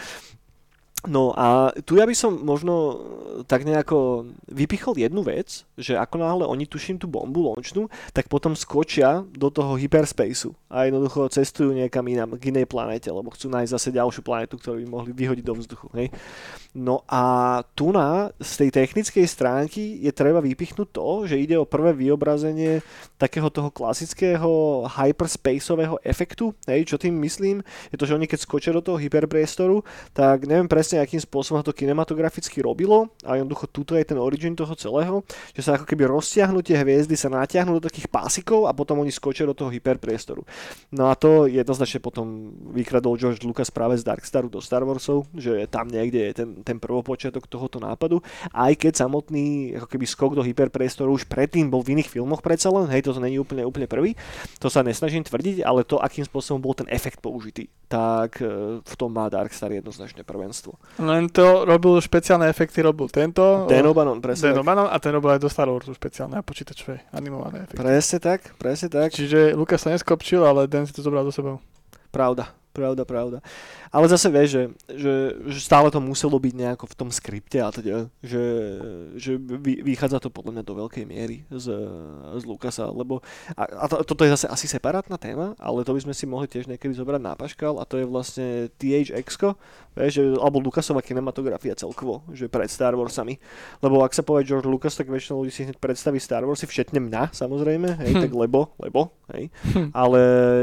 No 1.09 1.33
a 1.33 1.73
tu 1.89 1.97
ja 1.97 2.05
by 2.05 2.13
som 2.13 2.45
možno 2.45 3.01
tak 3.49 3.65
nejako 3.65 4.29
vypichol 4.53 5.01
jednu 5.01 5.25
vec, 5.25 5.65
že 5.81 5.97
ako 5.97 6.21
náhle 6.21 6.45
oni 6.45 6.69
tuším 6.69 7.01
tú 7.01 7.09
bombu 7.09 7.49
launchnú, 7.49 7.89
tak 8.13 8.29
potom 8.29 8.53
skočia 8.53 9.25
do 9.33 9.49
toho 9.49 9.81
hyperspaceu 9.81 10.53
a 10.69 10.85
jednoducho 10.87 11.33
cestujú 11.33 11.73
niekam 11.73 12.05
inám, 12.05 12.37
k 12.37 12.53
inej 12.53 12.69
planete, 12.69 13.09
lebo 13.09 13.33
chcú 13.33 13.49
nájsť 13.49 13.75
zase 13.75 13.97
ďalšiu 13.97 14.23
planetu, 14.23 14.61
ktorú 14.61 14.79
by 14.85 14.87
mohli 14.87 15.11
vyhodiť 15.17 15.45
do 15.45 15.55
vzduchu. 15.57 15.89
Hej. 15.97 16.13
No 16.77 17.03
a 17.11 17.23
tu 17.75 17.91
na, 17.91 18.31
z 18.39 18.53
tej 18.67 18.71
technickej 18.71 19.27
stránky 19.27 19.99
je 20.05 20.13
treba 20.15 20.39
vypichnúť 20.39 20.89
to, 20.95 21.27
že 21.27 21.43
ide 21.43 21.59
o 21.59 21.67
prvé 21.67 21.91
vyobrazenie 21.97 22.85
takého 23.19 23.51
toho 23.51 23.75
klasického 23.75 24.87
hyperspaceového 24.87 25.99
efektu. 26.07 26.55
Hej, 26.71 26.95
čo 26.95 26.97
tým 27.03 27.19
myslím, 27.19 27.67
je 27.91 27.99
to, 27.99 28.07
že 28.07 28.15
oni 28.15 28.31
keď 28.31 28.39
skočia 28.47 28.71
do 28.71 28.85
toho 28.85 29.03
hyperpriestoru, 29.03 29.83
tak 30.15 30.47
neviem 30.47 30.71
presne, 30.71 30.90
akým 30.99 31.23
spôsobom 31.23 31.63
to 31.63 31.71
kinematograficky 31.71 32.59
robilo, 32.59 33.13
ale 33.23 33.45
jednoducho 33.45 33.71
tuto 33.71 33.95
je 33.95 34.03
ten 34.03 34.19
origin 34.19 34.59
toho 34.59 34.75
celého, 34.75 35.23
že 35.55 35.63
sa 35.63 35.79
ako 35.79 35.87
keby 35.87 36.11
roztiahnu 36.11 36.65
tie 36.67 36.81
hviezdy, 36.81 37.15
sa 37.15 37.31
natiahnu 37.31 37.79
do 37.79 37.87
takých 37.87 38.11
pásikov 38.11 38.67
a 38.67 38.75
potom 38.75 38.99
oni 39.05 39.15
skočia 39.15 39.47
do 39.47 39.55
toho 39.55 39.71
hyperpriestoru. 39.71 40.43
No 40.91 41.13
a 41.13 41.15
to 41.15 41.47
jednoznačne 41.47 42.01
potom 42.03 42.57
vykradol 42.75 43.21
George 43.21 43.45
Lucas 43.45 43.69
práve 43.69 44.01
z 44.01 44.07
Darkstaru 44.09 44.49
do 44.49 44.59
Star 44.59 44.83
Warsov, 44.83 45.29
že 45.37 45.69
tam 45.69 45.87
niekde 45.87 46.31
je 46.31 46.33
ten, 46.33 46.49
ten 46.65 46.77
prvopočiatok 46.81 47.45
tohoto 47.47 47.77
nápadu, 47.79 48.25
aj 48.57 48.73
keď 48.81 49.05
samotný 49.05 49.77
ako 49.77 49.87
keby 49.87 50.07
skok 50.09 50.33
do 50.35 50.43
hyperpriestoru 50.43 51.13
už 51.13 51.29
predtým 51.29 51.69
bol 51.69 51.85
v 51.85 52.01
iných 52.01 52.09
filmoch 52.09 52.41
predsa 52.41 52.73
len, 52.73 52.89
hej, 52.89 53.05
toto 53.05 53.21
není 53.21 53.37
úplne, 53.37 53.69
úplne 53.69 53.85
prvý, 53.85 54.17
to 54.57 54.73
sa 54.73 54.81
nesnažím 54.81 55.21
tvrdiť, 55.21 55.61
ale 55.61 55.85
to, 55.85 56.01
akým 56.01 56.25
spôsobom 56.25 56.65
bol 56.65 56.73
ten 56.73 56.89
efekt 56.89 57.21
použitý, 57.21 57.69
tak 57.91 58.41
e, 58.41 58.81
v 58.81 58.95
tom 58.97 59.13
má 59.13 59.29
Darkstar 59.29 59.69
jednoznačne 59.75 60.25
prvenstvo. 60.25 60.80
Len 61.01 61.33
to 61.33 61.65
robil 61.65 61.97
špeciálne 61.97 62.45
efekty, 62.53 62.85
robil 62.85 63.09
tento. 63.09 63.65
Dan 63.65 63.89
O'Bannon, 63.89 64.21
presne 64.21 64.53
Dan. 64.53 64.61
O'Bannon 64.61 64.93
a 64.93 64.97
ten 65.01 65.17
robil 65.17 65.33
aj 65.33 65.41
do 65.41 65.49
Star 65.49 65.73
Warsu 65.73 65.97
špeciálne 65.97 66.37
a 66.37 66.45
počítačové 66.45 67.09
animované 67.17 67.65
efekty. 67.65 67.81
Presne 67.81 68.19
tak, 68.21 68.41
presne 68.61 68.89
tak. 68.93 69.09
Čiže 69.17 69.57
Lukas 69.57 69.81
sa 69.81 69.97
neskopčil, 69.97 70.45
ale 70.45 70.69
Dan 70.69 70.85
si 70.85 70.93
to 70.93 71.01
zobral 71.01 71.25
do 71.25 71.33
sebou. 71.33 71.57
Pravda, 72.13 72.53
pravda, 72.77 73.09
pravda. 73.09 73.39
Ale 73.91 74.07
zase 74.07 74.31
vieš, 74.31 74.49
že, 74.55 74.63
že, 74.95 75.15
že 75.51 75.59
stále 75.59 75.91
to 75.91 75.99
muselo 75.99 76.39
byť 76.39 76.55
nejako 76.55 76.87
v 76.87 76.95
tom 76.95 77.11
skripte 77.11 77.59
a 77.59 77.75
teda, 77.75 78.07
že, 78.23 78.45
že 79.19 79.35
vy, 79.35 79.83
vychádza 79.83 80.23
to 80.23 80.31
podľa 80.31 80.55
mňa 80.55 80.65
do 80.65 80.75
veľkej 80.79 81.05
miery 81.11 81.43
z, 81.51 81.75
z 82.39 82.43
Lukasa, 82.47 82.87
lebo 82.87 83.19
a, 83.59 83.67
a 83.67 83.85
to, 83.91 84.07
toto 84.07 84.23
je 84.23 84.31
zase 84.39 84.47
asi 84.47 84.71
separátna 84.71 85.19
téma, 85.19 85.59
ale 85.59 85.83
to 85.83 85.91
by 85.91 86.07
sme 86.07 86.15
si 86.15 86.23
mohli 86.31 86.47
tiež 86.47 86.71
niekedy 86.71 86.95
zobrať 86.95 87.19
na 87.19 87.35
paškal 87.35 87.83
a 87.83 87.85
to 87.85 87.99
je 87.99 88.07
vlastne 88.07 88.71
THX, 88.79 89.59
vieš, 89.99 90.13
že, 90.15 90.23
alebo 90.39 90.63
Lukasová 90.63 91.03
kinematografia 91.03 91.75
celkovo, 91.75 92.23
že 92.31 92.47
pred 92.47 92.71
Star 92.71 92.95
Warsami. 92.95 93.43
Lebo 93.83 94.07
ak 94.07 94.15
sa 94.15 94.23
povie 94.23 94.47
George 94.47 94.71
Lucas, 94.71 94.95
tak 94.95 95.11
väčšinou 95.11 95.43
ľudí 95.43 95.51
si 95.51 95.67
hneď 95.67 95.83
predstaví 95.83 96.23
Star 96.23 96.47
Warsy, 96.47 96.71
všetne 96.71 97.03
mňa 97.03 97.35
samozrejme, 97.35 98.07
hej, 98.07 98.13
Hm. 98.15 98.23
tak 98.23 98.33
lebo, 98.39 98.71
lebo, 98.79 99.11
hej. 99.35 99.51
Hm. 99.75 99.91
Ale 99.91 100.21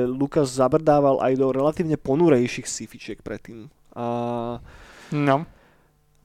Lucas 0.08 0.56
zabrdával 0.56 1.20
aj 1.20 1.34
do 1.36 1.52
relatívne 1.52 2.00
ponurejších 2.00 2.68
sci-fičiek 3.18 3.26
predtým. 3.26 3.58
A, 3.98 4.60
No. 5.12 5.46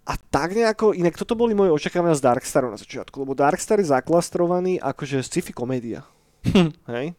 a 0.02 0.12
tak 0.30 0.52
nejako, 0.52 0.92
inak 0.92 1.14
toto 1.14 1.38
boli 1.38 1.54
moje 1.54 1.70
očakávania 1.70 2.18
z 2.18 2.24
Darkstaru 2.26 2.68
na 2.68 2.76
začiatku, 2.76 3.22
lebo 3.22 3.32
Darkstar 3.32 3.78
je 3.78 3.88
zaklastrovaný 3.88 4.82
akože 4.82 5.22
sci-fi 5.22 5.54
komédia. 5.54 6.02
Hej? 6.92 7.14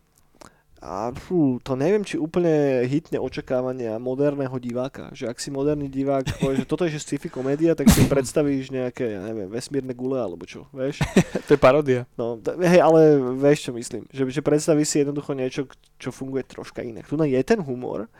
A 0.83 1.15
fú, 1.15 1.63
to 1.63 1.79
neviem, 1.79 2.03
či 2.03 2.19
úplne 2.19 2.83
hitne 2.83 3.15
očakávania 3.15 3.95
moderného 3.95 4.51
diváka. 4.59 5.07
Že 5.15 5.31
ak 5.31 5.39
si 5.39 5.47
moderný 5.47 5.87
divák 5.87 6.27
povie, 6.43 6.59
že 6.59 6.67
toto 6.67 6.83
je 6.83 6.99
že 6.99 7.07
sci-fi 7.07 7.31
komédia, 7.31 7.71
tak 7.71 7.87
si 7.87 8.03
predstavíš 8.03 8.67
nejaké, 8.67 9.15
ja 9.15 9.23
neviem, 9.23 9.47
vesmírne 9.47 9.95
gule 9.95 10.19
alebo 10.19 10.43
čo, 10.43 10.67
vieš? 10.75 10.99
to 11.47 11.55
je 11.55 11.59
paródia. 11.63 12.03
No, 12.19 12.35
t- 12.35 12.51
hej, 12.59 12.83
ale 12.83 13.15
vieš 13.39 13.63
čo 13.63 13.71
myslím, 13.71 14.03
že, 14.11 14.27
že 14.27 14.43
predstavíš 14.43 14.91
si 14.91 14.97
jednoducho 14.99 15.31
niečo, 15.31 15.71
čo 15.95 16.11
funguje 16.11 16.43
troška 16.43 16.83
inak. 16.83 17.07
Tu 17.07 17.15
je 17.15 17.39
ten 17.47 17.63
humor, 17.63 18.11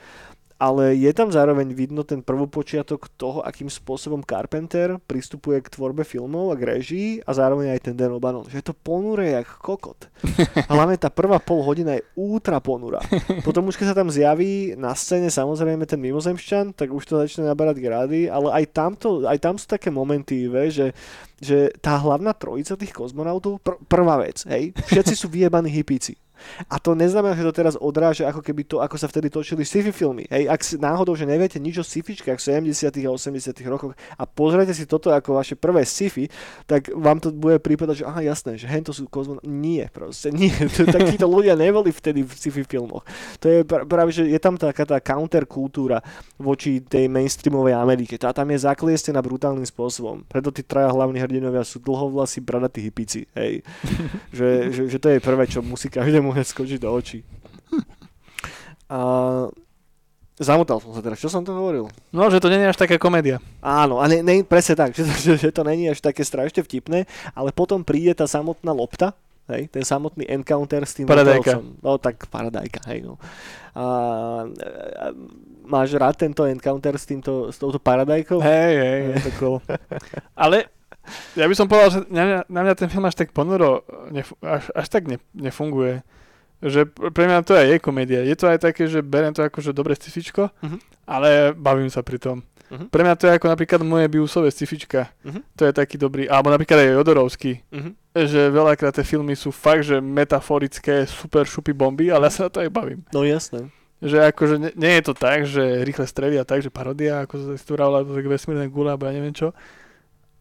ale 0.63 0.95
je 0.95 1.11
tam 1.11 1.27
zároveň 1.27 1.75
vidno 1.75 2.07
ten 2.07 2.23
prvopočiatok 2.23 3.11
toho, 3.19 3.43
akým 3.43 3.67
spôsobom 3.67 4.23
Carpenter 4.23 4.95
pristupuje 4.95 5.59
k 5.59 5.67
tvorbe 5.67 6.07
filmov 6.07 6.55
a 6.55 6.55
k 6.55 6.79
režii 6.79 7.09
a 7.19 7.35
zároveň 7.35 7.75
aj 7.75 7.91
ten 7.91 7.99
Dan 7.99 8.15
O'Bannon, 8.15 8.47
že 8.47 8.63
je 8.63 8.71
to 8.71 8.71
ponuré 8.71 9.35
jak 9.35 9.59
kokot. 9.59 10.07
Hlavne 10.71 10.95
tá 10.95 11.11
prvá 11.11 11.43
pol 11.43 11.59
hodina 11.67 11.99
je 11.99 12.07
ultra 12.15 12.63
ponurá. 12.63 13.03
Potom 13.47 13.67
už 13.67 13.75
keď 13.75 13.91
sa 13.91 13.99
tam 13.99 14.07
zjaví 14.07 14.79
na 14.79 14.95
scéne 14.95 15.27
samozrejme 15.27 15.83
ten 15.83 15.99
mimozemšťan, 15.99 16.79
tak 16.79 16.95
už 16.95 17.03
to 17.11 17.19
začne 17.19 17.43
naberať 17.43 17.83
grády, 17.83 18.31
ale 18.31 18.63
aj, 18.63 18.63
tamto, 18.71 19.27
aj 19.27 19.43
tam 19.43 19.59
sú 19.59 19.67
také 19.67 19.91
momenty, 19.91 20.47
vieš, 20.47 20.71
že 20.79 20.87
že 21.43 21.75
tá 21.83 21.99
hlavná 21.99 22.31
trojica 22.31 22.79
tých 22.79 22.95
kozmonautov, 22.95 23.59
pr- 23.59 23.75
prvá 23.83 24.15
vec, 24.23 24.47
hej, 24.47 24.71
všetci 24.87 25.13
sú 25.13 25.27
vyjebaní 25.27 25.67
hippíci. 25.67 26.15
A 26.67 26.77
to 26.77 26.93
neznamená, 26.97 27.37
že 27.37 27.45
to 27.45 27.53
teraz 27.55 27.75
odráža 27.79 28.27
ako 28.29 28.41
keby 28.43 28.67
to, 28.67 28.77
ako 28.83 28.95
sa 28.99 29.07
vtedy 29.07 29.31
točili 29.31 29.63
sci-fi 29.63 29.93
filmy. 29.95 30.27
Hej, 30.27 30.49
ak 30.49 30.61
si 30.61 30.75
náhodou, 30.77 31.15
že 31.15 31.23
neviete 31.29 31.57
nič 31.57 31.79
o 31.79 31.85
sci-fičkách 31.85 32.37
v 32.39 32.69
70. 32.69 32.89
a 32.89 33.09
80. 33.13 33.55
rokoch 33.69 33.93
a 33.95 34.23
pozriete 34.27 34.75
si 34.75 34.83
toto 34.83 35.13
ako 35.13 35.39
vaše 35.39 35.55
prvé 35.55 35.87
sci-fi, 35.87 36.27
tak 36.67 36.91
vám 36.91 37.23
to 37.23 37.31
bude 37.31 37.61
prípadať, 37.63 38.03
že 38.03 38.05
aha, 38.05 38.21
jasné, 38.25 38.59
že 38.59 38.67
hen 38.67 38.83
to 38.83 38.91
sú 38.91 39.07
kozmonauti. 39.07 39.47
Nie, 39.47 39.87
proste, 39.93 40.33
nie. 40.33 40.51
Takíto 40.97 41.29
ľudia 41.29 41.55
neboli 41.55 41.93
vtedy 41.93 42.25
v 42.25 42.31
sci-fi 42.33 42.67
filmoch. 42.67 43.05
To 43.39 43.47
je 43.47 43.63
pr- 43.63 43.85
práve, 43.87 44.11
že 44.11 44.27
je 44.27 44.39
tam 44.41 44.59
taká 44.59 44.83
tá 44.83 44.97
counterkultúra 44.99 46.03
voči 46.41 46.83
tej 46.83 47.07
mainstreamovej 47.07 47.77
Amerike. 47.77 48.19
Tá 48.19 48.35
tam 48.35 48.49
je 48.51 48.59
zakliestená 48.65 49.21
brutálnym 49.23 49.65
spôsobom. 49.65 50.25
Preto 50.27 50.49
tí 50.49 50.65
traja 50.65 50.91
hlavní 50.91 51.21
hrdinovia 51.21 51.61
sú 51.63 51.79
dlhovlasí, 51.79 52.41
bradatí 52.41 52.81
hipici. 52.83 53.29
Hej. 53.37 53.61
že, 54.37 54.73
že, 54.73 54.81
že, 54.89 54.97
to 54.99 55.07
je 55.13 55.19
prvé, 55.23 55.45
čo 55.47 55.61
musí 55.61 55.87
každému 55.87 56.32
hneď 56.33 56.45
skočiť 56.45 56.79
do 56.81 56.89
očí. 56.89 57.21
A 58.89 58.99
zamotal 60.37 60.77
som 60.81 60.91
sa 60.93 61.01
teraz. 61.01 61.17
Čo 61.17 61.29
som 61.31 61.41
to 61.41 61.53
hovoril? 61.53 61.89
No, 62.11 62.29
že 62.29 62.41
to 62.41 62.49
nie 62.49 62.61
je 62.61 62.69
až 62.69 62.77
taká 62.77 62.97
komédia. 62.97 63.39
Áno, 63.61 63.97
a 63.97 64.05
ne, 64.05 64.21
ne, 64.21 64.43
presne 64.43 64.75
tak, 64.75 64.93
že, 64.97 65.05
to- 65.05 65.19
že, 65.21 65.33
že 65.39 65.49
to 65.49 65.63
není 65.63 65.89
až 65.89 66.01
také 66.01 66.21
strašne 66.21 66.61
vtipné, 66.61 67.05
ale 67.33 67.49
potom 67.49 67.81
príde 67.81 68.13
tá 68.13 68.25
samotná 68.25 68.69
lopta, 68.69 69.13
hej, 69.49 69.69
ten 69.69 69.81
samotný 69.81 70.25
encounter 70.29 70.83
s 70.83 70.93
tým 70.93 71.05
Paradajka. 71.07 71.57
letelcom. 71.57 71.63
No 71.81 71.97
tak 71.97 72.25
paradajka, 72.29 72.79
hej 72.91 73.05
no. 73.05 73.17
A, 73.73 73.81
a, 73.81 73.85
máš 75.65 75.95
rád 75.97 76.13
tento 76.19 76.45
encounter 76.45 76.93
s, 76.93 77.05
týmto, 77.09 77.49
s 77.49 77.57
touto 77.57 77.81
paradajkou? 77.81 78.37
Hej, 78.37 78.73
hej, 78.77 78.99
je 79.09 79.21
to 79.25 79.31
cool. 79.41 79.57
Ale 80.37 80.69
ja 81.35 81.49
by 81.49 81.55
som 81.57 81.67
povedal, 81.67 81.89
že 81.91 81.99
na 82.07 82.23
mňa, 82.23 82.39
na 82.47 82.61
mňa 82.63 82.73
ten 82.77 82.87
film 82.87 83.03
až 83.03 83.15
tak 83.17 83.35
ponuro 83.35 83.83
nef- 84.13 84.37
až, 84.39 84.69
až 84.71 84.87
tak 84.87 85.09
ne, 85.09 85.17
nefunguje. 85.35 85.99
Že 86.63 86.87
pr- 86.87 87.11
pre 87.11 87.25
mňa 87.25 87.39
to 87.41 87.53
aj 87.53 87.67
je 87.67 87.77
komédia. 87.77 88.21
Je 88.21 88.33
to 88.33 88.47
aj 88.47 88.57
také, 88.57 88.87
že 88.87 88.99
beriem 88.99 89.29
to 89.29 89.41
ako 89.41 89.59
že 89.59 89.71
dobre 89.71 89.93
scifičko, 89.93 90.47
Mhm. 90.59 90.77
ale 91.03 91.27
bavím 91.51 91.87
sa 91.87 91.99
pri 91.99 92.17
tom. 92.17 92.39
Mhm. 92.65 92.87
Pre 92.87 93.01
mňa 93.01 93.13
to 93.13 93.27
je 93.27 93.35
ako 93.35 93.47
napríklad 93.47 93.81
moje 93.81 94.07
biusové 94.07 94.47
scifička. 94.47 95.11
Mhm. 95.21 95.43
To 95.53 95.61
je 95.61 95.73
taký 95.73 95.95
dobrý, 95.95 96.25
alebo 96.25 96.47
napríklad 96.47 96.79
aj 96.79 96.95
Jodorovský. 96.95 97.59
Mhm. 97.69 97.91
Že 98.15 98.41
veľakrát 98.49 98.93
tie 98.93 99.03
filmy 99.03 99.33
sú 99.33 99.49
fakt, 99.49 99.83
že 99.83 99.99
metaforické, 99.99 101.03
super 101.03 101.43
šupy 101.43 101.71
bomby, 101.71 102.07
ale 102.07 102.25
ja 102.25 102.33
sa 102.33 102.41
na 102.43 102.49
to 102.49 102.59
aj 102.59 102.69
bavím. 102.69 103.03
No 103.09 103.21
jasné. 103.21 103.67
Že 103.99 104.29
akože 104.29 104.55
nie, 104.57 104.71
nie 104.73 104.93
je 104.93 105.03
to 105.03 105.13
tak, 105.13 105.43
že 105.43 105.61
rýchle 105.81 106.03
strelia 106.05 106.43
tak, 106.43 106.59
že 106.59 106.67
parodia, 106.69 107.23
ako 107.23 107.55
sa 107.55 107.57
tu 107.57 107.71
vravila, 107.71 108.01
tak 108.01 108.25
vesmírne 108.25 108.67
gule, 108.67 108.89
alebo 108.89 109.05
ja 109.05 109.13
neviem 109.13 109.31
čo. 109.31 109.51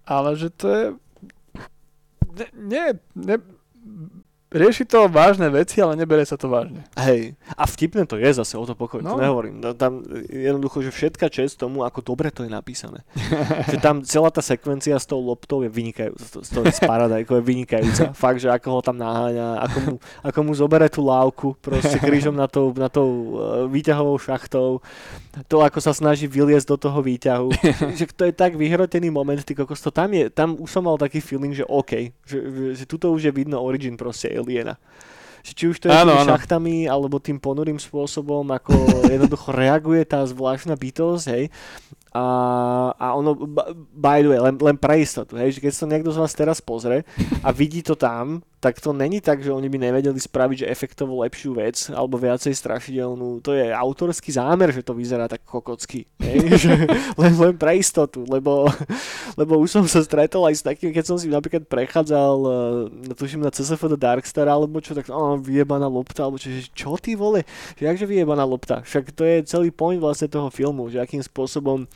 Ale 0.03 0.35
že 0.35 0.49
to 0.49 0.66
je... 0.66 0.85
Ne, 2.33 2.47
nie, 2.55 2.87
ne, 3.14 3.37
rieši 4.53 4.85
to 4.85 5.09
vážne 5.09 5.49
veci, 5.49 5.81
ale 5.81 5.97
nebere 5.97 6.23
sa 6.23 6.37
to 6.37 6.47
vážne. 6.53 6.85
Hej. 7.01 7.35
A 7.57 7.65
vtipné 7.65 8.05
to 8.05 8.21
je 8.21 8.31
zase 8.31 8.55
o 8.55 8.65
to 8.69 8.77
pokoj, 8.77 9.01
no. 9.01 9.17
To 9.17 9.25
nehovorím. 9.25 9.65
No, 9.65 9.73
tam 9.73 10.05
jednoducho, 10.29 10.85
že 10.85 10.93
všetka 10.93 11.33
čest 11.33 11.57
tomu, 11.57 11.83
ako 11.83 12.05
dobre 12.05 12.29
to 12.29 12.45
je 12.45 12.53
napísané. 12.53 13.03
že 13.73 13.81
tam 13.81 14.05
celá 14.05 14.29
tá 14.29 14.45
sekvencia 14.45 14.95
s 15.01 15.09
tou 15.09 15.19
loptou 15.25 15.65
je 15.65 15.73
vynikajúca, 15.73 16.45
s 16.45 16.51
tou- 16.53 16.69
s 16.69 16.81
paradajkou 16.85 17.41
je 17.41 17.45
vynikajúca. 17.45 18.05
Fakt, 18.23 18.45
že 18.45 18.53
ako 18.53 18.69
ho 18.79 18.81
tam 18.85 19.01
naháňa, 19.01 19.65
ako 19.65 19.79
mu, 19.81 19.95
ako 20.21 20.39
mu 20.45 20.53
zobere 20.53 20.87
tú 20.93 21.01
lávku 21.01 21.57
proste 21.59 21.97
krížom 21.97 22.37
na 22.37 22.45
tou, 22.45 22.77
na 22.77 22.93
tou 22.93 23.09
uh, 23.09 23.65
výťahovou 23.67 24.21
šachtou. 24.21 24.85
To, 25.49 25.57
ako 25.65 25.81
sa 25.81 25.97
snaží 25.97 26.29
vyliezť 26.29 26.69
do 26.69 26.77
toho 26.77 27.01
výťahu. 27.01 27.49
že 27.99 28.05
to 28.13 28.29
je 28.29 28.35
tak 28.37 28.53
vyhrotený 28.61 29.09
moment, 29.09 29.41
ty 29.41 29.57
kokos, 29.57 29.81
to 29.81 29.89
tam 29.89 30.13
je, 30.13 30.29
tam 30.29 30.61
už 30.61 30.69
som 30.69 30.85
mal 30.85 31.01
taký 31.01 31.25
feeling, 31.25 31.57
že 31.57 31.65
OK, 31.65 32.13
že, 32.29 32.39
že, 32.39 32.67
že 32.77 32.85
tuto 32.85 33.09
už 33.09 33.29
je 33.29 33.33
vidno 33.33 33.57
origin 33.65 33.97
proste 33.97 34.29
aliena. 34.43 34.74
Že 35.43 35.53
či 35.59 35.64
už 35.70 35.76
to 35.82 35.86
je 35.90 35.95
Áno, 35.95 36.14
tými 36.14 36.22
áno. 36.22 36.30
šachtami, 36.34 36.76
alebo 36.86 37.18
tým 37.18 37.38
ponurým 37.43 37.78
spôsobom, 37.78 38.47
ako 38.47 38.74
jednoducho 39.14 39.51
reaguje 39.51 40.03
tá 40.07 40.22
zvláštna 40.22 40.78
bytosť, 40.78 41.24
hej. 41.34 41.45
A, 42.12 42.24
a 42.93 43.07
ono, 43.16 43.32
by 43.97 44.20
the 44.20 44.28
way, 44.28 44.38
len, 44.38 44.55
len 44.61 44.76
pre 44.76 45.01
istotu, 45.01 45.40
hej, 45.40 45.57
že 45.57 45.64
keď 45.64 45.72
sa 45.72 45.88
niekto 45.88 46.12
z 46.12 46.20
vás 46.20 46.36
teraz 46.36 46.61
pozrie 46.61 47.09
a 47.40 47.49
vidí 47.57 47.80
to 47.80 47.97
tam, 47.97 48.45
tak 48.63 48.79
to 48.79 48.95
není 48.95 49.19
tak, 49.19 49.43
že 49.43 49.51
oni 49.51 49.67
by 49.67 49.91
nevedeli 49.91 50.23
spraviť, 50.23 50.63
že 50.63 50.71
efektovo 50.71 51.27
lepšiu 51.27 51.59
vec, 51.59 51.91
alebo 51.91 52.15
viacej 52.15 52.55
strašidelnú. 52.55 53.43
To 53.43 53.59
je 53.59 53.75
autorský 53.75 54.31
zámer, 54.31 54.71
že 54.71 54.87
to 54.87 54.95
vyzerá 54.95 55.27
tak 55.27 55.43
kokocky. 55.43 56.07
Že 56.63 56.87
len, 57.19 57.33
len 57.35 57.55
pre 57.59 57.81
istotu, 57.81 58.23
lebo, 58.29 58.71
lebo 59.41 59.59
už 59.59 59.73
som 59.73 59.85
sa 59.91 59.99
stretol 60.05 60.47
aj 60.47 60.55
s 60.55 60.63
takým, 60.63 60.95
keď 60.95 61.05
som 61.11 61.17
si 61.19 61.27
napríklad 61.27 61.67
prechádzal, 61.67 62.37
uh, 63.03 63.15
tuším 63.19 63.43
na 63.43 63.51
CSF 63.51 63.83
do 63.91 63.99
Darkstar, 63.99 64.47
alebo 64.47 64.79
čo, 64.79 64.95
tak 64.95 65.11
oh, 65.11 65.35
vyjebaná 65.41 65.91
lopta, 65.91 66.29
alebo 66.29 66.39
čo, 66.39 66.53
že 66.53 66.71
čo 66.71 66.95
ty 67.01 67.19
vole, 67.19 67.43
že 67.75 67.89
jakže 67.89 68.07
vyjebaná 68.07 68.47
lopta, 68.47 68.85
však 68.87 69.11
to 69.11 69.27
je 69.27 69.43
celý 69.43 69.75
point 69.75 69.99
vlastne 69.99 70.31
toho 70.31 70.53
filmu, 70.55 70.87
že 70.87 71.03
akým 71.03 71.25
spôsobom 71.25 71.89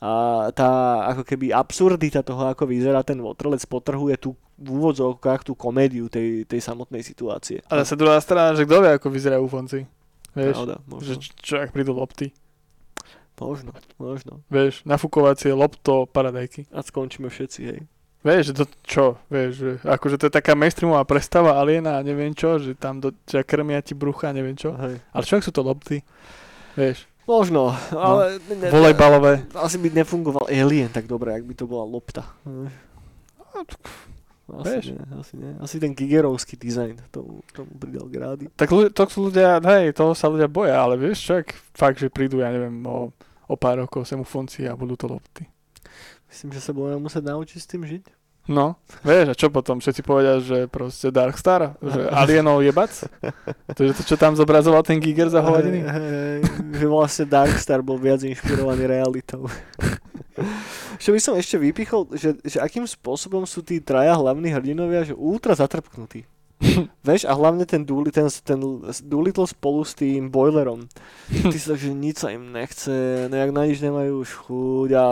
a 0.00 0.48
tá 0.56 0.68
ako 1.12 1.28
keby 1.28 1.52
absurdita 1.52 2.24
toho, 2.24 2.48
ako 2.48 2.64
vyzerá 2.64 3.04
ten 3.04 3.20
votrelec, 3.20 3.60
potrhuje 3.68 4.16
tú 4.16 4.32
v 4.60 4.68
úvodzovkách 4.70 5.42
tú 5.42 5.56
komédiu 5.56 6.06
tej, 6.06 6.44
tej 6.44 6.60
samotnej 6.60 7.00
situácie. 7.00 7.64
A 7.66 7.80
zase 7.80 7.96
druhá 7.96 8.20
strana, 8.20 8.52
že 8.52 8.62
kto 8.62 8.76
vie, 8.78 8.92
ako 8.92 9.08
vyzerajú 9.08 9.42
ufonci. 9.42 9.88
Vieš, 10.30 10.54
Pravda, 10.54 10.76
že 10.76 10.84
možno, 10.86 11.12
č- 11.16 11.32
čo, 11.40 11.54
ak 11.58 11.72
prídu 11.72 11.90
lopty. 11.90 12.30
možno, 13.34 13.72
možno. 13.96 14.44
Vieš, 14.46 14.84
nafúkovacie 14.84 15.50
lopto 15.50 16.04
paradajky. 16.04 16.68
A 16.70 16.84
skončíme 16.84 17.26
všetci, 17.26 17.60
hej. 17.64 17.80
Vieš, 18.20 18.42
že 18.44 18.54
to 18.54 18.64
čo, 18.84 19.04
vieš, 19.26 19.50
že 19.56 19.70
akože 19.80 20.20
to 20.20 20.28
je 20.28 20.34
taká 20.34 20.52
mainstreamová 20.52 21.02
predstava 21.02 21.56
aliena 21.56 21.96
a 21.96 22.04
neviem 22.04 22.30
čo, 22.30 22.60
že 22.60 22.76
tam 22.76 23.00
do, 23.00 23.16
že 23.24 23.40
krmia 23.40 23.80
ti 23.80 23.96
brucha 23.96 24.28
neviem 24.30 24.52
čo. 24.52 24.76
Hej. 24.76 25.00
Ale 25.08 25.24
čo 25.24 25.34
ak 25.34 25.42
sú 25.42 25.50
to 25.50 25.64
lopty? 25.64 26.04
Vieš, 26.76 27.08
Možno, 27.24 27.70
ale 27.94 28.42
ne, 28.44 28.54
ne, 28.58 28.68
volejbalové. 28.68 29.46
asi 29.54 29.78
by 29.78 29.88
nefungoval 29.94 30.50
Alien 30.50 30.90
tak 30.90 31.06
dobre, 31.06 31.30
ak 31.30 31.46
by 31.46 31.54
to 31.54 31.64
bola 31.64 31.86
lopta. 31.86 32.26
Asi 34.58 34.74
Vieš. 34.74 34.86
nie, 34.92 35.04
asi 35.14 35.34
nie. 35.38 35.52
Asi 35.62 35.76
ten 35.78 35.92
gigerovský 35.94 36.58
dizajn 36.58 36.98
tomu, 37.14 37.40
tomu 37.54 37.70
pridal 37.78 38.06
grády. 38.10 38.50
Tak 38.58 38.68
to 38.90 39.02
sú 39.06 39.30
ľudia, 39.30 39.62
hej, 39.62 39.94
toho 39.94 40.12
sa 40.18 40.26
ľudia 40.26 40.50
boja, 40.50 40.82
ale 40.82 40.98
vieš 40.98 41.30
čo, 41.30 41.32
ak 41.38 41.54
fakt, 41.74 42.02
že 42.02 42.10
prídu, 42.10 42.42
ja 42.42 42.50
neviem, 42.50 42.82
o, 42.86 43.14
o 43.46 43.54
pár 43.54 43.82
rokov 43.82 44.06
sem 44.06 44.18
ufonci 44.18 44.66
a 44.66 44.74
budú 44.74 44.98
to 44.98 45.06
lopty. 45.06 45.46
Myslím, 46.30 46.54
že 46.54 46.62
sa 46.62 46.70
budeme 46.70 47.02
musieť 47.02 47.26
naučiť 47.26 47.58
s 47.58 47.70
tým 47.70 47.82
žiť. 47.82 48.04
No, 48.48 48.80
vieš, 49.04 49.30
a 49.30 49.34
čo 49.36 49.52
potom? 49.52 49.78
Všetci 49.78 50.02
povedia, 50.02 50.40
že 50.40 50.66
proste 50.66 51.12
Darkstar, 51.12 51.76
že 51.78 52.08
alienov 52.20 52.64
jebac? 52.64 52.90
To 53.76 53.80
je 53.84 53.92
to, 53.94 54.02
čo 54.02 54.16
tam 54.16 54.34
zobrazoval 54.34 54.80
ten 54.82 54.98
Giger 54.98 55.28
za 55.28 55.44
hovadiny? 55.44 55.84
Že 56.74 56.86
vlastne 56.88 57.24
Darkstar 57.28 57.84
bol 57.84 58.00
viac 58.00 58.24
inšpirovaný 58.24 58.88
realitou. 58.88 59.46
Čo 61.00 61.12
by 61.12 61.20
som 61.20 61.34
ešte 61.36 61.60
vypichol, 61.60 62.16
že, 62.16 62.36
že 62.44 62.60
akým 62.60 62.84
spôsobom 62.84 63.44
sú 63.44 63.60
tí 63.60 63.80
traja 63.80 64.16
hlavní 64.16 64.52
hrdinovia, 64.52 65.04
že 65.04 65.16
ultra 65.16 65.52
zatrpknutí. 65.52 66.24
Vieš, 67.08 67.24
a 67.24 67.32
hlavne 67.32 67.64
ten, 67.64 67.80
Doolittle, 67.88 68.28
ten, 68.28 68.28
ten 68.44 68.60
Doolittle 69.08 69.48
spolu 69.48 69.80
s 69.80 69.96
tým 69.96 70.28
Boilerom. 70.28 70.84
Ty 71.32 71.56
sa 71.56 71.72
tak, 71.72 71.80
že 71.80 71.96
nič 71.96 72.20
sa 72.20 72.28
im 72.28 72.52
nechce, 72.52 72.92
nejak 73.32 73.50
na 73.56 73.64
nič 73.64 73.80
nemajú 73.80 74.20
už 74.20 74.30
chuť 74.44 74.90
a, 74.92 75.06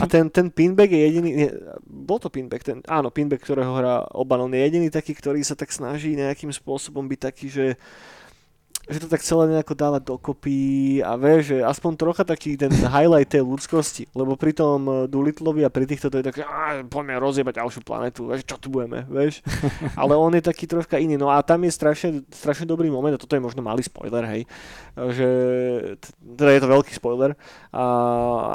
a 0.00 0.04
ten, 0.08 0.32
ten 0.32 0.48
pinback 0.48 0.88
je 0.88 1.00
jediný, 1.04 1.30
nie, 1.36 1.50
bol 1.84 2.16
to 2.16 2.32
pinback, 2.32 2.64
ten, 2.64 2.80
áno, 2.88 3.12
pinback, 3.12 3.44
ktorého 3.44 3.76
hrá 3.76 4.08
Obanon, 4.16 4.52
je 4.56 4.64
jediný 4.64 4.88
taký, 4.88 5.12
ktorý 5.12 5.44
sa 5.44 5.52
tak 5.52 5.68
snaží 5.68 6.16
nejakým 6.16 6.48
spôsobom 6.48 7.04
byť 7.04 7.20
taký, 7.20 7.46
že 7.52 7.66
že 8.84 9.00
to 9.00 9.08
tak 9.08 9.24
celé 9.24 9.48
nejako 9.48 9.72
dávať 9.72 10.02
dokopy 10.04 11.00
a 11.00 11.16
vieš, 11.16 11.56
že 11.56 11.58
aspoň 11.64 11.92
trocha 11.96 12.24
taký 12.24 12.60
ten 12.60 12.68
highlight 12.68 13.32
tej 13.32 13.40
ľudskosti, 13.40 14.12
lebo 14.12 14.36
pri 14.36 14.52
tom 14.52 15.08
Doolittleovi 15.08 15.64
a 15.64 15.72
pri 15.72 15.88
týchto 15.88 16.12
to 16.12 16.20
je 16.20 16.24
tak, 16.28 16.36
že 16.36 16.44
"Á, 16.44 16.84
poďme 16.84 17.16
rozjebať 17.16 17.64
ďalšiu 17.64 17.80
planetu, 17.80 18.28
vieš, 18.28 18.44
čo 18.44 18.60
tu 18.60 18.68
budeme, 18.68 19.08
vieš. 19.08 19.40
Ale 20.00 20.16
on 20.20 20.32
je 20.36 20.44
taký 20.44 20.68
troška 20.68 21.00
iný, 21.00 21.16
no 21.16 21.32
a 21.32 21.40
tam 21.40 21.64
je 21.64 21.72
strašne, 21.72 22.24
strašne 22.28 22.68
dobrý 22.68 22.92
moment, 22.92 23.16
a 23.16 23.20
toto 23.20 23.32
je 23.32 23.40
možno 23.40 23.64
malý 23.64 23.80
spoiler, 23.80 24.24
hej, 24.28 24.42
že 25.16 25.28
teda 26.20 26.50
je 26.52 26.60
to 26.60 26.68
veľký 26.68 26.92
spoiler, 26.92 27.32
a, 27.72 27.84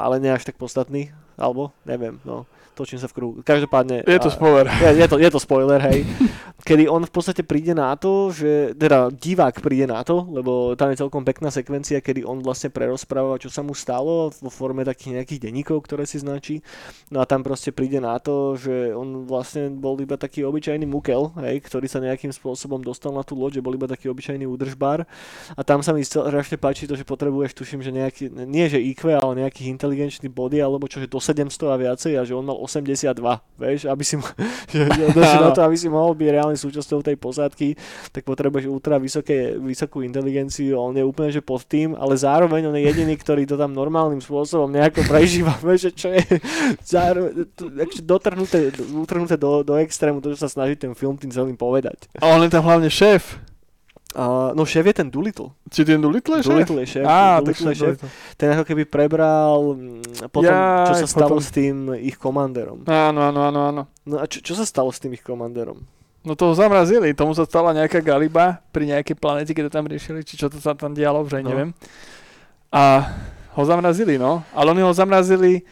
ale 0.06 0.22
nie 0.22 0.30
až 0.30 0.46
tak 0.46 0.54
podstatný, 0.54 1.10
alebo 1.34 1.74
neviem, 1.82 2.22
no, 2.22 2.46
točím 2.74 2.98
sa 2.98 3.08
v 3.10 3.14
kruhu. 3.16 3.32
Každopádne... 3.42 4.06
Je 4.06 4.20
to 4.20 4.30
spoiler. 4.32 4.66
je, 4.82 4.88
je, 5.00 5.06
to, 5.08 5.16
je 5.18 5.30
to 5.30 5.40
spoiler, 5.42 5.80
hej. 5.82 6.06
Kedy 6.68 6.92
on 6.92 7.08
v 7.08 7.12
podstate 7.12 7.40
príde 7.40 7.72
na 7.72 7.96
to, 7.96 8.28
že, 8.28 8.76
teda 8.76 9.08
divák 9.08 9.64
príde 9.64 9.88
na 9.88 10.04
to, 10.04 10.28
lebo 10.28 10.76
tam 10.76 10.92
je 10.92 11.00
celkom 11.00 11.24
pekná 11.24 11.48
sekvencia, 11.48 12.04
kedy 12.04 12.20
on 12.20 12.44
vlastne 12.44 12.68
prerozpráva, 12.68 13.40
čo 13.40 13.48
sa 13.48 13.64
mu 13.64 13.72
stalo 13.72 14.28
vo 14.28 14.50
forme 14.52 14.84
takých 14.84 15.20
nejakých 15.20 15.40
denníkov, 15.40 15.88
ktoré 15.88 16.04
si 16.04 16.20
značí. 16.20 16.60
No 17.08 17.24
a 17.24 17.24
tam 17.24 17.40
proste 17.40 17.72
príde 17.72 17.96
na 17.96 18.20
to, 18.20 18.60
že 18.60 18.92
on 18.92 19.24
vlastne 19.24 19.72
bol 19.72 19.96
iba 20.04 20.20
taký 20.20 20.44
obyčajný 20.44 20.84
mukel, 20.84 21.32
hej, 21.40 21.64
ktorý 21.64 21.88
sa 21.88 22.04
nejakým 22.04 22.28
spôsobom 22.28 22.84
dostal 22.84 23.16
na 23.16 23.24
tú 23.24 23.40
loď, 23.40 23.60
že 23.60 23.64
bol 23.64 23.72
iba 23.72 23.88
taký 23.88 24.12
obyčajný 24.12 24.44
údržbár. 24.44 25.08
A 25.56 25.60
tam 25.64 25.80
sa 25.80 25.96
mi 25.96 26.04
strašne 26.04 26.60
páči 26.60 26.84
to, 26.84 26.92
že 26.92 27.08
potrebuješ, 27.08 27.56
tuším, 27.56 27.80
že 27.80 27.88
nejaký, 27.88 28.28
nie 28.44 28.68
že 28.68 28.76
IQ, 28.76 29.16
ale 29.16 29.48
nejaký 29.48 29.64
inteligenčný 29.72 30.28
body, 30.28 30.60
alebo 30.60 30.84
čo, 30.84 31.00
že 31.00 31.08
do 31.08 31.16
700 31.16 31.72
a 31.72 31.76
viacej 31.80 32.12
a 32.20 32.22
že 32.28 32.36
on 32.36 32.44
mal 32.44 32.59
82, 32.60 33.16
vieš, 33.56 33.80
aby 33.88 34.04
si, 34.04 34.20
že, 34.72 34.84
na 35.44 35.50
to, 35.50 35.64
aby 35.64 35.76
si 35.76 35.88
mohol 35.88 36.12
byť 36.12 36.28
reálne 36.28 36.56
súčasťou 36.56 37.00
tej 37.00 37.16
posádky, 37.16 37.68
tak 38.12 38.22
potrebuješ 38.28 38.68
ultra 38.68 39.00
vysoké, 39.00 39.56
vysokú 39.56 40.04
inteligenciu, 40.04 40.76
on 40.76 40.94
je 40.94 41.04
úplne 41.04 41.32
že 41.32 41.40
pod 41.40 41.64
tým, 41.64 41.96
ale 41.96 42.14
zároveň 42.14 42.68
on 42.68 42.76
je 42.76 42.86
jediný, 42.86 43.14
ktorý 43.16 43.48
to 43.48 43.56
tam 43.56 43.72
normálnym 43.72 44.20
spôsobom 44.20 44.68
nejako 44.68 45.08
prežíva, 45.08 45.56
vieš, 45.66 45.90
že 45.90 45.92
čo 45.96 46.08
je 46.12 46.22
zároveň, 46.84 47.48
dotrhnuté, 48.04 48.70
dotrhnuté 48.74 49.34
do, 49.40 49.64
do 49.64 49.74
extrému, 49.80 50.20
to, 50.20 50.36
čo 50.36 50.44
sa 50.44 50.50
snaží 50.52 50.76
ten 50.76 50.92
film 50.92 51.16
tým 51.16 51.32
celým 51.32 51.56
povedať. 51.56 52.06
A 52.20 52.30
on 52.36 52.44
je 52.44 52.52
tam 52.52 52.62
hlavne 52.62 52.92
šéf. 52.92 53.49
A, 54.10 54.50
no 54.52 54.66
šéf 54.66 54.82
je 54.82 54.94
ten 54.94 55.06
Doolittle. 55.06 55.54
Či 55.70 55.86
ten 55.86 56.02
Doolittle 56.02 56.38
je 56.38 56.42
šéf? 56.42 56.50
Doolittle 56.50 56.80
je 56.82 56.88
šéf. 56.98 57.04
Á, 57.06 57.38
Doolittle 57.38 57.70
je 57.70 57.78
šéf. 57.78 57.94
Ten 58.34 58.48
ako 58.52 58.64
keby 58.66 58.82
prebral 58.84 59.78
mm, 59.78 60.26
potom, 60.34 60.50
čo 60.84 60.92
Jaj, 60.98 61.02
sa 61.02 61.08
stalo 61.08 61.38
potom. 61.38 61.46
s 61.46 61.48
tým 61.54 61.76
ich 61.94 62.18
komandérom. 62.18 62.82
Áno, 62.90 63.20
áno, 63.22 63.40
áno, 63.46 63.60
áno. 63.70 63.82
No 64.02 64.18
a 64.18 64.26
čo, 64.26 64.42
čo 64.42 64.58
sa 64.58 64.66
stalo 64.66 64.90
s 64.90 64.98
tým 64.98 65.14
ich 65.14 65.22
komandérom? 65.22 65.78
No 66.20 66.34
toho 66.34 66.52
zamrazili, 66.52 67.14
tomu 67.14 67.32
sa 67.32 67.46
stala 67.46 67.70
nejaká 67.72 68.02
galiba 68.02 68.60
pri 68.74 68.92
nejakej 68.92 69.16
planete, 69.16 69.54
keď 69.54 69.70
to 69.70 69.76
tam 69.78 69.86
riešili, 69.88 70.20
či 70.20 70.36
čo 70.36 70.50
to 70.50 70.58
sa 70.58 70.74
tam 70.74 70.92
dialo, 70.92 71.24
že 71.24 71.40
No. 71.40 71.48
neviem. 71.48 71.70
A 72.68 73.14
ho 73.54 73.62
zamrazili, 73.64 74.18
no. 74.18 74.42
Ale 74.52 74.70
oni 74.70 74.84
ho 74.84 74.92
zamrazili, 74.92 75.64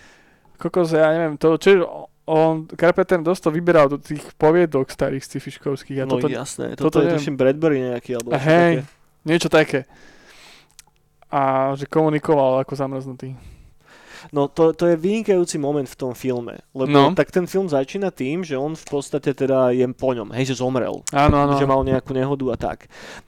kokos, 0.57 0.95
ja 0.95 1.11
neviem, 1.12 1.36
to, 1.36 1.61
čo 1.61 2.07
on, 2.29 2.68
Carpenter 2.76 3.24
dosť 3.24 3.49
to 3.49 3.51
vyberal 3.51 3.89
do 3.89 3.97
tých 3.97 4.20
poviedok 4.37 4.93
starých 4.93 5.24
sci-fiškovských. 5.24 6.05
A 6.05 6.05
no 6.05 6.20
toto, 6.20 6.29
jasné, 6.29 6.76
toto 6.76 7.01
toto, 7.01 7.09
je 7.09 7.16
tuším 7.16 7.41
Bradbury 7.41 7.89
nejaký, 7.89 8.20
alebo 8.20 8.37
hej. 8.37 8.85
také. 8.85 9.24
niečo 9.24 9.49
také. 9.49 9.81
A 11.33 11.72
že 11.76 11.89
komunikoval 11.89 12.61
ako 12.61 12.76
zamrznutý. 12.76 13.33
No 14.32 14.48
to, 14.48 14.72
to 14.72 14.86
je 14.90 14.96
vynikajúci 14.96 15.56
moment 15.58 15.86
v 15.88 15.96
tom 15.96 16.12
filme, 16.14 16.60
lebo 16.74 16.88
No. 16.88 17.14
tak 17.14 17.30
ten 17.30 17.46
film 17.46 17.68
začína 17.68 18.10
tým, 18.10 18.42
že 18.42 18.56
on 18.58 18.74
v 18.74 18.86
podstate 18.86 19.32
teda 19.32 19.70
je 19.72 19.84
po 19.94 20.12
ňom, 20.12 20.32
hej, 20.34 20.52
že 20.54 20.60
zomrel. 20.60 21.00
Áno, 21.12 21.36
áno. 21.36 21.54
že 21.56 21.68
mal 21.68 21.80
nejakú 21.84 22.12
nehodu 22.12 22.46
a 22.52 22.56
tak. 22.56 22.78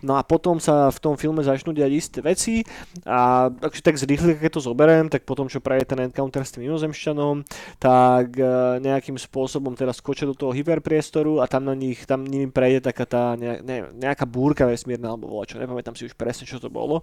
No 0.00 0.16
a 0.16 0.22
potom 0.24 0.58
sa 0.60 0.88
v 0.90 0.98
tom 0.98 1.14
filme 1.16 1.40
začnú 1.44 1.72
diať 1.72 1.92
isté 1.92 2.18
veci 2.24 2.64
a 3.04 3.48
takže 3.50 3.80
tak 3.84 3.96
zrýchli, 4.00 4.36
keď 4.38 4.56
to 4.56 4.62
zoberiem, 4.64 5.06
tak 5.08 5.24
potom, 5.24 5.48
čo 5.48 5.60
praje 5.60 5.84
ten 5.84 6.00
encounter 6.00 6.42
s 6.44 6.54
tým 6.54 6.68
mimozemšťanom, 6.68 7.44
tak 7.80 8.36
e, 8.36 8.44
nejakým 8.80 9.16
spôsobom 9.16 9.74
teda 9.76 9.92
skočia 9.92 10.28
do 10.28 10.36
toho 10.36 10.52
hyperpriestoru 10.54 11.40
a 11.40 11.48
tam 11.48 11.68
na 11.68 11.74
nich, 11.76 12.04
tam 12.06 12.24
nimi 12.24 12.48
prejde 12.48 12.86
taká 12.92 13.04
tá 13.04 13.22
nejak, 13.36 13.60
neviem, 13.64 13.86
nejaká 13.96 14.24
búrka 14.24 14.64
vesmírna 14.64 15.12
alebo 15.16 15.42
čo, 15.44 15.58
nepamätám 15.58 15.96
si 15.96 16.06
už 16.06 16.14
presne, 16.14 16.46
čo 16.46 16.60
to 16.60 16.68
bolo. 16.72 17.02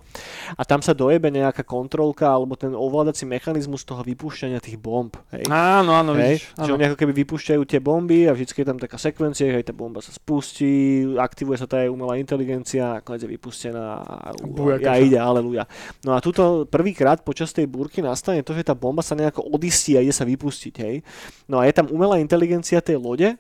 A 0.58 0.62
tam 0.64 0.82
sa 0.82 0.94
dojebe 0.94 1.30
nejaká 1.30 1.62
kontrolka 1.66 2.30
alebo 2.30 2.56
ten 2.56 2.74
ovládací 2.74 3.26
mechanizmus 3.26 3.77
toho 3.84 4.02
vypúšťania 4.02 4.64
tých 4.64 4.80
bomb. 4.80 5.12
Hej. 5.36 5.46
Áno, 5.52 5.94
áno, 5.94 6.16
Hej, 6.16 6.40
vidíš. 6.40 6.44
že 6.56 6.72
Áno. 6.72 6.74
oni 6.80 6.84
ako 6.88 6.98
keby 6.98 7.14
vypúšťajú 7.26 7.62
tie 7.68 7.80
bomby 7.84 8.26
a 8.26 8.32
vždycky 8.32 8.64
je 8.64 8.68
tam 8.72 8.80
taká 8.80 8.98
sekvencia, 8.98 9.52
že 9.52 9.60
aj 9.60 9.68
tá 9.70 9.74
bomba 9.76 10.00
sa 10.00 10.16
spustí, 10.16 11.04
aktivuje 11.20 11.58
sa 11.60 11.68
tá 11.68 11.84
aj 11.84 11.92
umelá 11.92 12.16
inteligencia 12.18 12.88
a 12.88 12.96
nakoniec 13.04 13.28
je 13.28 13.32
vypustená 13.36 13.84
a, 14.02 14.32
a 14.32 14.94
ide, 14.98 15.20
aleluja. 15.20 15.68
No 16.08 16.16
a 16.16 16.24
tuto 16.24 16.64
prvýkrát 16.70 17.22
počas 17.22 17.52
tej 17.52 17.68
búrky 17.68 18.00
nastane 18.00 18.46
to, 18.46 18.56
že 18.56 18.64
tá 18.64 18.74
bomba 18.78 19.04
sa 19.04 19.18
nejako 19.18 19.44
odistí 19.52 19.98
a 19.98 20.02
ide 20.02 20.16
sa 20.16 20.24
vypustiť, 20.24 20.76
hej. 20.82 21.04
No 21.52 21.60
a 21.60 21.68
je 21.68 21.74
tam 21.76 21.92
umelá 21.92 22.22
inteligencia 22.22 22.80
tej 22.80 23.02
lode, 23.02 23.36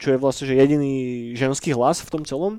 čo 0.00 0.08
je 0.08 0.18
vlastne 0.18 0.48
že 0.48 0.56
jediný 0.56 0.92
ženský 1.36 1.76
hlas 1.76 2.00
v 2.00 2.12
tom 2.16 2.22
celom 2.24 2.56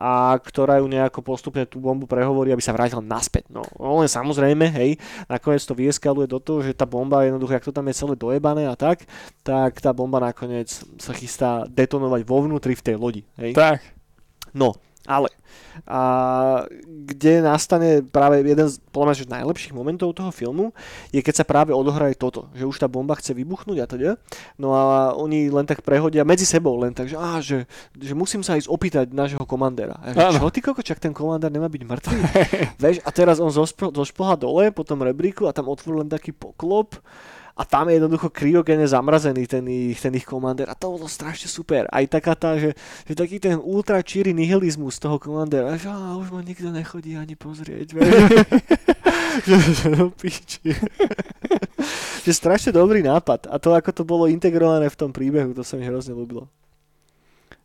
a 0.00 0.36
ktorá 0.36 0.80
ju 0.80 0.88
nejako 0.88 1.20
postupne 1.20 1.64
tú 1.68 1.76
bombu 1.76 2.08
prehovorí, 2.08 2.52
aby 2.52 2.64
sa 2.64 2.72
vrátila 2.72 3.04
naspäť. 3.04 3.52
No, 3.52 3.60
no 3.76 4.00
len 4.00 4.08
samozrejme, 4.08 4.72
hej, 4.72 4.96
nakoniec 5.28 5.60
to 5.60 5.76
vyeskaluje 5.76 6.24
do 6.24 6.40
toho, 6.40 6.64
že 6.64 6.72
tá 6.72 6.88
bomba 6.88 7.24
jednoducho, 7.28 7.52
ak 7.52 7.68
to 7.68 7.76
tam 7.76 7.88
je 7.88 8.00
celé 8.00 8.16
dojebané 8.16 8.64
a 8.64 8.76
tak, 8.76 9.04
tak 9.44 9.76
tá 9.80 9.92
bomba 9.92 10.20
nakoniec 10.20 10.72
sa 10.96 11.12
chystá 11.12 11.68
detonovať 11.68 12.24
vo 12.24 12.44
vnútri 12.44 12.72
v 12.72 12.84
tej 12.84 12.96
lodi. 12.96 13.22
Hej. 13.36 13.52
Tak. 13.52 13.80
No 14.56 14.72
Ale 15.08 15.28
a 15.86 16.00
kde 16.84 17.40
nastane 17.40 18.04
práve 18.04 18.42
jeden 18.42 18.68
z 18.68 18.82
podľa 18.90 19.06
mňa, 19.12 19.16
že 19.16 19.26
najlepších 19.32 19.74
momentov 19.76 20.12
toho 20.16 20.32
filmu, 20.34 20.72
je 21.14 21.20
keď 21.22 21.42
sa 21.42 21.44
práve 21.46 21.70
odohraje 21.72 22.16
toto, 22.18 22.50
že 22.52 22.66
už 22.66 22.76
tá 22.80 22.88
bomba 22.90 23.16
chce 23.16 23.32
vybuchnúť 23.36 23.78
a 23.80 23.86
teda. 23.86 24.10
No 24.60 24.74
a 24.74 25.14
oni 25.16 25.48
len 25.48 25.64
tak 25.64 25.80
prehodia 25.86 26.26
medzi 26.26 26.44
sebou, 26.44 26.76
len 26.80 26.92
tak, 26.92 27.08
že, 27.08 27.16
á, 27.16 27.40
že, 27.40 27.64
že 27.96 28.12
musím 28.12 28.44
sa 28.44 28.58
ísť 28.58 28.68
opýtať 28.68 29.06
nášho 29.14 29.42
komandéra. 29.46 29.96
A 30.02 30.12
ja, 30.12 30.34
že, 30.34 30.40
čo 30.40 30.52
ty 30.52 30.60
koko, 30.60 30.82
čak 30.84 31.00
ten 31.00 31.14
komandér 31.14 31.52
nemá 31.52 31.70
byť 31.70 31.82
mŕtvý? 31.86 32.18
Veš, 32.82 32.96
a 33.04 33.10
teraz 33.14 33.38
on 33.38 33.52
zošplha 33.94 34.34
dole 34.36 34.74
po 34.74 34.82
tom 34.84 35.00
rebríku 35.00 35.48
a 35.48 35.54
tam 35.54 35.70
otvoril 35.70 36.04
len 36.06 36.10
taký 36.10 36.34
poklop 36.34 36.98
a 37.56 37.62
tam 37.66 37.90
je 37.90 37.98
jednoducho 37.98 38.30
kryogene 38.30 38.86
zamrazený 38.86 39.46
ten 39.46 39.64
ich, 39.68 40.00
ten 40.00 40.14
ich 40.14 40.24
komandér 40.24 40.70
a 40.70 40.78
to 40.78 40.94
bolo 40.94 41.10
strašne 41.10 41.50
super. 41.50 41.86
Aj 41.90 42.04
taká 42.06 42.38
tá, 42.38 42.56
že, 42.56 42.74
že 43.04 43.14
taký 43.14 43.42
ten 43.42 43.58
ultra 43.58 44.00
číry 44.00 44.30
nihilizmus 44.30 45.02
toho 45.02 45.18
komandéra, 45.18 45.74
že 45.76 45.90
á, 45.90 46.16
už 46.16 46.30
ma 46.30 46.40
nikto 46.40 46.70
nechodí 46.70 47.18
ani 47.18 47.34
pozrieť. 47.34 47.94
že, 49.46 49.56
že, 49.58 49.86
no 49.92 50.14
píči. 50.14 50.72
že 52.26 52.32
strašne 52.32 52.70
dobrý 52.74 53.02
nápad 53.04 53.50
a 53.50 53.58
to 53.58 53.74
ako 53.74 53.90
to 53.90 54.02
bolo 54.06 54.24
integrované 54.30 54.88
v 54.88 54.98
tom 54.98 55.10
príbehu, 55.10 55.52
to 55.52 55.66
sa 55.66 55.76
mi 55.76 55.84
hrozne 55.84 56.16
ľúbilo. 56.16 56.48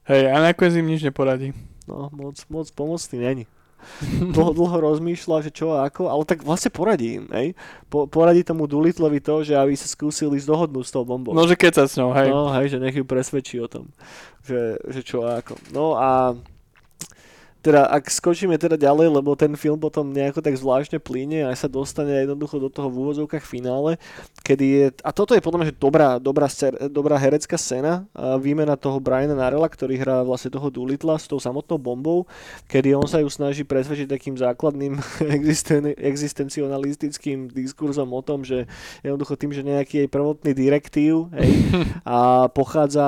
Hej, 0.06 0.30
a 0.30 0.38
nakoniec 0.38 0.78
im 0.78 0.86
nič 0.86 1.02
neporadí. 1.02 1.50
No, 1.90 2.14
moc, 2.14 2.38
moc 2.50 2.70
pomocný 2.74 3.18
není 3.22 3.46
dlho, 4.36 4.52
dlho 4.56 4.78
rozmýšľa, 4.82 5.46
že 5.46 5.52
čo 5.54 5.78
a 5.78 5.86
ako, 5.88 6.10
ale 6.10 6.24
tak 6.26 6.42
vlastne 6.42 6.74
poradí 6.74 7.22
im, 7.22 7.26
hej. 7.32 7.48
Po, 7.88 8.10
poradí 8.10 8.42
tomu 8.42 8.66
Dulitlovi 8.66 9.22
to, 9.22 9.46
že 9.46 9.54
aby 9.54 9.78
sa 9.78 9.86
skúsili 9.86 10.42
dohodnúť 10.42 10.86
s 10.86 10.94
tou 10.94 11.06
bombou. 11.06 11.32
No, 11.32 11.46
že 11.46 11.56
keď 11.58 11.72
sa 11.80 11.84
s 11.86 11.96
ňou, 11.96 12.12
hej. 12.16 12.30
No, 12.30 12.50
hej, 12.56 12.74
že 12.74 12.78
nech 12.82 12.96
ju 12.98 13.06
presvedčí 13.06 13.62
o 13.62 13.68
tom, 13.70 13.92
že, 14.44 14.82
že 14.90 15.02
čo 15.06 15.24
a 15.24 15.40
ako. 15.40 15.56
No 15.72 15.96
a 15.96 16.34
teda 17.66 17.90
ak 17.90 18.14
skočíme 18.14 18.54
teda 18.62 18.78
ďalej, 18.78 19.10
lebo 19.10 19.34
ten 19.34 19.58
film 19.58 19.82
potom 19.82 20.14
nejako 20.14 20.46
tak 20.46 20.54
zvláštne 20.54 21.02
plíne 21.02 21.50
a 21.50 21.58
sa 21.58 21.66
dostane 21.66 22.14
jednoducho 22.22 22.62
do 22.62 22.70
toho 22.70 22.94
v 22.94 23.02
úvodzovkách 23.02 23.42
finále, 23.42 23.98
kedy 24.46 24.66
je, 24.70 24.86
a 25.02 25.10
toto 25.10 25.34
je 25.34 25.42
podľa 25.42 25.58
mňa, 25.58 25.70
že 25.74 25.82
dobrá, 25.82 26.22
dobrá, 26.22 26.46
dobrá 26.94 27.18
herecká 27.18 27.58
scéna, 27.58 28.06
a 28.14 28.38
výmena 28.38 28.78
toho 28.78 29.02
Briana 29.02 29.34
Narella, 29.34 29.66
ktorý 29.66 29.98
hrá 29.98 30.22
vlastne 30.22 30.54
toho 30.54 30.70
Doolitla 30.70 31.18
s 31.18 31.26
tou 31.26 31.42
samotnou 31.42 31.82
bombou, 31.82 32.30
kedy 32.70 32.94
on 32.94 33.10
sa 33.10 33.18
ju 33.18 33.34
snaží 33.34 33.66
presvedčiť 33.66 34.14
takým 34.14 34.38
základným 34.38 35.02
existen, 35.38 35.90
existencionalistickým 35.98 37.50
diskurzom 37.50 38.14
o 38.14 38.22
tom, 38.22 38.46
že 38.46 38.70
jednoducho 39.02 39.34
tým, 39.42 39.58
že 39.58 39.66
nejaký 39.66 40.06
jej 40.06 40.10
prvotný 40.14 40.54
direktív 40.54 41.34
hej, 41.34 41.66
a 42.06 42.46
pochádza, 42.54 43.08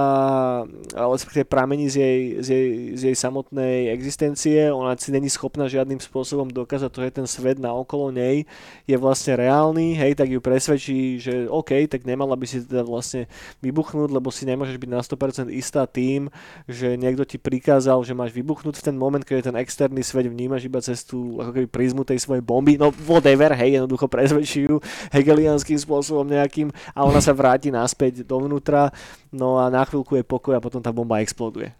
ale 0.97 1.15
pramení 1.45 1.93
z 1.93 1.95
jej, 2.01 2.21
z 2.41 2.47
jej, 2.49 2.69
z 2.97 3.01
jej 3.13 3.15
samotnej 3.15 3.93
existencie 3.93 4.46
situácie, 4.47 4.71
ona 4.71 4.95
si 4.95 5.09
není 5.11 5.27
schopná 5.27 5.67
žiadnym 5.67 5.99
spôsobom 5.99 6.47
dokázať 6.47 6.89
to, 6.89 6.99
že 7.03 7.11
ten 7.11 7.27
svet 7.27 7.59
na 7.59 7.75
okolo 7.75 8.11
nej 8.15 8.47
je 8.87 8.95
vlastne 8.95 9.35
reálny, 9.35 9.93
hej, 9.99 10.15
tak 10.15 10.31
ju 10.31 10.39
presvedčí, 10.39 11.19
že 11.19 11.33
OK, 11.51 11.87
tak 11.91 12.07
nemala 12.07 12.33
by 12.39 12.45
si 12.47 12.63
teda 12.63 12.87
vlastne 12.87 13.27
vybuchnúť, 13.59 14.09
lebo 14.09 14.31
si 14.31 14.47
nemôžeš 14.47 14.79
byť 14.79 14.89
na 14.89 15.01
100% 15.03 15.51
istá 15.51 15.83
tým, 15.83 16.31
že 16.65 16.95
niekto 16.95 17.27
ti 17.27 17.35
prikázal, 17.35 17.99
že 18.07 18.15
máš 18.15 18.31
vybuchnúť 18.31 18.79
v 18.79 18.85
ten 18.87 18.95
moment, 18.95 19.23
keď 19.23 19.51
ten 19.51 19.57
externý 19.59 20.01
svet 20.01 20.31
vnímaš 20.31 20.63
iba 20.65 20.79
cez 20.79 21.03
tú 21.03 21.43
ako 21.43 21.51
keby 21.51 21.67
prízmu 21.67 22.01
tej 22.07 22.23
svojej 22.23 22.43
bomby, 22.43 22.79
no 22.79 22.95
whatever, 23.03 23.51
hej, 23.51 23.75
jednoducho 23.81 24.07
presvedčí 24.07 24.65
ju 24.67 24.79
hegelianským 25.11 25.77
spôsobom 25.77 26.23
nejakým 26.23 26.71
a 26.95 27.03
ona 27.03 27.19
sa 27.19 27.35
vráti 27.35 27.67
naspäť 27.67 28.23
dovnútra, 28.23 28.95
no 29.35 29.59
a 29.59 29.67
na 29.67 29.83
chvíľku 29.83 30.15
je 30.15 30.23
pokoj 30.23 30.55
a 30.55 30.63
potom 30.63 30.79
tá 30.79 30.89
bomba 30.95 31.19
exploduje. 31.19 31.75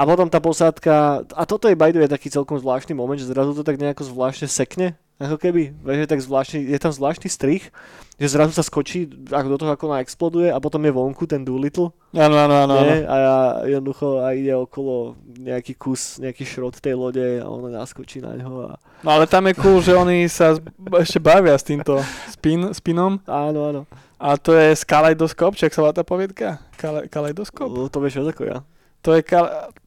A 0.00 0.08
potom 0.08 0.32
tá 0.32 0.40
posádka, 0.40 1.28
a 1.28 1.42
toto 1.44 1.68
je 1.68 1.76
by 1.76 1.92
way 1.92 2.08
taký 2.08 2.32
celkom 2.32 2.56
zvláštny 2.56 2.96
moment, 2.96 3.20
že 3.20 3.28
zrazu 3.28 3.52
to 3.52 3.60
tak 3.60 3.76
nejako 3.76 4.08
zvláštne 4.08 4.48
sekne, 4.48 4.96
ako 5.20 5.36
keby, 5.36 5.76
vieš, 5.84 6.08
tak 6.08 6.24
zvláštny, 6.24 6.64
je 6.72 6.78
tam 6.80 6.88
zvláštny 6.88 7.28
strich, 7.28 7.68
že 8.16 8.32
zrazu 8.32 8.56
sa 8.56 8.64
skočí 8.64 9.04
ako 9.28 9.48
do 9.52 9.56
toho, 9.60 9.76
ako 9.76 9.92
ona 9.92 10.00
exploduje 10.00 10.48
a 10.48 10.56
potom 10.56 10.80
je 10.80 10.96
vonku 10.96 11.28
ten 11.28 11.44
Doolittle. 11.44 11.92
Áno, 12.16 12.32
áno, 12.32 12.54
áno. 12.64 12.74
A 12.80 13.14
ja 13.20 13.36
jednoducho 13.76 14.24
aj 14.24 14.40
ide 14.40 14.56
okolo 14.56 15.20
nejaký 15.36 15.76
kus, 15.76 16.16
nejaký 16.16 16.48
šrot 16.48 16.80
tej 16.80 16.96
lode 16.96 17.36
a 17.36 17.44
ona 17.44 17.84
naskočí 17.84 18.24
na 18.24 18.32
ňo. 18.40 18.72
A... 18.72 18.80
No 19.04 19.20
ale 19.20 19.28
tam 19.28 19.44
je 19.52 19.60
cool, 19.60 19.84
že 19.84 19.92
oni 19.92 20.24
sa 20.32 20.56
ešte 20.96 21.20
bavia 21.20 21.52
s 21.52 21.68
týmto 21.68 22.00
spin, 22.32 22.72
spinom. 22.72 23.20
Áno, 23.28 23.60
áno. 23.68 23.82
A 24.16 24.40
to 24.40 24.56
je 24.56 24.72
Kaleidoskop, 24.88 25.60
či 25.60 25.68
ak 25.68 25.76
sa 25.76 25.84
volá 25.84 25.92
tá 25.92 26.04
povedka? 26.08 26.64
Kale, 26.80 27.12
kaleidoskop? 27.12 27.92
To 27.92 27.98
vieš 28.00 28.24
ako 28.24 28.48
ja. 28.48 28.64
To 29.00 29.16
je, 29.16 29.22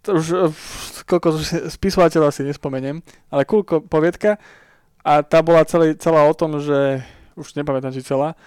to 0.02 0.10
už, 0.18 0.26
eh, 0.34 0.50
koľko 1.06 1.38
spisovateľov 1.70 2.34
si 2.34 2.42
nespomeniem, 2.42 3.06
ale 3.30 3.46
cool 3.46 3.62
poviedka 3.66 4.42
a 5.04 5.22
tá 5.22 5.44
bola 5.44 5.68
celý, 5.68 5.94
celá 6.00 6.24
o 6.26 6.34
tom, 6.34 6.58
že, 6.64 7.04
už 7.36 7.54
nepamätám, 7.60 7.92
či 7.92 8.02
celá, 8.02 8.40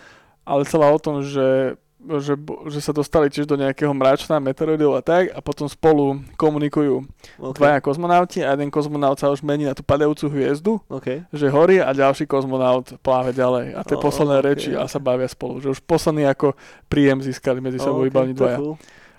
ale 0.43 0.64
celá 0.64 0.89
o 0.89 0.99
tom, 0.99 1.21
že, 1.21 1.77
že, 2.01 2.35
že 2.73 2.81
sa 2.81 2.97
dostali 2.97 3.29
tiež 3.29 3.45
do 3.45 3.61
nejakého 3.61 3.93
mračna, 3.93 4.41
meteoroidov 4.41 4.97
a 4.97 5.03
tak 5.05 5.37
a 5.37 5.39
potom 5.45 5.69
spolu 5.69 6.25
komunikujú 6.41 7.05
okay. 7.37 7.57
dvaja 7.61 7.79
kozmonauti 7.85 8.41
a 8.41 8.57
jeden 8.57 8.73
kozmonaut 8.73 9.21
sa 9.21 9.29
už 9.29 9.45
mení 9.45 9.69
na 9.69 9.77
tú 9.77 9.85
padajúcu 9.85 10.33
hviezdu, 10.33 10.81
okay. 10.89 11.29
že 11.29 11.53
horí 11.53 11.79
a 11.79 11.93
ďalší 11.93 12.25
kozmonaut 12.25 12.97
pláve 13.05 13.37
ďalej 13.37 13.77
a 13.77 13.81
tie 13.85 13.97
oh, 13.99 14.03
posledné 14.03 14.37
okay. 14.41 14.47
reči 14.49 14.71
a 14.73 14.89
sa 14.89 14.97
bavia 14.97 15.29
spolu, 15.29 15.61
že 15.61 15.77
už 15.77 15.85
posledný 15.85 16.25
ako 16.31 16.57
príjem 16.89 17.21
získali 17.21 17.61
medzi 17.61 17.79
sebou 17.79 18.01
oh, 18.01 18.09
okay, 18.09 18.11
iba 18.11 18.25
oni 18.25 18.35
dvaja. 18.35 18.59
Cool. 18.64 18.77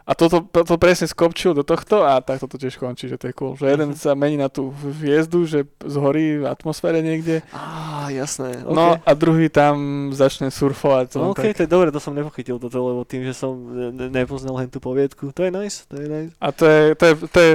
A 0.08 0.16
toto, 0.16 0.40
to 0.40 0.80
presne 0.80 1.04
skopčil 1.04 1.52
do 1.52 1.68
tohto 1.68 2.08
a 2.08 2.24
tak 2.24 2.40
toto 2.40 2.56
tiež 2.56 2.80
končí, 2.80 3.12
že 3.12 3.20
to 3.20 3.28
je 3.28 3.34
cool. 3.36 3.60
Že 3.60 3.76
jeden 3.76 3.92
mhm. 3.92 4.00
sa 4.00 4.16
mení 4.16 4.40
na 4.40 4.48
tú 4.48 4.72
hviezdu, 4.72 5.44
že 5.44 5.68
zhorí 5.84 6.40
v 6.40 6.48
atmosfére 6.48 7.04
niekde. 7.04 7.44
Á, 7.52 8.08
jasné. 8.16 8.64
Okay. 8.64 8.72
No 8.72 8.96
a 8.96 9.12
druhý 9.20 9.52
tam 9.52 10.10
začne 10.16 10.48
surfovať. 10.48 11.20
No, 11.20 11.36
OK, 11.36 11.52
tak. 11.52 11.60
to 11.60 11.62
je 11.68 11.70
dobre, 11.70 11.92
to 11.92 12.00
som 12.00 12.16
nepochytil 12.16 12.56
toto, 12.56 12.80
lebo 12.80 13.04
tým, 13.04 13.28
že 13.28 13.36
som 13.36 13.52
ne- 13.92 14.08
nepoznal 14.08 14.64
len 14.64 14.72
tú 14.72 14.80
poviedku. 14.80 15.36
To 15.36 15.44
je 15.44 15.52
nice, 15.52 15.84
to 15.92 16.00
je 16.00 16.08
nice. 16.08 16.32
A 16.40 16.56
to 16.56 16.64
je, 16.64 16.84
to 16.96 17.04
je, 17.04 17.14
to 17.28 17.40
je 17.44 17.54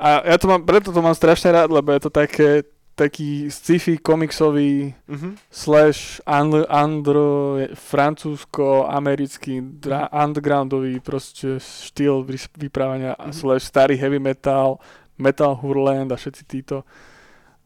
a 0.00 0.24
ja 0.24 0.36
to 0.40 0.48
mám, 0.48 0.64
preto 0.64 0.96
to 0.96 1.00
mám 1.04 1.12
strašne 1.12 1.52
rád, 1.52 1.68
lebo 1.68 1.92
je 1.92 2.00
to 2.00 2.08
také, 2.08 2.64
taký 3.00 3.48
sci-fi 3.48 3.96
komiksový 3.96 4.92
uh-huh. 4.92 5.32
slash 5.48 6.20
andro, 6.28 6.68
andro 6.68 7.56
francúzsko-americký 7.72 9.80
dra, 9.80 10.12
undergroundový 10.12 11.00
proste 11.00 11.56
štýl 11.56 12.20
vyprávania 12.60 13.16
uh-huh. 13.16 13.32
slash 13.32 13.64
starý 13.64 13.96
heavy 13.96 14.20
metal, 14.20 14.76
metal 15.16 15.56
hurland 15.56 16.12
a 16.12 16.20
všetci 16.20 16.42
títo. 16.44 16.84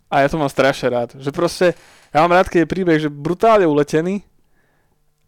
A 0.06 0.22
ja 0.22 0.30
to 0.30 0.38
mám 0.38 0.46
strašne 0.46 0.94
rád. 0.94 1.18
Že 1.18 1.34
proste, 1.34 1.66
ja 2.14 2.22
mám 2.22 2.38
rád, 2.38 2.46
keď 2.46 2.62
je 2.62 2.70
príbeh, 2.70 3.02
že 3.02 3.10
brutálne 3.10 3.66
uletený, 3.66 4.22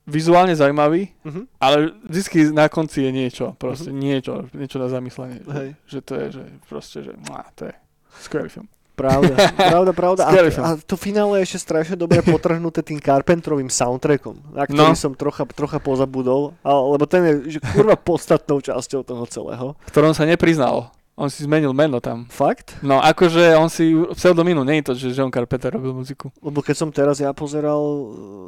vizuálne 0.06 0.54
zaujímavý, 0.54 1.10
uh-huh. 1.26 1.50
ale 1.58 1.90
vždy 2.06 2.54
na 2.54 2.70
konci 2.70 3.02
je 3.02 3.10
niečo, 3.10 3.58
proste 3.58 3.90
uh-huh. 3.90 3.98
niečo, 3.98 4.46
niečo 4.54 4.78
na 4.78 4.86
zamyslenie. 4.86 5.42
Že, 5.42 5.64
že 5.90 5.98
to 5.98 6.12
je, 6.14 6.26
že 6.30 6.42
proste, 6.70 6.98
že 7.02 7.10
á, 7.34 7.50
to 7.58 7.66
je 7.66 7.74
skvelý 8.22 8.46
film. 8.46 8.70
Pravda, 8.96 9.36
pravda, 9.52 9.92
pravda. 9.92 10.22
A, 10.24 10.32
a 10.32 10.68
to 10.80 10.96
finále 10.96 11.44
je 11.44 11.52
ešte 11.52 11.68
strašne 11.68 12.00
dobre 12.00 12.24
potrhnuté 12.24 12.80
tým 12.80 12.96
Carpenterovým 12.96 13.68
soundtrackom, 13.68 14.56
na 14.56 14.64
ktorý 14.64 14.96
no. 14.96 14.98
som 14.98 15.12
trocha, 15.12 15.44
trocha 15.52 15.76
pozabudol, 15.76 16.56
ale, 16.64 16.80
lebo 16.96 17.04
ten 17.04 17.22
je 17.28 17.34
že 17.56 17.58
kurva 17.60 17.92
podstatnou 18.00 18.64
časťou 18.64 19.04
toho 19.04 19.24
celého. 19.28 19.66
Ktorom 19.92 20.16
sa 20.16 20.24
nepriznal. 20.24 20.88
On 21.16 21.32
si 21.32 21.48
zmenil 21.48 21.72
meno 21.72 21.96
tam. 21.96 22.28
Fakt? 22.28 22.76
No, 22.84 23.00
akože 23.00 23.56
on 23.56 23.72
si 23.72 23.96
pseudonymnu, 24.16 24.68
nie 24.68 24.84
je 24.84 24.92
to, 24.92 24.92
že 24.92 25.16
John 25.16 25.32
Carpenter 25.32 25.72
robil 25.72 25.96
muziku. 25.96 26.28
Lebo 26.44 26.60
keď 26.60 26.76
som 26.76 26.92
teraz 26.92 27.16
ja 27.16 27.32
pozeral, 27.32 27.80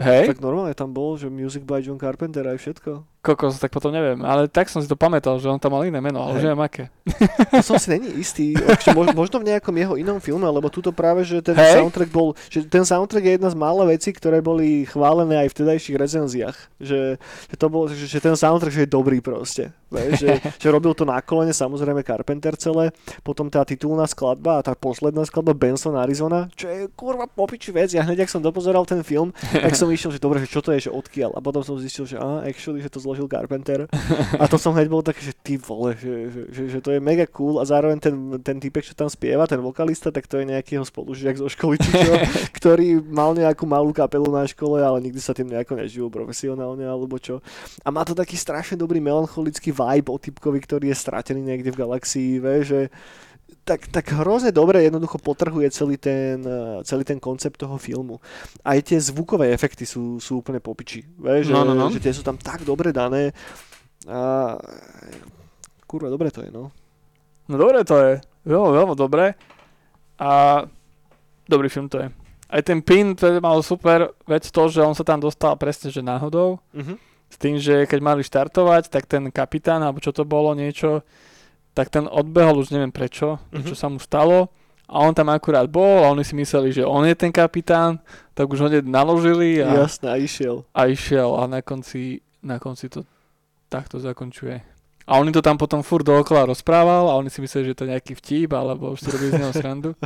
Hej? 0.05 0.37
tak 0.37 0.45
normálne 0.45 0.77
tam 0.77 0.93
bol, 0.93 1.17
že 1.17 1.33
Music 1.33 1.65
by 1.65 1.81
John 1.81 1.97
Carpenter 1.97 2.45
aj 2.45 2.61
všetko. 2.61 3.18
Kokos, 3.19 3.59
tak 3.59 3.75
potom 3.75 3.91
neviem, 3.91 4.23
ale 4.23 4.47
tak 4.47 4.71
som 4.71 4.79
si 4.79 4.87
to 4.87 4.95
pamätal, 4.95 5.43
že 5.43 5.51
on 5.51 5.59
tam 5.59 5.75
mal 5.75 5.83
iné 5.83 5.99
meno, 5.99 6.23
ale 6.23 6.39
že 6.39 6.47
neviem 6.47 6.63
aké. 6.63 6.87
To 7.51 7.75
som 7.75 7.79
si 7.83 7.91
není 7.91 8.15
istý, 8.23 8.55
možno 9.11 9.43
v 9.43 9.49
nejakom 9.51 9.75
jeho 9.75 9.99
inom 9.99 10.23
filme, 10.23 10.47
lebo 10.47 10.71
tuto 10.71 10.95
práve, 10.95 11.27
že 11.27 11.43
ten 11.43 11.59
hey? 11.59 11.83
soundtrack 11.83 12.15
bol, 12.15 12.39
že 12.47 12.63
ten 12.71 12.87
soundtrack 12.87 13.27
je 13.27 13.33
jedna 13.35 13.51
z 13.51 13.59
mála 13.59 13.91
vecí, 13.91 14.15
ktoré 14.15 14.39
boli 14.39 14.87
chválené 14.87 15.35
aj 15.35 15.51
v 15.51 15.55
vtedajších 15.59 15.97
recenziách, 15.99 16.57
že, 16.79 17.19
že 17.19 17.57
to 17.59 17.67
bol, 17.67 17.91
že, 17.91 18.07
že 18.07 18.23
ten 18.23 18.39
soundtrack 18.39 18.71
že 18.71 18.83
je 18.87 18.91
dobrý 18.95 19.19
proste, 19.19 19.75
že, 19.91 20.39
že 20.63 20.69
robil 20.71 20.95
to 20.95 21.03
na 21.03 21.19
kolene, 21.19 21.51
samozrejme 21.51 22.07
Carpenter 22.07 22.55
celé, 22.55 22.95
potom 23.27 23.51
tá 23.51 23.67
titulná 23.67 24.07
skladba 24.07 24.63
a 24.63 24.65
tá 24.65 24.79
posledná 24.79 25.27
skladba 25.27 25.59
Benson 25.59 25.99
Arizona, 25.99 26.47
čo 26.55 26.71
je 26.71 26.87
kurva 26.95 27.27
popiči 27.27 27.75
vec, 27.75 27.91
ja 27.91 28.07
hneď, 28.07 28.23
ak 28.23 28.31
som 28.31 28.47
dopozeral 28.47 28.87
ten 28.87 29.03
film, 29.03 29.35
tak 29.51 29.75
som 29.75 29.91
išiel, 29.97 30.15
že 30.15 30.23
dobre, 30.23 30.39
že 30.47 30.55
čo 30.55 30.63
to 30.63 30.71
je, 30.71 30.87
že 30.87 30.95
odkiaľ, 30.95 31.35
a 31.35 31.43
potom 31.43 31.67
som 31.67 31.75
zistil, 31.83 32.07
že 32.07 32.15
ah, 32.15 32.47
actually, 32.47 32.79
že 32.79 32.93
to 32.93 33.03
zložil 33.09 33.25
Carpenter. 33.25 33.89
A 34.37 34.45
to 34.45 34.61
som 34.61 34.77
hneď 34.77 34.93
bol 34.93 35.01
taký, 35.01 35.33
že 35.33 35.35
ty 35.41 35.57
vole, 35.57 35.97
že, 35.97 36.29
že, 36.29 36.43
že, 36.53 36.63
že 36.77 36.79
to 36.85 36.93
je 36.93 37.01
mega 37.01 37.25
cool 37.33 37.57
a 37.57 37.65
zároveň 37.65 37.97
ten, 37.97 38.15
ten 38.45 38.61
typek, 38.61 38.85
čo 38.85 38.93
tam 38.93 39.09
spieva, 39.09 39.49
ten 39.49 39.65
vokalista, 39.65 40.13
tak 40.13 40.29
to 40.29 40.37
je 40.37 40.45
nejaký 40.45 40.77
jeho 40.77 40.85
spolužiak 40.85 41.41
zo 41.41 41.49
školy, 41.49 41.81
či 41.81 41.89
čo, 41.89 42.13
ktorý 42.61 43.01
mal 43.01 43.33
nejakú 43.33 43.65
malú 43.65 43.97
kapelu 43.97 44.29
na 44.29 44.45
škole, 44.45 44.85
ale 44.85 45.01
nikdy 45.01 45.17
sa 45.25 45.33
tým 45.33 45.49
nejako 45.49 45.81
nežil 45.81 46.07
profesionálne 46.13 46.85
alebo 46.85 47.17
čo. 47.17 47.41
A 47.81 47.89
má 47.89 48.05
to 48.05 48.13
taký 48.13 48.37
strašne 48.37 48.77
dobrý 48.77 49.01
melancholický 49.01 49.73
vibe 49.73 50.13
o 50.13 50.21
typkovi, 50.21 50.61
ktorý 50.61 50.93
je 50.93 51.01
stratený 51.01 51.41
niekde 51.41 51.73
v 51.73 51.81
galaxii, 51.81 52.31
vie, 52.45 52.61
že 52.61 52.81
tak, 53.69 53.93
tak 53.93 54.17
hrozne 54.17 54.49
dobre 54.49 54.81
jednoducho 54.89 55.21
potrhuje 55.21 55.69
celý 55.69 56.01
ten, 56.01 56.41
eh, 56.41 56.81
celý 56.89 57.05
ten 57.05 57.21
koncept 57.21 57.61
toho 57.61 57.77
filmu. 57.77 58.17
Aj 58.65 58.81
tie 58.81 58.97
zvukové 58.97 59.53
efekty 59.53 59.85
sú, 59.85 60.17
sú 60.17 60.41
úplne 60.41 60.57
popiči. 60.65 61.05
Vieš, 61.21 61.53
No, 61.53 61.69
no, 61.69 61.77
no. 61.77 61.93
že 61.93 62.01
tie 62.01 62.17
sú 62.17 62.25
tam 62.25 62.41
tak 62.41 62.65
dobre 62.65 62.97
dané. 62.97 63.37
A, 64.09 64.57
kurva, 65.85 66.09
dobre 66.09 66.33
to 66.33 66.41
je, 66.41 66.49
no. 66.49 66.73
No 67.49 67.55
dobre 67.61 67.85
to 67.85 68.01
je. 68.01 68.13
Veľmi, 68.49 68.71
veľmi 68.73 68.95
dobre. 68.97 69.37
A 70.17 70.65
dobrý 71.45 71.69
film 71.69 71.93
to 71.93 72.01
je. 72.01 72.09
Aj 72.49 72.65
ten 72.65 72.81
pin, 72.81 73.13
to 73.13 73.37
mal 73.45 73.61
super 73.61 74.17
vec 74.25 74.49
to, 74.49 74.63
že 74.73 74.81
on 74.81 74.97
sa 74.97 75.05
tam 75.05 75.21
dostal 75.21 75.53
presne, 75.61 75.93
že 75.93 76.01
náhodou. 76.01 76.57
Uh-huh. 76.73 76.97
S 77.29 77.37
tým, 77.37 77.61
že 77.61 77.85
keď 77.85 78.01
mali 78.01 78.25
štartovať, 78.25 78.89
tak 78.89 79.05
ten 79.05 79.29
kapitán, 79.29 79.85
alebo 79.85 80.01
čo 80.01 80.17
to 80.17 80.25
bolo, 80.25 80.57
niečo, 80.57 81.05
tak 81.79 81.89
ten 81.89 82.05
odbehol, 82.05 82.59
už 82.59 82.75
neviem 82.75 82.91
prečo, 82.91 83.39
Mhm. 83.55 83.63
čo 83.65 83.75
sa 83.75 83.87
mu 83.87 84.03
stalo. 84.03 84.51
A 84.85 84.99
on 84.99 85.13
tam 85.13 85.29
akurát 85.29 85.69
bol 85.69 86.01
a 86.01 86.11
oni 86.11 86.25
si 86.25 86.33
mysleli, 86.35 86.73
že 86.73 86.83
on 86.83 87.05
je 87.05 87.15
ten 87.15 87.31
kapitán, 87.31 88.01
tak 88.33 88.49
už 88.49 88.59
ho 88.59 88.69
naložili 88.83 89.61
a, 89.61 89.85
Jasné, 89.85 90.07
a 90.09 90.17
išiel. 90.17 90.65
a 90.73 90.89
išiel 90.89 91.37
a 91.37 91.45
na 91.47 91.61
konci, 91.61 92.19
na 92.41 92.57
konci 92.57 92.89
to 92.89 93.05
takto 93.69 94.01
zakončuje. 94.01 94.59
A 95.05 95.17
on 95.17 95.25
im 95.25 95.33
to 95.33 95.45
tam 95.45 95.55
potom 95.55 95.81
furt 95.81 96.03
dookola 96.03 96.49
rozprával 96.49 97.05
a 97.07 97.17
oni 97.17 97.29
si 97.29 97.39
mysleli, 97.39 97.69
že 97.69 97.77
to 97.77 97.85
je 97.85 97.93
nejaký 97.93 98.13
vtip, 98.15 98.51
alebo 98.51 98.91
už 98.91 99.01
si 99.01 99.09
robili 99.09 99.31
z 99.31 99.41
neho 99.41 99.53
srandu. 99.53 99.93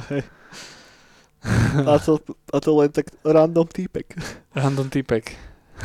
A 1.83 1.99
to, 1.99 2.23
a 2.55 2.62
to 2.62 2.70
len 2.70 2.87
tak 2.87 3.11
random 3.27 3.66
týpek. 3.66 4.14
Random 4.55 4.87
typek. 4.87 5.35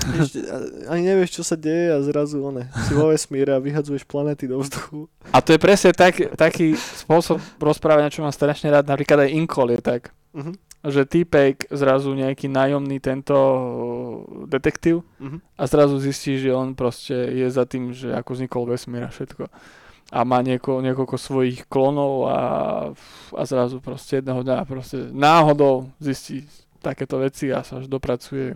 Ešte, 0.05 0.39
ani 0.87 1.01
nevieš, 1.03 1.41
čo 1.41 1.43
sa 1.43 1.59
deje 1.59 1.91
a 1.91 1.99
zrazu 2.05 2.39
one, 2.39 2.69
si 2.87 2.93
vo 2.95 3.11
vesmíre 3.11 3.51
a 3.51 3.59
vyhadzuješ 3.59 4.07
planety 4.07 4.47
do 4.47 4.61
vzduchu. 4.61 5.09
A 5.33 5.41
to 5.43 5.57
je 5.57 5.59
presne 5.59 5.91
tak, 5.91 6.15
taký 6.37 6.77
spôsob 6.77 7.41
rozprávania, 7.59 8.13
čo 8.13 8.23
mám 8.23 8.31
strašne 8.31 8.71
rád. 8.71 8.87
Napríklad 8.87 9.27
aj 9.27 9.33
Inkol 9.35 9.75
je 9.75 9.81
tak. 9.81 10.01
Uh-huh. 10.37 10.53
že 10.85 11.09
týpek 11.09 11.65
zrazu 11.73 12.13
nejaký 12.13 12.45
nájomný 12.45 13.01
tento 13.01 13.33
o, 13.33 13.57
detektív 14.45 15.01
Uh-huh. 15.17 15.41
a 15.57 15.63
zrazu 15.65 15.97
zistí, 15.97 16.37
že 16.37 16.53
on 16.53 16.77
proste 16.77 17.15
je 17.33 17.47
za 17.49 17.65
tým, 17.65 17.89
že 17.89 18.13
ako 18.13 18.37
vznikol 18.37 18.69
vesmír 18.69 19.09
a 19.09 19.09
všetko. 19.09 19.49
A 20.13 20.19
má 20.23 20.39
nieko, 20.45 20.79
niekoľko 20.79 21.17
svojich 21.17 21.65
klonov 21.65 22.29
a, 22.29 22.39
a 23.33 23.41
zrazu 23.49 23.81
proste 23.81 24.21
jedného 24.21 24.45
dňa 24.45 24.69
proste 24.69 25.09
náhodou 25.09 25.89
zistí 25.97 26.45
takéto 26.85 27.17
veci 27.17 27.49
a 27.49 27.65
sa 27.65 27.81
až 27.81 27.89
dopracuje 27.89 28.55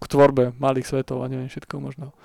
k 0.00 0.04
tvorbe 0.08 0.56
malých 0.56 0.88
svetov 0.88 1.20
a 1.20 1.30
neviem 1.30 1.52
všetko 1.52 1.76
možno. 1.78 2.16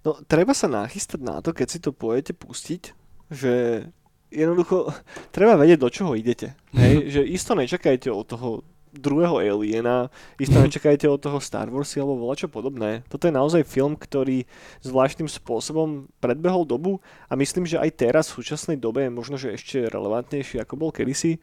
No, 0.00 0.16
treba 0.24 0.56
sa 0.56 0.70
nachystať 0.70 1.20
na 1.20 1.44
to, 1.44 1.52
keď 1.52 1.66
si 1.68 1.78
to 1.82 1.92
pôjdete 1.92 2.32
pustiť, 2.32 2.82
že 3.28 3.84
jednoducho 4.32 4.94
treba 5.34 5.58
vedieť, 5.58 5.78
do 5.82 5.90
čoho 5.92 6.16
idete. 6.16 6.56
Hej? 6.72 6.94
že 7.14 7.20
isto 7.26 7.52
nečakajte 7.52 8.08
od 8.08 8.24
toho 8.24 8.50
druhého 8.90 9.38
Aliena, 9.38 10.10
isto 10.40 10.58
nečakajte 10.64 11.06
od 11.06 11.22
toho 11.22 11.38
Star 11.38 11.70
Wars 11.70 11.94
alebo 11.94 12.18
voľačo 12.18 12.50
podobné. 12.50 13.06
Toto 13.06 13.30
je 13.30 13.34
naozaj 13.34 13.68
film, 13.68 13.94
ktorý 13.94 14.46
zvláštnym 14.82 15.30
spôsobom 15.30 16.10
predbehol 16.18 16.66
dobu 16.66 16.98
a 17.30 17.38
myslím, 17.38 17.66
že 17.66 17.78
aj 17.78 17.90
teraz 17.94 18.24
v 18.30 18.42
súčasnej 18.42 18.76
dobe 18.80 19.06
je 19.06 19.12
možno, 19.14 19.36
že 19.38 19.54
ešte 19.54 19.86
relevantnejší 19.86 20.58
ako 20.62 20.74
bol 20.74 20.90
kedysi. 20.90 21.38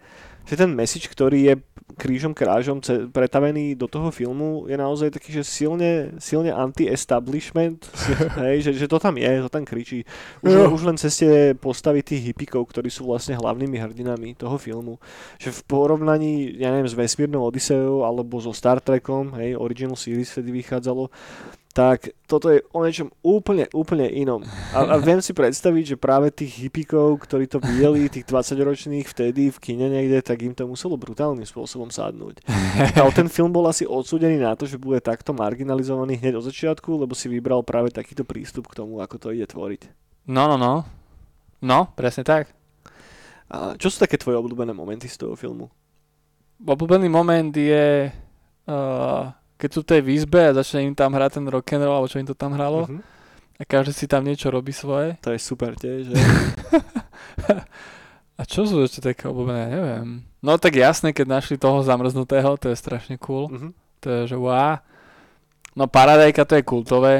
Že 0.47 0.55
ten 0.63 0.71
message, 0.71 1.11
ktorý 1.11 1.39
je 1.51 1.55
krížom 1.97 2.35
krážom 2.35 2.83
pretavený 3.09 3.73
do 3.73 3.87
toho 3.87 4.11
filmu 4.11 4.67
je 4.67 4.75
naozaj 4.75 5.09
taký, 5.09 5.31
že 5.31 5.43
silne, 5.47 6.13
silne 6.19 6.51
anti-establishment, 6.51 7.87
hej, 8.43 8.69
že, 8.69 8.71
že 8.75 8.87
to 8.91 8.99
tam 8.99 9.15
je, 9.15 9.31
to 9.43 9.49
tam 9.49 9.63
kričí. 9.63 10.03
Už, 10.43 10.51
Jo. 10.51 10.69
už 10.71 10.81
len 10.83 10.97
cez 10.99 11.15
tie 11.15 11.55
postavy 11.55 12.03
tých 12.03 12.31
hippikov, 12.31 12.69
ktorí 12.69 12.91
sú 12.91 13.07
vlastne 13.07 13.39
hlavnými 13.39 13.79
hrdinami 13.79 14.35
toho 14.35 14.59
filmu. 14.59 14.99
Že 15.39 15.51
v 15.51 15.61
porovnaní, 15.63 16.59
ja 16.59 16.69
neviem, 16.69 16.87
s 16.87 16.95
Vesmírnou 16.95 17.41
Odiseou 17.47 18.03
alebo 18.03 18.37
so 18.43 18.51
Star 18.51 18.83
Trekom, 18.83 19.33
hej, 19.39 19.55
Original 19.55 19.95
Series 19.95 20.29
vtedy 20.29 20.51
vychádzalo, 20.53 21.07
tak 21.77 22.09
toto 22.25 22.49
je 22.49 22.65
o 22.73 22.81
niečom 22.81 23.13
úplne, 23.21 23.69
úplne 23.69 24.09
inom. 24.09 24.41
A, 24.73 24.81
a 24.81 24.95
viem 24.97 25.21
si 25.21 25.29
predstaviť, 25.29 25.93
že 25.93 26.01
práve 26.01 26.33
tých 26.33 26.65
hippikov, 26.65 27.21
ktorí 27.21 27.45
to 27.45 27.61
videli, 27.61 28.09
tých 28.09 28.25
20-ročných 28.25 29.05
vtedy 29.05 29.53
v 29.53 29.57
kine 29.61 29.85
niekde, 29.85 30.25
tak 30.25 30.41
im 30.41 30.57
to 30.57 30.65
muselo 30.65 30.97
brutálnym 30.97 31.45
spôsobom 31.45 31.93
sadnúť. 31.93 32.41
Ale 32.97 33.13
ten 33.13 33.29
film 33.29 33.53
bol 33.53 33.69
asi 33.69 33.85
odsúdený 33.85 34.41
na 34.41 34.57
to, 34.57 34.65
že 34.65 34.81
bude 34.81 34.97
takto 35.05 35.37
marginalizovaný 35.37 36.17
hneď 36.17 36.41
od 36.41 36.49
začiatku, 36.49 36.97
lebo 36.97 37.13
si 37.13 37.29
vybral 37.29 37.61
práve 37.61 37.93
takýto 37.93 38.25
prístup 38.25 38.73
k 38.73 38.81
tomu, 38.81 38.97
ako 38.97 39.21
to 39.21 39.37
ide 39.37 39.45
tvoriť. 39.45 39.93
No, 40.25 40.49
no, 40.49 40.57
no. 40.57 40.81
No, 41.61 41.93
presne 41.93 42.25
tak. 42.25 42.57
A 43.53 43.77
čo 43.77 43.93
sú 43.93 44.01
také 44.01 44.17
tvoje 44.17 44.41
obľúbené 44.41 44.73
momenty 44.73 45.05
z 45.05 45.21
toho 45.21 45.37
filmu? 45.37 45.69
Obľúbený 46.57 47.05
moment 47.05 47.53
je, 47.53 48.09
uh, 48.65 49.29
keď 49.57 49.69
sú 49.73 49.79
v 49.81 49.89
tej 49.89 50.01
výzbe 50.05 50.41
a 50.49 50.55
začne 50.55 50.85
im 50.87 50.95
tam 50.95 51.11
hrať 51.13 51.41
ten 51.41 51.45
rock'n'roll, 51.49 51.97
alebo 51.97 52.09
čo 52.09 52.21
im 52.21 52.29
to 52.29 52.37
tam 52.37 52.53
hralo. 52.53 52.85
Mhm. 52.85 53.01
A 53.57 53.65
každý 53.65 53.93
si 53.93 54.05
tam 54.05 54.21
niečo 54.21 54.53
robí 54.53 54.69
svoje. 54.69 55.17
To 55.25 55.33
je 55.33 55.41
super 55.41 55.73
tiež. 55.73 56.13
Že? 56.13 56.15
A 58.37 58.45
čo 58.45 58.69
sú 58.69 58.85
ešte 58.85 59.01
také 59.01 59.25
obľúbené, 59.25 59.73
neviem. 59.73 60.21
No 60.45 60.61
tak 60.61 60.77
jasné, 60.77 61.09
keď 61.09 61.41
našli 61.41 61.57
toho 61.57 61.81
zamrznutého, 61.81 62.53
to 62.61 62.69
je 62.69 62.77
strašne 62.77 63.17
cool. 63.17 63.49
Mhm. 63.49 63.69
To 64.05 64.07
je, 64.13 64.21
že 64.29 64.37
wow. 64.37 64.77
No 65.73 65.89
Paradajka 65.89 66.45
to 66.45 66.53
je 66.53 66.61
kultové. 66.61 67.15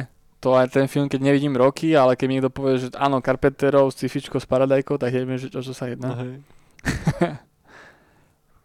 To 0.46 0.54
aj 0.54 0.70
ten 0.70 0.86
film, 0.86 1.10
keď 1.10 1.18
nevidím 1.26 1.58
roky, 1.58 1.98
ale 1.98 2.14
keď 2.14 2.26
mi 2.30 2.38
niekto 2.38 2.54
povie, 2.54 2.78
že 2.78 2.94
áno, 2.94 3.18
Carpenterov, 3.18 3.90
sci-fičko 3.90 4.38
s 4.38 4.46
Paradajkou, 4.46 5.02
tak 5.02 5.10
neviem, 5.10 5.42
že 5.42 5.50
o 5.50 5.66
čo 5.66 5.74
sa 5.74 5.90
jedná. 5.90 6.14
Hej. 6.22 6.46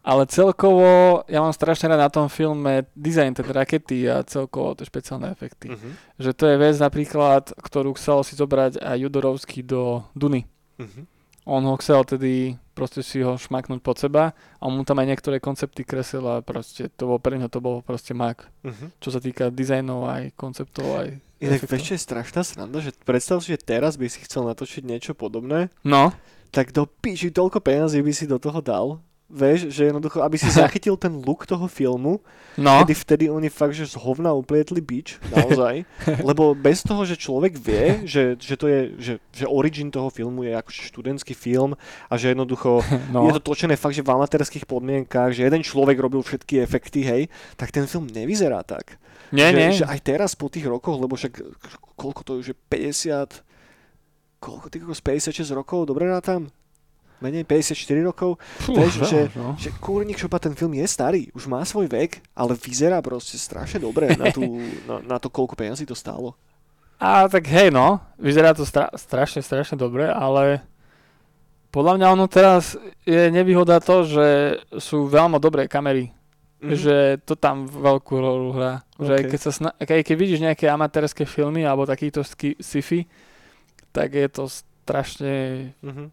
Ale 0.03 0.27
celkovo, 0.27 1.23
ja 1.31 1.39
mám 1.39 1.55
strašne 1.55 1.87
rád 1.87 2.03
na 2.03 2.11
tom 2.11 2.27
filme 2.27 2.83
dizajn 2.91 3.39
tej 3.39 3.47
rakety 3.55 4.03
a 4.11 4.19
celkovo 4.27 4.75
tie 4.75 4.83
špeciálne 4.83 5.31
efekty. 5.31 5.71
Mhm. 5.71 6.19
Že 6.19 6.31
to 6.35 6.43
je 6.51 6.55
vec 6.59 6.75
napríklad, 6.75 7.55
ktorú 7.55 7.95
chcel 7.95 8.19
si 8.27 8.35
zobrať 8.35 8.83
aj 8.83 8.99
Judorovský 8.99 9.63
do 9.63 10.03
Duny. 10.11 10.43
Mhm. 10.75 11.07
On 11.43 11.59
ho 11.59 11.75
chcel 11.75 12.07
tedy 12.07 12.55
proste 12.71 13.03
si 13.03 13.19
ho 13.19 13.35
šmaknúť 13.35 13.79
pod 13.83 13.99
seba 13.99 14.31
a 14.31 14.61
on 14.63 14.79
mu 14.79 14.83
tam 14.87 14.99
aj 14.99 15.07
niektoré 15.11 15.43
koncepty 15.43 15.83
kresil 15.83 16.23
a 16.23 16.39
proste 16.39 16.87
to 16.87 17.03
bol 17.03 17.19
pre 17.19 17.35
neho 17.35 17.51
to 17.51 17.59
bol 17.59 17.83
proste 17.83 18.11
mak. 18.15 18.47
Mhm. 18.63 18.99
Čo 18.99 19.09
sa 19.15 19.19
týka 19.23 19.51
dizajnov 19.51 20.07
aj 20.07 20.23
konceptov 20.35 20.87
aj 20.99 21.09
Inak 21.43 21.67
čo 21.67 21.95
je 21.95 21.99
strašná 21.99 22.39
sranda, 22.47 22.79
že 22.79 22.95
predstav 23.03 23.43
si, 23.43 23.51
že 23.51 23.59
teraz 23.59 23.99
by 23.99 24.07
si 24.07 24.23
chcel 24.23 24.47
natočiť 24.47 24.87
niečo 24.87 25.11
podobné, 25.11 25.67
No, 25.83 26.15
tak 26.55 26.71
do 26.71 26.87
píči 26.87 27.35
toľko 27.35 27.59
peniazí 27.59 27.99
by 27.99 28.13
si 28.15 28.23
do 28.31 28.39
toho 28.39 28.63
dal. 28.63 29.03
Vieš, 29.33 29.73
že 29.73 29.89
jednoducho, 29.89 30.21
aby 30.21 30.37
si 30.37 30.45
zachytil 30.61 30.99
ten 30.99 31.15
look 31.23 31.47
toho 31.49 31.65
filmu, 31.65 32.21
no, 32.59 32.83
kedy 32.83 32.93
vtedy 32.93 33.25
oni 33.31 33.49
fakt, 33.49 33.73
že 33.73 33.89
z 33.89 33.95
hovna 33.97 34.35
uplietli 34.35 34.83
bič, 34.83 35.17
naozaj. 35.31 35.87
Lebo 36.29 36.53
bez 36.53 36.83
toho, 36.85 37.01
že 37.07 37.17
človek 37.17 37.57
vie, 37.57 38.05
že, 38.05 38.37
že 38.37 38.55
to 38.59 38.69
je, 38.69 38.79
že, 38.99 39.13
že 39.33 39.45
origin 39.49 39.89
toho 39.89 40.13
filmu 40.13 40.45
je 40.45 40.53
akože 40.53 40.81
študentský 40.91 41.33
film 41.33 41.73
a 42.11 42.13
že 42.19 42.35
jednoducho 42.35 42.83
no. 43.15 43.25
je 43.25 43.33
to 43.39 43.41
točené 43.41 43.73
fakt, 43.79 43.97
že 43.97 44.05
v 44.05 44.13
amatérských 44.13 44.69
podmienkách, 44.69 45.33
že 45.33 45.47
jeden 45.47 45.65
človek 45.65 45.97
robil 45.97 46.21
všetky 46.21 46.61
efekty, 46.61 47.01
hej, 47.01 47.23
tak 47.57 47.73
ten 47.73 47.89
film 47.89 48.05
nevyzerá 48.11 48.61
tak. 48.61 49.01
Nie, 49.33 49.49
že, 49.49 49.57
nie. 49.57 49.69
že 49.81 49.85
aj 49.89 49.99
teraz 50.05 50.37
po 50.37 50.45
tých 50.45 50.69
rokoch, 50.69 51.01
lebo 51.01 51.17
však 51.17 51.41
koľko 51.97 52.21
to 52.21 52.31
už 52.37 52.45
je 52.53 52.55
50, 52.69 53.41
koľko 54.37 54.67
tých 54.69 54.85
56 54.85 55.57
rokov, 55.57 55.89
dobre 55.89 56.05
rátam? 56.05 56.53
Menej 57.19 57.43
54 57.43 57.73
rokov? 58.03 58.35
Fú, 58.59 58.73
vieš, 58.73 59.03
že- 59.03 59.29
no. 59.33 59.53
Že 59.55 59.69
kúrnik 59.77 60.15
šopa, 60.15 60.37
ten 60.37 60.51
film 60.51 60.73
je 60.73 60.83
starý, 60.83 61.21
už 61.31 61.45
má 61.45 61.61
svoj 61.61 61.85
vek, 61.85 62.21
ale 62.31 62.53
vyzerá 62.53 62.99
proste 62.99 63.35
strašne 63.35 63.77
dobre 63.77 64.13
na, 64.13 64.29
tú, 64.29 64.41
na, 64.89 64.99
na 64.99 65.17
to, 65.17 65.27
koľko 65.27 65.53
peniazí 65.53 65.83
to 65.83 65.93
stálo. 65.93 66.33
A 66.97 67.27
tak 67.27 67.43
hej, 67.45 67.67
no, 67.67 67.99
vyzerá 68.15 68.51
to 68.51 68.63
stra- 68.63 68.91
strašne, 68.93 69.39
strašne 69.39 69.75
dobre, 69.75 70.05
ale 70.05 70.63
podľa 71.69 71.93
mňa 71.95 72.07
ono 72.09 72.25
teraz 72.25 72.75
je 73.01 73.27
nevýhoda 73.27 73.77
to, 73.77 74.03
že 74.03 74.27
sú 74.77 75.05
veľmi 75.05 75.37
dobré 75.37 75.65
kamery. 75.65 76.11
Mhm. 76.59 76.79
že 76.79 76.95
to 77.19 77.35
tam 77.35 77.67
veľkú 77.67 78.15
rolu 78.15 78.55
hrá. 78.55 78.87
Že 78.95 79.27
keď, 79.27 79.39
sa 79.41 79.51
sna- 79.51 79.75
keď, 79.75 79.99
keď 80.01 80.15
vidíš 80.15 80.39
nejaké 80.39 80.65
amatérske 80.65 81.25
filmy 81.25 81.59
alebo 81.61 81.83
takýto 81.83 82.23
ski- 82.23 82.55
sci-fi, 82.55 83.03
tak 83.91 84.15
je 84.15 84.27
to 84.29 84.47
strašne, 84.47 85.35
Mhm. 85.83 86.07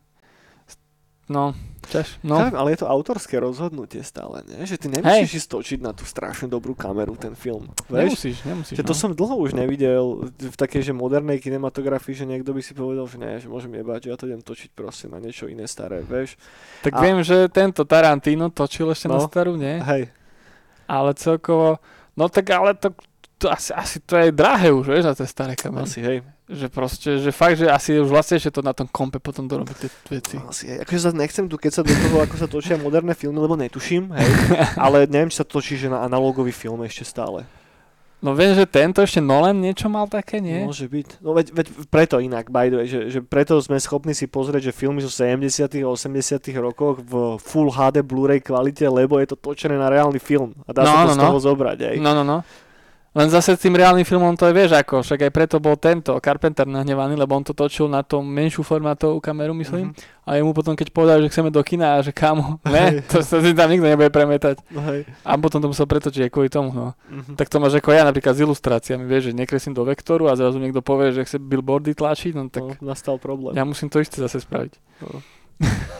No, 1.30 1.54
čaž, 1.86 2.18
No. 2.20 2.36
Chápem, 2.36 2.58
ale 2.58 2.68
je 2.70 2.82
to 2.82 2.88
autorské 2.88 3.38
rozhodnutie 3.38 4.02
stále, 4.02 4.42
nie? 4.44 4.62
Že 4.62 4.76
ty 4.76 4.86
nemusíš 4.90 5.30
ísť 5.40 5.48
točiť 5.48 5.78
na 5.78 5.90
tú 5.90 6.02
strašne 6.02 6.44
dobrú 6.46 6.74
kameru 6.74 7.14
ten 7.14 7.32
film. 7.32 7.70
Vieš? 7.86 8.18
Nemusíš, 8.18 8.36
nemusíš. 8.44 8.74
Že 8.74 8.84
to 8.84 8.92
no. 8.92 8.98
som 8.98 9.10
dlho 9.12 9.36
už 9.38 9.54
nevidel 9.54 10.04
v 10.28 10.56
takej, 10.56 10.82
že 10.82 10.92
modernej 10.92 11.38
kinematografii, 11.38 12.12
že 12.12 12.26
niekto 12.26 12.50
by 12.50 12.60
si 12.60 12.74
povedal, 12.74 13.06
že 13.06 13.16
nie, 13.16 13.38
že 13.38 13.46
môžem 13.46 13.70
jebať, 13.72 14.00
že 14.02 14.08
ja 14.08 14.16
to 14.18 14.26
idem 14.26 14.42
točiť 14.42 14.70
proste 14.70 15.06
na 15.06 15.16
niečo 15.16 15.46
iné 15.46 15.64
staré, 15.64 16.02
vieš? 16.02 16.34
Tak 16.82 16.92
a- 16.92 17.00
viem, 17.00 17.22
že 17.22 17.46
tento 17.48 17.86
Tarantino 17.86 18.50
točil 18.50 18.90
ešte 18.90 19.06
na 19.06 19.16
No. 19.16 19.24
starú, 19.24 19.54
nie? 19.54 19.78
Hej, 19.80 20.10
Ale 20.84 21.14
celkovo, 21.14 21.78
no 22.12 22.26
tak 22.26 22.50
ale 22.50 22.74
to, 22.74 22.90
to 23.36 23.46
asi, 23.46 23.70
asi 23.70 24.02
to 24.02 24.18
je 24.18 24.28
drahé 24.30 24.68
už, 24.68 24.84
vieš, 24.84 25.06
na 25.06 25.14
tie 25.14 25.24
staré 25.24 25.54
kamery. 25.54 25.86
asi 25.86 26.02
hej. 26.02 26.18
Že 26.51 26.66
proste, 26.66 27.22
že 27.22 27.30
fakt, 27.30 27.62
že 27.62 27.70
asi 27.70 27.94
už 28.03 28.11
vlastne, 28.11 28.42
že 28.42 28.51
to 28.51 28.61
na 28.61 28.74
tom 28.74 28.90
kompe 28.90 29.22
potom 29.22 29.46
dorobí 29.46 29.70
tie 29.78 29.86
veci. 30.11 30.36
Asi, 30.42 30.66
aj. 30.66 30.82
akože 30.82 31.01
sa 31.01 31.11
nechcem 31.14 31.46
tu 31.46 31.55
keď 31.55 31.72
sa 31.78 31.82
do 31.86 31.94
toho, 31.94 32.18
ako 32.26 32.34
sa 32.34 32.51
točia 32.51 32.74
moderné 32.74 33.14
filmy, 33.14 33.38
lebo 33.38 33.55
netuším, 33.55 34.11
hej, 34.11 34.28
ale 34.84 35.07
neviem, 35.07 35.30
či 35.30 35.38
sa 35.38 35.46
točí, 35.46 35.78
že 35.78 35.86
na 35.86 36.03
analogový 36.03 36.51
film 36.51 36.82
ešte 36.82 37.07
stále. 37.07 37.46
No 38.20 38.36
viem, 38.36 38.53
že 38.53 38.68
tento 38.68 39.01
ešte 39.01 39.16
Nolan 39.16 39.57
niečo 39.64 39.88
mal 39.88 40.05
také, 40.05 40.44
nie? 40.44 40.68
Môže 40.68 40.84
byť. 40.92 41.24
No 41.24 41.32
veď, 41.32 41.57
veď 41.57 41.66
preto 41.88 42.20
inak, 42.20 42.53
by 42.53 42.68
the 42.68 42.76
way, 42.76 42.84
že, 42.84 43.09
že 43.09 43.24
preto 43.24 43.57
sme 43.64 43.80
schopní 43.80 44.12
si 44.12 44.28
pozrieť, 44.28 44.68
že 44.68 44.76
filmy 44.76 45.01
zo 45.01 45.09
70 45.09 45.64
a 45.64 45.88
80 45.88 46.36
rokoch 46.61 47.01
v 47.01 47.40
Full 47.40 47.72
HD 47.72 48.05
Blu-ray 48.05 48.44
kvalite, 48.44 48.84
lebo 48.92 49.16
je 49.16 49.32
to 49.32 49.40
točené 49.40 49.80
na 49.80 49.88
reálny 49.88 50.20
film 50.20 50.53
a 50.68 50.76
dá 50.76 50.84
No, 50.84 50.92
sa 50.92 50.96
to 51.01 51.09
no, 51.09 51.14
z 51.16 51.16
no. 51.16 51.24
toho 51.32 51.38
zobrať, 51.40 51.78
hej. 51.80 51.96
No, 51.96 52.12
no, 52.12 52.20
no. 52.20 52.44
Len 53.11 53.26
zase 53.26 53.58
s 53.58 53.62
tým 53.66 53.74
reálnym 53.74 54.06
filmom 54.06 54.38
to 54.38 54.46
je, 54.46 54.54
vieš 54.54 54.78
ako, 54.78 55.02
však 55.02 55.26
aj 55.26 55.32
preto 55.34 55.56
bol 55.58 55.74
tento 55.74 56.14
Carpenter 56.22 56.62
nahnevaný, 56.62 57.18
lebo 57.18 57.34
on 57.34 57.42
to 57.42 57.50
točil 57.50 57.90
na 57.90 58.06
tom 58.06 58.22
menšiu 58.22 58.62
formátovú 58.62 59.18
kameru, 59.18 59.50
myslím. 59.58 59.90
Mhm. 59.90 60.22
A 60.30 60.38
jemu 60.38 60.54
potom, 60.54 60.78
keď 60.78 60.94
povedal, 60.94 61.18
že 61.18 61.26
chceme 61.26 61.50
do 61.50 61.58
kina 61.66 61.98
a 61.98 62.06
že 62.06 62.14
kamo, 62.14 62.62
ne, 62.70 63.02
to 63.11 63.18
sa 63.18 63.42
si 63.42 63.50
tam 63.50 63.66
nikto 63.66 63.90
nebude 63.90 64.14
premietať. 64.14 64.62
No, 64.70 64.86
hej. 64.94 65.11
A 65.26 65.34
potom 65.34 65.58
to 65.58 65.66
musel 65.66 65.90
pretočiť 65.90 66.30
aj 66.30 66.30
kvôli 66.30 66.46
tomu, 66.46 66.70
no. 66.70 66.94
Mhm. 67.11 67.34
Tak 67.34 67.50
to 67.50 67.58
máš 67.58 67.82
ako 67.82 67.90
ja 67.90 68.06
napríklad 68.06 68.38
s 68.38 68.46
ilustráciami, 68.46 69.02
vieš, 69.11 69.30
že 69.30 69.32
nekreslím 69.34 69.74
do 69.74 69.82
vektoru 69.82 70.30
a 70.30 70.38
zrazu 70.38 70.62
niekto 70.62 70.78
povie, 70.78 71.11
že 71.11 71.26
chce 71.26 71.42
billboardy 71.42 71.98
tlačiť, 71.98 72.32
no 72.38 72.46
tak 72.46 72.78
no, 72.78 72.94
nastal 72.94 73.18
problém. 73.18 73.58
ja 73.58 73.66
musím 73.66 73.90
to 73.90 73.98
isté 73.98 74.22
zase 74.22 74.38
spraviť. 74.38 74.78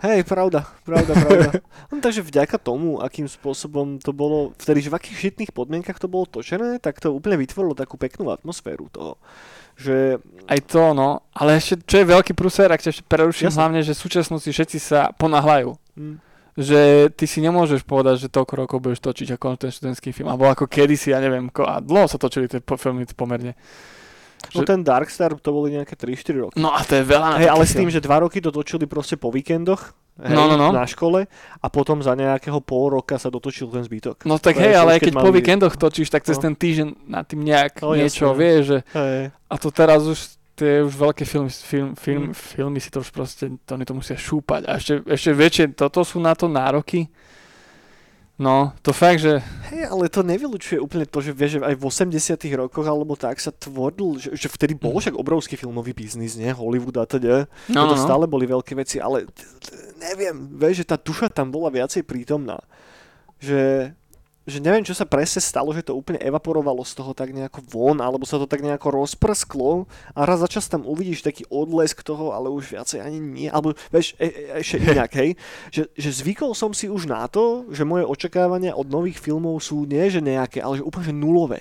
Hej, 0.00 0.24
pravda, 0.24 0.64
pravda, 0.82 1.12
pravda. 1.12 1.50
No, 1.92 2.00
takže 2.00 2.24
vďaka 2.24 2.56
tomu, 2.56 3.02
akým 3.04 3.28
spôsobom 3.28 4.00
to 4.00 4.14
bolo, 4.16 4.56
vtedy, 4.56 4.80
že 4.80 4.88
v 4.88 4.96
akých 4.96 5.16
šitných 5.28 5.52
podmienkach 5.52 6.00
to 6.00 6.08
bolo 6.08 6.24
točené, 6.24 6.80
tak 6.80 7.02
to 7.02 7.12
úplne 7.12 7.36
vytvorilo 7.36 7.76
takú 7.76 8.00
peknú 8.00 8.32
atmosféru 8.32 8.88
toho. 8.88 9.20
Že, 9.76 10.20
Aj 10.48 10.60
to, 10.64 10.92
no. 10.92 11.24
Ale 11.32 11.56
ešte, 11.60 11.80
čo 11.84 12.00
je 12.00 12.10
veľký 12.12 12.32
prúser, 12.32 12.68
ak 12.68 12.80
ťa 12.80 12.90
ešte 12.96 13.04
preruším, 13.04 13.48
Jasne. 13.52 13.58
hlavne, 13.60 13.80
že 13.84 13.92
súčasnosti 13.92 14.48
všetci 14.48 14.78
sa 14.80 15.12
ponáhľajú. 15.16 15.72
hm, 15.98 16.16
Že 16.56 16.80
ty 17.16 17.24
si 17.24 17.40
nemôžeš 17.40 17.84
povedať, 17.84 18.24
že 18.24 18.32
toľko 18.32 18.54
rokov 18.56 18.78
budeš 18.80 19.00
točiť 19.00 19.36
ako 19.36 19.56
ten 19.56 19.72
študentský 19.72 20.12
film. 20.12 20.28
Alebo 20.28 20.48
ako 20.48 20.68
kedysi, 20.68 21.12
ja 21.12 21.20
neviem, 21.20 21.48
ko, 21.48 21.64
a 21.64 21.80
dlho 21.80 22.08
sa 22.08 22.20
točili 22.20 22.48
tie 22.48 22.60
po- 22.60 22.76
filmy 22.76 23.04
pomerne. 23.08 23.56
No 24.50 24.60
Že- 24.60 24.66
ten 24.66 24.80
Darkstar 24.80 25.30
to 25.34 25.50
boli 25.50 25.72
nejaké 25.72 25.94
3-4 25.94 26.16
roky. 26.40 26.54
No 26.56 26.70
a 26.70 26.80
to 26.80 26.94
je 26.94 27.04
veľa. 27.04 27.38
Hej, 27.38 27.48
ale 27.48 27.62
s 27.62 27.72
film. 27.72 27.86
tým, 27.86 27.90
že 27.92 28.00
dva 28.00 28.18
roky 28.20 28.38
to 28.38 28.48
točili 28.48 28.84
proste 28.84 29.14
po 29.14 29.28
víkendoch, 29.28 29.92
hej, 30.18 30.32
No, 30.32 30.44
no, 30.44 30.56
no. 30.56 30.70
na 30.70 30.84
škole 30.84 31.28
a 31.56 31.66
potom 31.66 31.98
za 31.98 32.12
nejakého 32.12 32.60
pol 32.60 32.92
roka 32.92 33.14
sa 33.14 33.28
dotočil 33.28 33.68
ten 33.68 33.80
zbytok. 33.80 34.24
No 34.24 34.36
tak 34.36 34.56
To 34.56 34.60
hej, 34.60 34.74
ale 34.74 34.96
keď 34.96 35.10
keď 35.10 35.14
po 35.18 35.30
víkendoch 35.30 35.74
točíš, 35.74 36.08
tak 36.08 36.24
cez 36.24 36.36
No. 36.36 36.42
ten 36.42 36.54
týždeň 36.54 36.88
na 37.06 37.20
tým 37.22 37.40
nejak 37.40 37.80
No, 37.80 37.92
niečo 37.92 38.26
jasné. 38.28 38.38
vieš, 38.38 38.62
že 38.66 38.78
Hej. 38.90 39.20
a 39.30 39.54
to 39.56 39.68
teraz 39.70 40.02
už 40.02 40.18
tie 40.54 40.84
už 40.84 40.92
veľké 40.92 41.24
filmy, 41.24 41.48
film, 41.48 41.90
film, 41.96 42.24
Mm. 42.26 42.36
filmy 42.36 42.78
si 42.78 42.92
to 42.92 43.00
už 43.00 43.08
proste, 43.10 43.48
to 43.64 43.70
oni 43.72 43.84
to 43.84 43.96
musia 43.96 44.12
šúpať. 44.12 44.68
A 44.68 44.76
ešte, 44.76 45.00
ešte 45.08 45.32
väčšie, 45.32 45.64
toto 45.72 46.04
sú 46.04 46.20
na 46.20 46.36
to 46.36 46.46
nároky. 46.46 47.08
No, 48.40 48.72
to 48.80 48.96
fakt, 48.96 49.20
že 49.20 49.44
Hej, 49.68 49.92
ale 49.92 50.08
to 50.08 50.24
nevylučuje 50.24 50.80
úplne 50.80 51.04
to, 51.04 51.20
že 51.20 51.36
vieš, 51.36 51.60
že 51.60 51.60
aj 51.60 51.76
v 51.76 51.84
80 51.84 52.40
rokoch 52.56 52.88
alebo 52.88 53.12
tak 53.12 53.36
sa 53.36 53.52
tvoril, 53.52 54.16
že, 54.16 54.32
že 54.32 54.48
vtedy 54.48 54.72
bol 54.72 54.96
však 54.96 55.12
obrovský 55.12 55.60
filmový 55.60 55.92
biznis, 55.92 56.40
nie? 56.40 56.48
Hollywood 56.48 56.96
a 56.96 57.04
teda. 57.04 57.44
Mhm. 57.68 57.76
no, 57.76 57.84
no, 57.84 57.92
to 57.92 57.96
no. 58.00 58.04
stále 58.08 58.24
boli 58.24 58.48
veľké 58.48 58.72
veci, 58.72 58.96
ale 58.96 59.28
neviem, 60.00 60.56
vieš, 60.56 60.82
že 60.82 60.88
tá 60.88 60.96
duša 60.96 61.28
tam 61.28 61.52
bola 61.52 61.68
viacej 61.68 62.00
prítomná. 62.08 62.56
Že, 63.44 63.92
že 64.48 64.58
neviem, 64.58 64.80
čo 64.80 64.96
sa 64.96 65.04
presne 65.04 65.44
stalo, 65.44 65.70
že 65.76 65.84
to 65.84 65.92
úplne 65.92 66.16
evaporovalo 66.16 66.80
z 66.80 66.96
toho 66.96 67.12
tak 67.12 67.30
nejako 67.36 67.60
von, 67.68 68.00
alebo 68.00 68.24
sa 68.24 68.40
to 68.40 68.48
tak 68.48 68.64
nejako 68.64 69.04
rozprsklo 69.04 69.84
a 70.16 70.20
raz 70.24 70.40
za 70.40 70.48
čas 70.48 70.64
tam 70.66 70.88
uvidíš 70.88 71.20
taký 71.20 71.44
odlesk 71.52 72.00
toho, 72.00 72.32
ale 72.32 72.48
už 72.48 72.72
viacej 72.72 73.04
ani 73.04 73.20
nie. 73.20 73.48
Alebo 73.52 73.76
vieš, 73.92 74.16
e, 74.16 74.32
e, 74.32 74.64
ešte 74.64 74.80
inak, 74.80 75.12
hej, 75.12 75.36
že, 75.68 75.92
že 75.92 76.10
zvykol 76.24 76.56
som 76.56 76.72
si 76.72 76.88
už 76.88 77.04
na 77.04 77.28
to, 77.28 77.68
že 77.68 77.84
moje 77.84 78.08
očakávania 78.08 78.72
od 78.72 78.88
nových 78.88 79.20
filmov 79.20 79.60
sú 79.60 79.84
nie, 79.84 80.08
že 80.08 80.24
nejaké, 80.24 80.64
ale 80.64 80.80
že 80.80 80.86
úplne 80.88 81.12
že 81.12 81.14
nulové. 81.14 81.60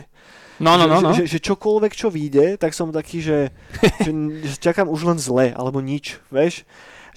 No, 0.59 0.75
no, 0.75 0.87
no, 0.87 0.99
no. 0.99 1.15
Že, 1.15 1.23
že, 1.23 1.39
že 1.39 1.45
čokoľvek, 1.51 1.93
čo 1.95 2.11
vyjde, 2.11 2.59
tak 2.59 2.75
som 2.75 2.91
taký, 2.91 3.23
že, 3.23 3.55
že, 4.03 4.11
že 4.43 4.55
čakám 4.59 4.91
už 4.91 5.07
len 5.07 5.19
zle, 5.19 5.55
alebo 5.55 5.79
nič, 5.79 6.19
vieš. 6.27 6.67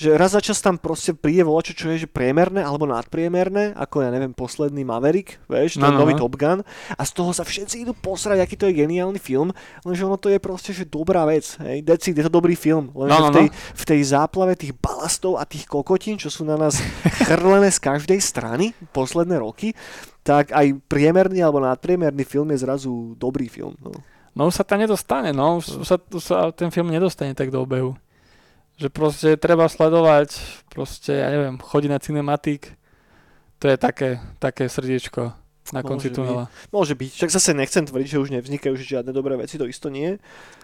Že 0.02 0.18
raz 0.18 0.34
za 0.34 0.42
čas 0.42 0.58
tam 0.58 0.74
proste 0.74 1.14
príde 1.14 1.46
volačo, 1.46 1.78
čo 1.78 1.94
je 1.94 2.02
že 2.02 2.08
priemerné 2.10 2.58
alebo 2.66 2.90
nadpriemerné, 2.90 3.78
ako 3.78 4.02
ja 4.02 4.10
neviem, 4.10 4.34
posledný 4.34 4.82
Maverick, 4.82 5.38
vieš, 5.46 5.78
ten 5.78 5.86
No, 5.86 5.94
no, 5.94 6.02
nový 6.02 6.18
no. 6.18 6.26
Top 6.26 6.34
Gun. 6.34 6.66
A 6.98 7.02
z 7.06 7.12
toho 7.14 7.30
sa 7.30 7.46
všetci 7.46 7.86
idú 7.86 7.94
posrať, 7.94 8.42
aký 8.42 8.58
to 8.58 8.66
je 8.66 8.82
geniálny 8.82 9.22
film, 9.22 9.54
lenže 9.86 10.02
ono 10.02 10.18
to 10.18 10.26
je 10.26 10.42
proste, 10.42 10.74
že 10.74 10.90
dobrá 10.90 11.22
vec, 11.22 11.54
hej, 11.62 11.86
it, 11.86 12.02
je 12.02 12.24
to 12.26 12.32
dobrý 12.32 12.58
film, 12.58 12.90
lenže 12.98 13.14
No, 13.14 13.18
no, 13.22 13.30
v, 13.30 13.36
tej, 13.36 13.46
v 13.54 13.84
tej 13.86 14.00
záplave 14.10 14.58
tých 14.58 14.74
balastov 14.74 15.38
a 15.38 15.46
tých 15.46 15.70
kokotín, 15.70 16.18
čo 16.18 16.34
sú 16.34 16.42
na 16.42 16.58
nás 16.58 16.82
chrlené 17.30 17.70
z 17.70 17.78
každej 17.78 18.18
strany 18.18 18.74
posledné 18.90 19.38
roky, 19.38 19.70
tak 20.26 20.50
aj 20.50 20.82
priemerný 20.90 21.46
alebo 21.46 21.62
nadpriemerný 21.62 22.26
film 22.26 22.50
je 22.50 22.58
zrazu 22.58 23.14
dobrý 23.14 23.46
film. 23.46 23.78
No. 23.78 23.94
No 24.32 24.48
už 24.48 24.58
sa 24.58 24.64
tam 24.64 24.80
nedostane, 24.80 25.30
no. 25.30 25.60
Už 25.60 25.84
sa, 25.84 26.00
už 26.00 26.22
sa 26.24 26.48
ten 26.56 26.72
film 26.72 26.88
nedostane 26.88 27.36
tak 27.36 27.52
do 27.52 27.60
obehu. 27.60 27.92
Že 28.82 28.88
proste 28.90 29.28
treba 29.38 29.70
sledovať, 29.70 30.34
proste, 30.74 31.14
ja 31.14 31.30
neviem, 31.30 31.54
chodí 31.62 31.86
na 31.86 32.02
cinematik, 32.02 32.74
to 33.62 33.70
je 33.70 33.78
také, 33.78 34.18
také 34.42 34.66
srdiečko 34.66 35.30
na 35.70 35.86
konci 35.86 36.10
Môže 36.10 36.18
tunela. 36.18 36.44
Môže 36.74 36.98
byť, 36.98 37.10
však 37.14 37.30
zase 37.30 37.54
nechcem 37.54 37.86
tvrdiť, 37.86 38.18
že 38.18 38.22
už 38.26 38.34
nevznikajú 38.34 38.74
žiadne 38.74 39.14
dobré 39.14 39.38
veci, 39.38 39.54
to 39.54 39.70
isto 39.70 39.86
nie. 39.86 40.18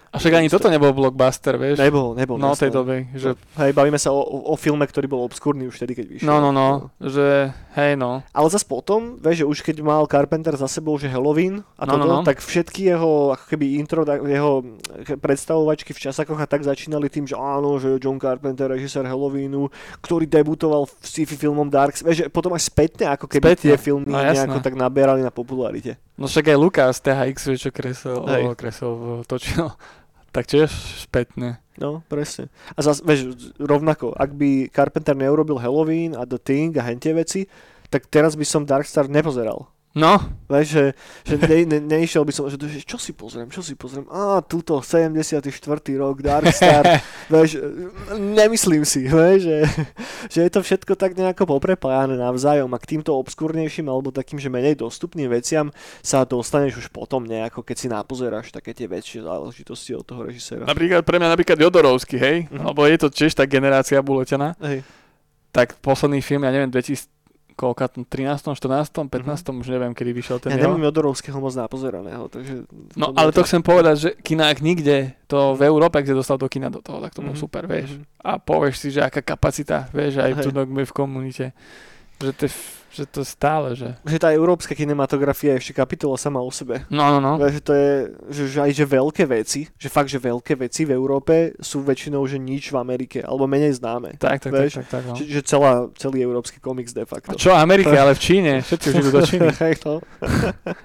A 0.09 0.17
však 0.17 0.41
ani 0.41 0.49
toto 0.49 0.73
nebol 0.73 0.91
blockbuster, 0.91 1.61
vieš? 1.61 1.77
Nebol, 1.77 2.17
nebol. 2.17 2.41
No, 2.41 2.57
tej 2.57 2.73
dobe, 2.73 3.13
že 3.13 3.37
Hej, 3.61 3.77
bavíme 3.77 4.01
sa 4.01 4.09
o, 4.09 4.19
o, 4.19 4.53
o 4.53 4.57
filme, 4.57 4.89
ktorý 4.89 5.05
bol 5.05 5.21
obskúrny 5.23 5.69
už 5.69 5.77
vtedy, 5.77 5.93
keď 5.93 6.07
vyšiel. 6.09 6.29
no, 6.29 6.41
no, 6.41 6.51
no, 6.51 6.69
že 6.97 7.53
hej, 7.77 7.93
no. 7.95 8.25
Ale 8.33 8.49
zase 8.49 8.65
potom, 8.65 9.21
vieš, 9.21 9.45
že 9.45 9.47
už 9.47 9.59
keď 9.61 9.77
mal 9.85 10.09
Carpenter 10.09 10.57
za 10.57 10.65
sebou, 10.65 10.97
že 10.97 11.13
Halloween 11.13 11.61
a 11.77 11.85
No, 11.85 11.95
toto, 11.95 12.07
no, 12.09 12.15
no. 12.21 12.27
tak 12.27 12.41
všetky 12.41 12.89
jeho, 12.89 13.37
ako 13.37 13.45
keby 13.53 13.77
intro, 13.77 14.03
jeho 14.09 14.65
predstavovačky 15.17 15.93
v 15.93 16.03
časakoch 16.09 16.41
a 16.41 16.49
tak 16.49 16.65
začínali 16.65 17.09
tým, 17.09 17.29
že 17.29 17.37
áno, 17.37 17.77
že 17.77 18.01
John 18.01 18.17
Carpenter, 18.17 18.73
režisér 18.73 19.05
Halloweenu, 19.05 19.69
ktorý 20.01 20.25
debutoval 20.25 20.89
v 20.89 20.93
sci-fi 21.05 21.37
filmom 21.37 21.69
Dark, 21.69 21.97
vieš, 22.01 22.25
že 22.25 22.33
potom 22.33 22.53
aj 22.57 22.63
spätne, 22.65 23.13
ako 23.13 23.29
keby 23.29 23.55
Spätne, 23.55 23.65
tie 23.65 23.77
filmy 23.77 24.09
no, 24.09 24.19
jasné. 24.19 24.49
nejako 24.49 24.59
tak 24.61 24.75
naberali 24.75 25.21
na 25.21 25.33
popularite. 25.33 26.01
No 26.19 26.27
však 26.27 26.51
aj 26.51 26.59
Lukas 26.59 26.95
THX, 26.99 27.37
čo 27.63 27.71
kresel, 27.71 28.27
Hej. 28.27 28.43
kresel, 28.59 29.23
točil. 29.23 29.71
Tak 30.35 30.45
tiež 30.45 30.69
spätne. 31.09 31.63
No, 31.79 32.03
presne. 32.11 32.51
A 32.75 32.83
zase, 32.83 33.07
vieš, 33.07 33.55
rovnako, 33.57 34.11
ak 34.13 34.35
by 34.35 34.69
Carpenter 34.75 35.15
neurobil 35.15 35.63
Halloween 35.63 36.19
a 36.19 36.27
The 36.27 36.43
Thing 36.43 36.75
a 36.75 36.83
hentie 36.83 37.15
veci, 37.15 37.47
tak 37.89 38.11
teraz 38.11 38.35
by 38.35 38.45
som 38.45 38.67
Darkstar 38.67 39.07
nepozeral. 39.07 39.71
No, 39.99 40.39
Vieš, 40.49 40.69
že, 40.73 40.85
že 41.29 41.35
ne, 41.45 41.69
ne, 41.69 41.79
neišiel 41.85 42.25
by 42.25 42.33
som, 42.33 42.49
že, 42.49 42.57
že 42.57 42.81
čo 42.81 42.97
si 42.97 43.13
pozriem, 43.13 43.53
čo 43.53 43.61
si 43.61 43.77
pozriem, 43.77 44.09
á, 44.09 44.41
túto 44.41 44.81
74. 44.81 45.45
rok, 46.01 46.25
Darkstar, 46.25 47.05
vieš, 47.33 47.61
nemyslím 48.17 48.81
si, 48.89 49.05
vieš, 49.05 49.45
že, 49.45 49.59
že 50.33 50.39
je 50.49 50.51
to 50.51 50.65
všetko 50.65 50.97
tak 50.97 51.13
nejako 51.21 51.45
poprepájane 51.45 52.17
navzájom 52.17 52.73
a 52.73 52.81
k 52.81 52.97
týmto 52.97 53.13
obskúrnejším 53.21 53.93
alebo 53.93 54.09
takým, 54.09 54.41
že 54.41 54.49
menej 54.49 54.81
dostupným 54.81 55.29
veciam 55.29 55.69
sa 56.01 56.25
dostaneš 56.25 56.81
už 56.81 56.89
potom 56.97 57.29
nejako, 57.29 57.61
keď 57.61 57.77
si 57.77 57.93
napozeráš 57.93 58.49
také 58.49 58.73
tie 58.73 58.89
väčšie 58.89 59.29
záležitosti 59.29 59.93
od 59.93 60.05
toho 60.09 60.25
režiséra. 60.25 60.65
napríklad 60.65 61.05
pre 61.05 61.21
mňa 61.21 61.29
napríklad 61.29 61.61
Jodorovský, 61.61 62.17
hej? 62.17 62.49
Mhm. 62.49 62.73
Lebo 62.73 62.89
je 62.89 62.97
to 62.97 63.13
tiež 63.13 63.37
tá 63.37 63.45
generácia 63.45 64.01
buleťana. 64.01 64.57
Hej. 64.65 64.81
Tak 65.53 65.77
posledný 65.85 66.25
film, 66.25 66.49
ja 66.49 66.53
neviem, 66.53 66.73
2000, 66.73 67.18
koľka, 67.59 67.91
13., 67.91 68.55
14., 68.55 69.11
15., 69.11 69.59
už 69.59 69.67
neviem, 69.67 69.91
kedy 69.91 70.11
vyšiel 70.15 70.39
ten 70.39 70.55
Ja 70.55 70.63
nemám 70.63 70.79
Jodorovského 70.87 71.43
moc 71.43 71.51
napozeraného, 71.53 72.31
takže... 72.31 72.71
No 72.95 73.11
ale 73.13 73.35
to 73.35 73.43
chcem 73.43 73.59
povedať, 73.59 73.97
že 73.99 74.11
kinák 74.15 74.63
nikde, 74.63 75.19
to 75.27 75.59
v 75.59 75.67
Európe, 75.67 75.99
kde 75.99 76.15
dostal 76.15 76.39
do 76.39 76.47
kina 76.47 76.71
do 76.71 76.79
toho, 76.79 77.03
tak 77.03 77.11
to 77.11 77.21
bolo 77.21 77.35
Mhm, 77.35 77.43
super, 77.43 77.67
vieš. 77.67 77.99
mhm. 77.99 78.07
A 78.23 78.39
povieš 78.39 78.77
si, 78.79 78.89
že 78.95 79.03
aká 79.03 79.19
kapacita, 79.21 79.91
vieš, 79.91 80.23
aj 80.23 80.39
tu 80.39 80.55
v 80.87 80.95
komunite. 80.95 81.51
Že 82.23 82.33
f- 82.47 82.78
že 82.89 83.05
to 83.05 83.21
stále, 83.23 83.77
že... 83.77 83.95
Že 84.03 84.19
tá 84.19 84.29
európska 84.33 84.73
kinematografia 84.73 85.57
je 85.57 85.69
ešte 85.69 85.75
kapitola 85.77 86.17
sama 86.17 86.41
o 86.41 86.49
sebe. 86.49 86.89
No, 86.89 87.13
no, 87.13 87.19
no. 87.21 87.37
Že 87.37 87.61
to 87.61 87.73
je, 87.77 87.91
že, 88.33 88.43
že 88.49 88.59
aj 88.65 88.71
že 88.73 88.85
veľké 88.89 89.25
veci, 89.29 89.61
že 89.77 89.89
fakt, 89.93 90.09
že 90.09 90.17
veľké 90.17 90.57
veci 90.57 90.89
v 90.89 90.97
Európe 90.97 91.53
sú 91.61 91.85
väčšinou, 91.85 92.25
že 92.25 92.41
nič 92.41 92.73
v 92.73 92.77
Amerike, 92.81 93.21
alebo 93.21 93.45
menej 93.45 93.77
známe. 93.77 94.17
Tak, 94.17 94.41
tak, 94.41 94.51
Vieš, 94.51 94.83
tak, 94.83 94.87
tak, 94.89 94.91
tak, 94.91 95.03
no. 95.05 95.15
Že, 95.15 95.25
že 95.29 95.41
celá, 95.45 95.73
celý 96.01 96.25
európsky 96.25 96.59
komiks 96.59 96.97
de 96.97 97.05
facto. 97.05 97.33
A 97.33 97.39
čo 97.39 97.53
Amerike, 97.53 97.93
ale 97.93 98.17
v 98.17 98.21
Číne, 98.21 98.53
všetci 98.65 98.87
už 98.89 98.95
idú 99.05 99.11
do 99.13 99.23
Číny. 99.25 99.49
No. 99.89 100.01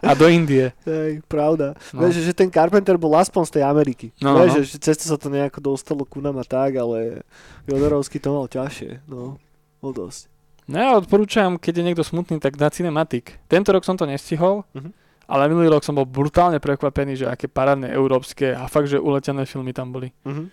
A 0.04 0.14
do 0.14 0.30
Indie. 0.30 0.72
Hej, 0.86 1.24
pravda. 1.26 1.74
No. 1.92 2.04
No. 2.04 2.12
Vieš, 2.12 2.26
že 2.26 2.34
ten 2.36 2.52
Carpenter 2.52 3.00
bol 3.00 3.16
aspoň 3.16 3.44
z 3.48 3.52
tej 3.60 3.64
Ameriky. 3.64 4.08
No, 4.20 4.36
Vieš, 4.44 4.52
no. 4.52 4.56
že, 4.60 4.62
že 4.76 4.78
cesta 4.82 5.06
sa 5.08 5.16
to 5.16 5.32
nejako 5.32 5.60
dostalo 5.64 6.04
ku 6.04 6.20
nám 6.20 6.42
a 6.42 6.46
tak, 6.46 6.76
ale 6.76 7.24
Jodorovský 7.64 8.20
to 8.20 8.36
mal 8.36 8.48
ťažšie. 8.52 9.08
No, 9.08 9.40
bol 9.80 9.96
dosť. 9.96 10.33
No 10.68 10.76
ja 10.80 10.90
odporúčam, 10.96 11.60
keď 11.60 11.74
je 11.80 11.86
niekto 11.92 12.04
smutný, 12.08 12.40
tak 12.40 12.56
na 12.56 12.72
Cinematic. 12.72 13.36
Tento 13.52 13.76
rok 13.76 13.84
som 13.84 14.00
to 14.00 14.08
nestihol, 14.08 14.64
Mhm. 14.74 15.04
Ale 15.24 15.48
minulý 15.48 15.72
rok 15.72 15.88
som 15.88 15.96
bol 15.96 16.04
brutálne 16.04 16.60
prekvapený, 16.60 17.24
že 17.24 17.32
aké 17.32 17.48
parádne 17.48 17.88
európske 17.88 18.52
a 18.52 18.68
fakt, 18.68 18.92
že 18.92 19.00
uletené 19.00 19.48
filmy 19.48 19.72
tam 19.72 19.96
boli. 19.96 20.12
Mhm. 20.28 20.52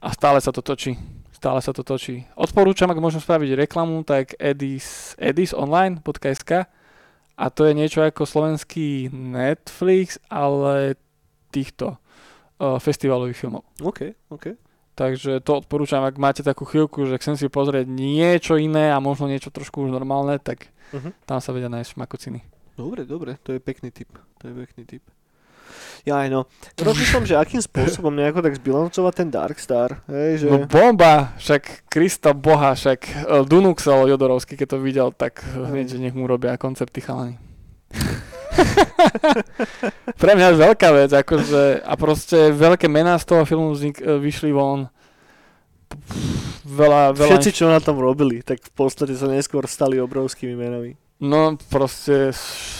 A 0.00 0.08
stále 0.14 0.38
sa 0.38 0.54
to 0.54 0.62
točí. 0.62 0.94
Stále 1.34 1.58
sa 1.58 1.74
to 1.74 1.82
točí. 1.82 2.22
Odporúčam, 2.38 2.86
ak 2.88 3.02
môžem 3.02 3.18
spraviť 3.18 3.66
reklamu, 3.66 4.06
tak 4.06 4.38
edis, 4.38 5.18
edisonline.sk 5.18 6.70
a 7.34 7.44
to 7.50 7.66
je 7.66 7.72
niečo 7.74 8.06
ako 8.06 8.24
slovenský 8.24 9.10
Netflix, 9.10 10.22
ale 10.30 10.94
týchto 11.50 11.98
uh, 11.98 12.78
festivalových 12.78 13.36
filmov. 13.42 13.66
OK, 13.82 14.14
OK. 14.30 14.54
Takže 14.92 15.40
to 15.40 15.56
odporúčam, 15.56 16.02
ak 16.02 16.16
máte 16.16 16.42
takú 16.42 16.62
chvíľku, 16.62 17.04
že 17.04 17.16
chcem 17.16 17.34
si 17.34 17.46
pozrieť 17.46 17.86
niečo 17.86 18.54
iné 18.54 18.90
a 18.90 18.98
možno 18.98 19.26
niečo 19.26 19.48
trošku 19.48 19.82
už 19.82 19.90
normálne, 19.90 20.36
tak 20.36 20.68
Mhm. 20.92 21.14
tam 21.24 21.38
sa 21.38 21.50
vedia 21.50 21.68
nájsť 21.68 21.94
šmakociny. 21.94 22.40
Dobre, 22.74 23.04
dobre, 23.04 23.38
to 23.40 23.52
je 23.52 23.60
pekný 23.60 23.88
tip. 23.90 24.10
To 24.38 24.48
je 24.48 24.54
pekný 24.56 24.84
tip. 24.84 25.04
Ja 26.02 26.24
aj 26.24 26.32
no. 26.32 26.40
Rozmýšľam, 26.74 27.28
že 27.28 27.36
akým 27.36 27.60
spôsobom 27.60 28.10
nejako 28.10 28.40
tak 28.40 28.56
zbilancovať 28.56 29.12
ten 29.14 29.28
Darkstar. 29.28 30.02
Hej, 30.08 30.42
že... 30.42 30.46
No 30.48 30.64
bomba, 30.64 31.36
však 31.36 31.86
Krista 31.86 32.32
Boha, 32.32 32.72
však 32.72 33.00
uh, 33.06 33.44
Dunuxel 33.44 34.08
Jodorovský, 34.08 34.56
keď 34.56 34.68
to 34.68 34.78
videl, 34.80 35.08
tak 35.12 35.44
hneď, 35.46 35.94
že 35.94 35.98
nech 36.00 36.16
mu 36.16 36.24
robia 36.24 36.56
koncepty 36.56 36.98
chalani. 37.00 37.36
Pre 40.20 40.32
mňa 40.36 40.46
je 40.52 40.56
veľká 40.60 40.88
vec, 40.92 41.10
akože, 41.14 41.82
a 41.82 41.92
proste 41.94 42.50
veľké 42.50 42.86
mená 42.90 43.16
z 43.16 43.24
toho 43.26 43.42
filmu 43.46 43.72
vznik, 43.72 44.02
uh, 44.02 44.18
vyšli 44.18 44.50
von. 44.52 44.90
Veľa, 46.66 47.18
veľa... 47.18 47.30
Všetci, 47.34 47.50
čo 47.50 47.66
na 47.66 47.82
tom 47.82 47.98
robili, 47.98 48.46
tak 48.46 48.62
v 48.62 48.72
podstate 48.74 49.14
sa 49.18 49.26
neskôr 49.26 49.66
stali 49.66 49.98
obrovskými 49.98 50.54
menami. 50.54 50.94
No 51.20 51.52
proste 51.68 52.32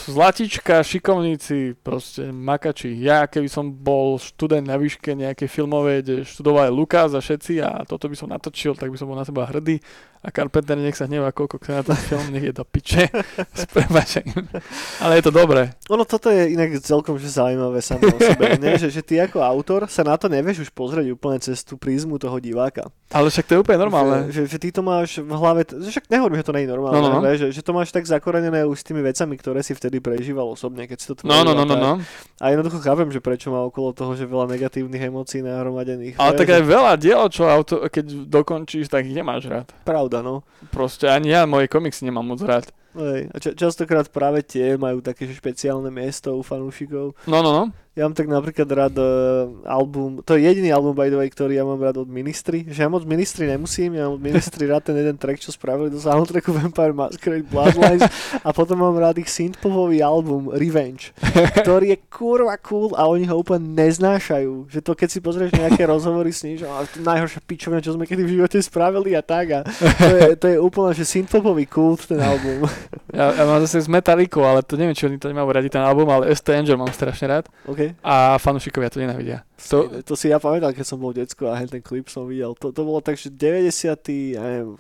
zlatička, 0.09 0.81
šikovníci, 0.81 1.77
proste 1.85 2.33
makači. 2.33 2.89
Ja 2.97 3.29
keby 3.29 3.53
som 3.53 3.69
bol 3.69 4.17
študent 4.17 4.65
na 4.65 4.81
výške 4.81 5.13
nejakej 5.13 5.45
filmovej, 5.45 5.97
kde 6.01 6.15
študoval 6.25 6.73
aj 6.73 6.73
Lukáš 6.73 7.11
a 7.13 7.21
všetci 7.21 7.61
a 7.61 7.85
toto 7.85 8.09
by 8.09 8.17
som 8.17 8.33
natočil, 8.33 8.73
tak 8.81 8.89
by 8.89 8.97
som 8.97 9.13
bol 9.13 9.21
na 9.21 9.29
seba 9.29 9.45
hrdý 9.45 9.85
a 10.21 10.29
Carpenter 10.29 10.77
nech 10.77 10.97
sa 10.97 11.09
hnevá, 11.09 11.33
koľko 11.33 11.57
chce 11.57 11.73
na 11.73 11.83
ten 11.83 11.97
film, 11.97 12.27
nech 12.29 12.45
je 12.45 12.53
to 12.53 12.65
piče. 12.69 13.09
S 13.57 13.65
prebačením. 13.73 14.45
Ale 15.01 15.17
je 15.17 15.25
to 15.25 15.33
dobré. 15.33 15.73
Ono 15.89 16.05
toto 16.05 16.29
je 16.29 16.53
inak 16.53 16.77
celkom 16.85 17.17
že 17.17 17.33
zaujímavé 17.33 17.81
samo 17.81 18.05
o 18.05 18.19
sebe, 18.21 18.61
nie? 18.61 18.77
Že, 18.77 18.89
že 18.93 19.03
ty 19.03 19.15
ako 19.17 19.41
autor 19.41 19.89
sa 19.89 20.05
na 20.05 20.21
to 20.21 20.29
nevieš 20.29 20.69
už 20.69 20.71
pozrieť 20.77 21.09
úplne 21.09 21.41
cez 21.41 21.65
tú 21.65 21.81
prízmu 21.81 22.21
toho 22.21 22.37
diváka. 22.37 22.85
Ale 23.11 23.33
však 23.33 23.47
to 23.49 23.53
je 23.57 23.63
úplne 23.65 23.81
normálne. 23.81 24.19
Že, 24.29 24.45
že, 24.45 24.55
že 24.55 24.59
ty 24.61 24.69
to 24.69 24.83
máš 24.85 25.19
v 25.19 25.33
hlave, 25.33 25.65
že 25.67 25.89
však 25.89 26.07
nehovorím, 26.13 26.39
že 26.39 26.47
to 26.47 26.55
nie 26.55 26.65
je 26.65 26.71
normálne, 26.71 26.99
No, 27.01 27.09
no, 27.09 27.19
no. 27.23 27.31
Že, 27.31 27.47
že 27.55 27.63
to 27.65 27.73
máš 27.73 27.89
tak 27.89 28.05
zakorenené 28.05 28.67
už 28.67 28.77
s 28.83 28.85
tými 28.85 29.01
vecami, 29.01 29.35
ktoré 29.39 29.65
si 29.65 29.73
vtedy 29.73 30.03
prežíval 30.03 30.45
osobne, 30.47 30.85
keď 30.85 30.99
si 31.01 31.07
to 31.11 31.15
No, 31.25 31.41
no, 31.47 31.55
tvoril 31.55 31.57
no, 31.57 31.63
a 31.63 31.65
no, 31.65 31.75
tak. 31.75 31.81
no. 31.81 31.93
A 32.41 32.45
jednoducho 32.51 32.79
chápem, 32.83 33.09
že 33.15 33.23
prečo 33.23 33.49
má 33.55 33.63
okolo 33.63 33.95
toho, 33.95 34.13
že 34.19 34.27
veľa 34.27 34.51
negatívnych 34.51 35.01
emócií 35.07 35.41
nahromadených. 35.41 36.19
Ale 36.19 36.33
tak 36.35 36.49
aj 36.51 36.63
veľa 36.67 36.93
diel, 36.99 37.23
čo 37.31 37.47
auto, 37.47 37.87
keď 37.87 38.27
dokončíš, 38.27 38.91
tak 38.91 39.07
ich 39.07 39.15
nemáš 39.15 39.47
rád. 39.47 39.71
Pravda, 39.87 40.10
no. 40.19 40.43
Proste 40.75 41.07
ani 41.07 41.31
ja 41.31 41.47
moje 41.47 41.71
komiksy 41.71 42.03
nemám 42.11 42.27
moc 42.27 42.43
rád. 42.43 42.67
Hej. 42.99 43.31
A 43.31 43.37
ča- 43.39 43.55
častokrát 43.55 44.11
práve 44.11 44.43
tie 44.43 44.75
majú 44.75 44.99
také 44.99 45.31
špeciálne 45.31 45.95
miesto 45.95 46.35
u 46.35 46.43
fanúšikov. 46.43 47.15
No, 47.31 47.39
no, 47.39 47.55
no. 47.55 47.65
Ja 47.99 48.07
mám 48.07 48.15
tak 48.15 48.31
napríklad 48.31 48.71
rád 48.71 48.95
uh, 49.03 49.51
album, 49.67 50.23
to 50.23 50.39
je 50.39 50.47
jediný 50.47 50.71
album 50.71 50.95
by 50.95 51.11
the 51.11 51.19
way, 51.19 51.27
ktorý 51.27 51.59
ja 51.59 51.67
mám 51.67 51.83
rád 51.83 51.99
od 51.99 52.07
Ministry, 52.07 52.63
že 52.63 52.87
ja 52.87 52.89
moc 52.89 53.03
Ministry 53.03 53.51
nemusím, 53.51 53.99
ja 53.99 54.07
mám 54.07 54.15
od 54.15 54.23
Ministry 54.23 54.71
rád 54.71 54.87
ten 54.87 54.95
jeden 54.95 55.19
track, 55.19 55.43
čo 55.43 55.51
spravili 55.51 55.91
do 55.91 55.99
soundtracku 55.99 56.55
Vampire 56.63 56.95
Masquerade 56.95 57.51
Bloodlines 57.51 58.07
a 58.47 58.55
potom 58.55 58.79
mám 58.79 58.95
rád 58.95 59.19
ich 59.19 59.27
synthpopový 59.27 60.07
album 60.07 60.55
Revenge, 60.55 61.11
ktorý 61.67 61.91
je 61.91 61.99
kurva 62.07 62.55
cool 62.63 62.95
a 62.95 63.11
oni 63.11 63.27
ho 63.27 63.35
úplne 63.35 63.75
neznášajú, 63.75 64.71
že 64.71 64.87
to 64.87 64.95
keď 64.95 65.09
si 65.11 65.19
pozrieš 65.19 65.51
nejaké 65.59 65.83
rozhovory 65.83 66.31
s 66.31 66.47
ním, 66.47 66.63
že 66.63 66.71
"A, 66.71 66.87
to 66.87 67.03
najhoršia 67.03 67.43
pičovina, 67.43 67.83
čo 67.83 67.99
sme 67.99 68.07
kedy 68.07 68.23
v 68.23 68.39
živote 68.39 68.63
spravili 68.63 69.19
a 69.19 69.23
tak 69.27 69.47
a 69.51 69.61
to 69.99 70.15
je, 70.15 70.29
to 70.39 70.47
je 70.47 70.57
úplne, 70.63 70.95
že 70.95 71.03
synthpopový 71.03 71.67
kult 71.67 72.07
ten 72.07 72.23
album. 72.23 72.71
Ja, 73.11 73.35
ja 73.35 73.43
mám 73.43 73.59
zase 73.67 73.83
z 73.83 73.91
Metalliku, 73.91 74.47
ale 74.47 74.63
to 74.63 74.79
neviem, 74.79 74.95
či 74.95 75.11
oni 75.11 75.19
to 75.19 75.27
nemajú 75.27 75.51
radi 75.51 75.67
ten 75.67 75.83
album, 75.83 76.07
ale 76.07 76.31
ST 76.31 76.47
Angel 76.55 76.79
mám 76.79 76.95
strašne 76.95 77.27
rád. 77.27 77.51
A 78.01 78.37
fanúšikovia 78.37 78.89
to 78.89 78.99
nenávidia. 78.99 79.43
To, 79.69 79.87
To, 79.87 80.03
to 80.03 80.15
si 80.15 80.29
ja 80.29 80.37
pamätám, 80.37 80.73
keď 80.73 80.85
som 80.85 80.97
bol 80.97 81.11
decko 81.11 81.49
a 81.49 81.59
ten 81.61 81.81
klip 81.81 82.07
som 82.07 82.25
videl. 82.25 82.53
To, 82.57 82.71
to 82.71 82.83
bolo 82.83 82.99
tak, 82.99 83.15
že 83.15 83.29
90. 83.29 84.35
Ja 84.35 84.43
neviem, 84.43 84.77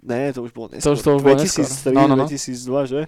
ne, 0.00 0.20
to 0.30 0.40
už 0.40 0.52
bolo 0.52 0.68
neskôr. 0.70 0.92
už- 0.92 1.00
to 1.00 1.10
už 1.14 1.22
bolo 1.22 1.36
2003, 1.36 1.62
neskôr. 1.62 1.92
No, 1.92 2.02
no, 2.06 2.14
no. 2.14 2.24
2002, 2.26 2.84
že? 2.86 3.00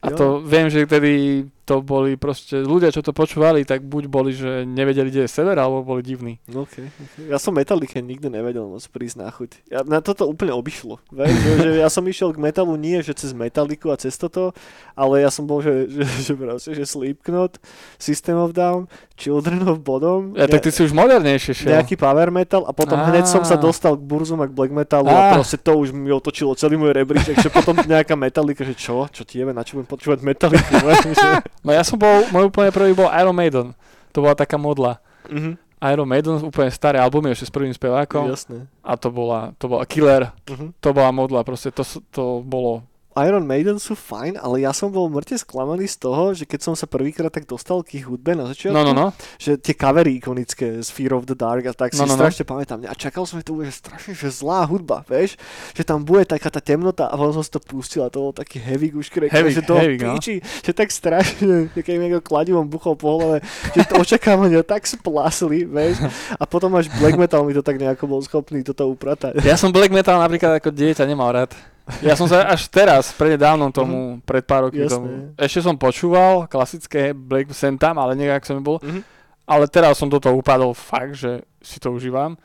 a 0.00 0.08
Jo. 0.08 0.16
to 0.16 0.26
viem, 0.40 0.66
že 0.66 0.88
vtedy 0.88 1.44
to 1.64 1.84
boli 1.84 2.18
proste 2.18 2.60
ľudia, 2.60 2.90
čo 2.90 3.04
to 3.04 3.14
počúvali, 3.14 3.62
tak 3.62 3.84
buď 3.84 4.04
boli, 4.10 4.34
že 4.34 4.66
nevedeli, 4.66 5.08
kde 5.12 5.26
je 5.26 5.30
sever, 5.30 5.54
alebo 5.54 5.84
boli 5.86 6.02
divní. 6.02 6.42
No, 6.50 6.66
okay, 6.66 6.90
okay. 6.90 7.30
Ja 7.30 7.38
som 7.38 7.54
Metallica 7.54 8.02
nikdy 8.02 8.26
nevedel 8.26 8.66
moc 8.66 8.82
prísť 8.90 9.16
na 9.22 9.28
chuť. 9.30 9.50
Ja, 9.70 9.80
na 9.86 10.02
toto 10.02 10.26
úplne 10.26 10.50
obišlo. 10.56 10.98
Vieš, 11.14 11.30
že, 11.30 11.52
že 11.62 11.70
ja 11.78 11.88
som 11.92 12.02
išiel 12.06 12.34
k 12.34 12.42
metalu 12.42 12.74
nie, 12.74 12.98
že 13.04 13.14
cez 13.14 13.30
Metalliku 13.30 13.92
a 13.92 13.96
cez 14.00 14.16
toto, 14.18 14.50
ale 14.98 15.22
ja 15.22 15.30
som 15.30 15.46
bol, 15.46 15.62
že, 15.62 15.86
že, 15.86 16.04
že, 16.04 16.32
proste, 16.34 16.74
že 16.74 16.84
Slipknot, 16.84 17.62
System 18.00 18.36
of 18.40 18.50
Down, 18.56 18.90
Children 19.20 19.68
of 19.68 19.84
Bodom, 19.84 20.32
Ja, 20.34 20.48
tak 20.48 20.64
ty 20.64 20.72
si 20.72 20.80
už 20.80 20.96
modernejšie 20.96 21.52
šiel. 21.52 21.76
nejaký 21.76 21.94
power 22.00 22.32
metal 22.32 22.64
a 22.64 22.72
potom 22.72 22.96
Á. 22.96 23.12
hneď 23.12 23.28
som 23.28 23.44
sa 23.44 23.60
dostal 23.60 23.94
k 23.94 24.02
Burzum 24.02 24.40
a 24.40 24.48
k 24.48 24.52
black 24.56 24.72
metalu 24.72 25.12
a 25.12 25.36
proste 25.36 25.60
to 25.60 25.76
už 25.76 25.92
mi 25.92 26.08
otočilo 26.08 26.56
celý 26.56 26.80
môj 26.80 26.96
rebríček, 26.96 27.36
že 27.36 27.52
potom 27.52 27.76
nejaká 27.76 28.16
metalika, 28.16 28.64
že 28.64 28.72
čo, 28.72 29.06
čo 29.12 29.22
ti 29.28 29.38
jebe, 29.38 29.52
na 29.52 29.60
čo 29.60 29.76
budem 29.76 29.88
počúvať 29.92 30.18
že... 31.20 31.30
No 31.60 31.70
ja 31.72 31.84
som 31.84 32.00
bol, 32.00 32.24
môj 32.32 32.48
úplne 32.48 32.72
prvý 32.72 32.92
bol 32.92 33.08
Iron 33.12 33.36
Maiden. 33.36 33.76
To 34.12 34.24
bola 34.24 34.34
taká 34.34 34.56
modla. 34.56 34.98
Mhm, 35.28 35.56
Iron 35.80 36.08
Maiden, 36.08 36.36
úplne 36.44 36.68
staré 36.68 37.00
albumy, 37.00 37.32
ešte 37.32 37.48
s 37.48 37.54
prvým 37.54 37.72
spevákom. 37.72 38.28
jasné. 38.28 38.68
A 38.84 39.00
to 39.00 39.08
bola, 39.08 39.56
to 39.56 39.64
bola 39.64 39.84
Killer. 39.88 40.28
Mhm. 40.44 40.76
To 40.80 40.88
bola 40.92 41.08
modla, 41.08 41.40
proste 41.40 41.72
to, 41.72 41.84
to 42.12 42.44
bolo 42.44 42.84
Iron 43.24 43.44
Maiden 43.44 43.76
sú 43.76 43.92
fajn, 43.92 44.38
ale 44.38 44.64
ja 44.64 44.72
som 44.72 44.88
bol 44.88 45.10
mŕte 45.10 45.36
sklamaný 45.36 45.88
z 45.88 45.96
toho, 46.00 46.32
že 46.32 46.44
keď 46.46 46.60
som 46.70 46.74
sa 46.78 46.86
prvýkrát 46.86 47.28
tak 47.28 47.44
dostal 47.44 47.82
k 47.84 48.00
ich 48.00 48.06
hudbe 48.06 48.32
na 48.36 48.48
začiatku, 48.48 48.72
No, 48.76 48.86
no, 48.86 48.92
no. 48.92 49.06
že 49.36 49.58
tie 49.60 49.74
covery 49.76 50.20
ikonické 50.20 50.80
z 50.80 50.88
Fear 50.88 51.12
of 51.16 51.26
the 51.26 51.36
Dark 51.36 51.66
a 51.66 51.74
tak 51.74 51.92
si 51.92 52.00
No, 52.00 52.06
no, 52.08 52.14
no. 52.14 52.20
strašne 52.20 52.44
pamätám. 52.46 52.84
A 52.86 52.94
čakal 52.96 53.26
som, 53.28 53.40
že 53.40 53.46
to 53.46 53.56
bude 53.58 53.68
strašne 53.70 54.12
že 54.14 54.30
zlá 54.30 54.64
hudba, 54.64 55.02
vieš? 55.06 55.36
Že 55.74 55.82
tam 55.84 55.98
bude 56.04 56.24
taká 56.24 56.48
tá 56.48 56.60
temnota 56.60 57.06
a 57.06 57.14
potom 57.14 57.40
som 57.40 57.44
si 57.44 57.52
to 57.52 57.60
pustil 57.60 58.02
a 58.04 58.12
to 58.12 58.20
bol 58.20 58.32
taký 58.32 58.60
heavy 58.60 58.90
už 58.94 59.10
Heavy, 59.30 59.50
že 59.52 59.62
to 59.66 59.74
heavy, 59.76 59.98
no. 59.98 60.16
píči, 60.16 60.38
že 60.62 60.72
tak 60.72 60.88
strašne, 60.94 61.68
keď 61.74 61.94
mi 61.98 62.08
kladivom 62.20 62.66
buchol 62.70 62.94
po 62.94 63.18
hlave, 63.18 63.42
že 63.74 63.82
to 63.84 63.98
očakávania 63.98 64.62
tak 64.62 64.86
splasli, 64.86 65.66
vieš? 65.66 65.98
A 66.38 66.46
potom 66.46 66.72
až 66.78 66.86
black 67.02 67.18
metal 67.18 67.42
mi 67.42 67.52
to 67.52 67.62
tak 67.62 67.76
nejako 67.76 68.06
bol 68.06 68.20
schopný 68.22 68.62
toto 68.62 68.86
upratať. 68.88 69.42
Ja 69.42 69.58
som 69.58 69.74
black 69.74 69.90
metal 69.90 70.18
napríklad 70.22 70.62
ako 70.62 70.70
dieťa 70.70 71.04
nemal 71.04 71.34
rád. 71.34 71.52
Ja 72.00 72.14
som 72.14 72.24
sa 72.24 72.46
až 72.46 72.66
teraz, 72.66 73.10
prednedávnom 73.10 73.70
tomu, 73.70 73.98
pred 74.22 74.40
pár 74.40 74.66
roky 74.66 74.80
Jasné. 74.80 74.92
tomu, 74.92 75.08
ešte 75.34 75.60
som 75.60 75.74
počúval 75.74 76.46
klasické 76.46 77.10
black 77.10 77.50
sem 77.50 77.74
tam, 77.74 77.96
ale 77.96 78.14
nejak 78.14 78.42
som 78.42 78.58
bol. 78.58 78.78
Mhm. 78.78 79.02
Ale 79.44 79.66
teraz 79.66 79.96
som 79.96 80.06
do 80.06 80.16
toho 80.16 80.36
upadol 80.36 80.70
fakt, 80.70 81.16
že 81.16 81.42
si 81.58 81.76
to 81.76 81.90
užívam. 81.90 82.38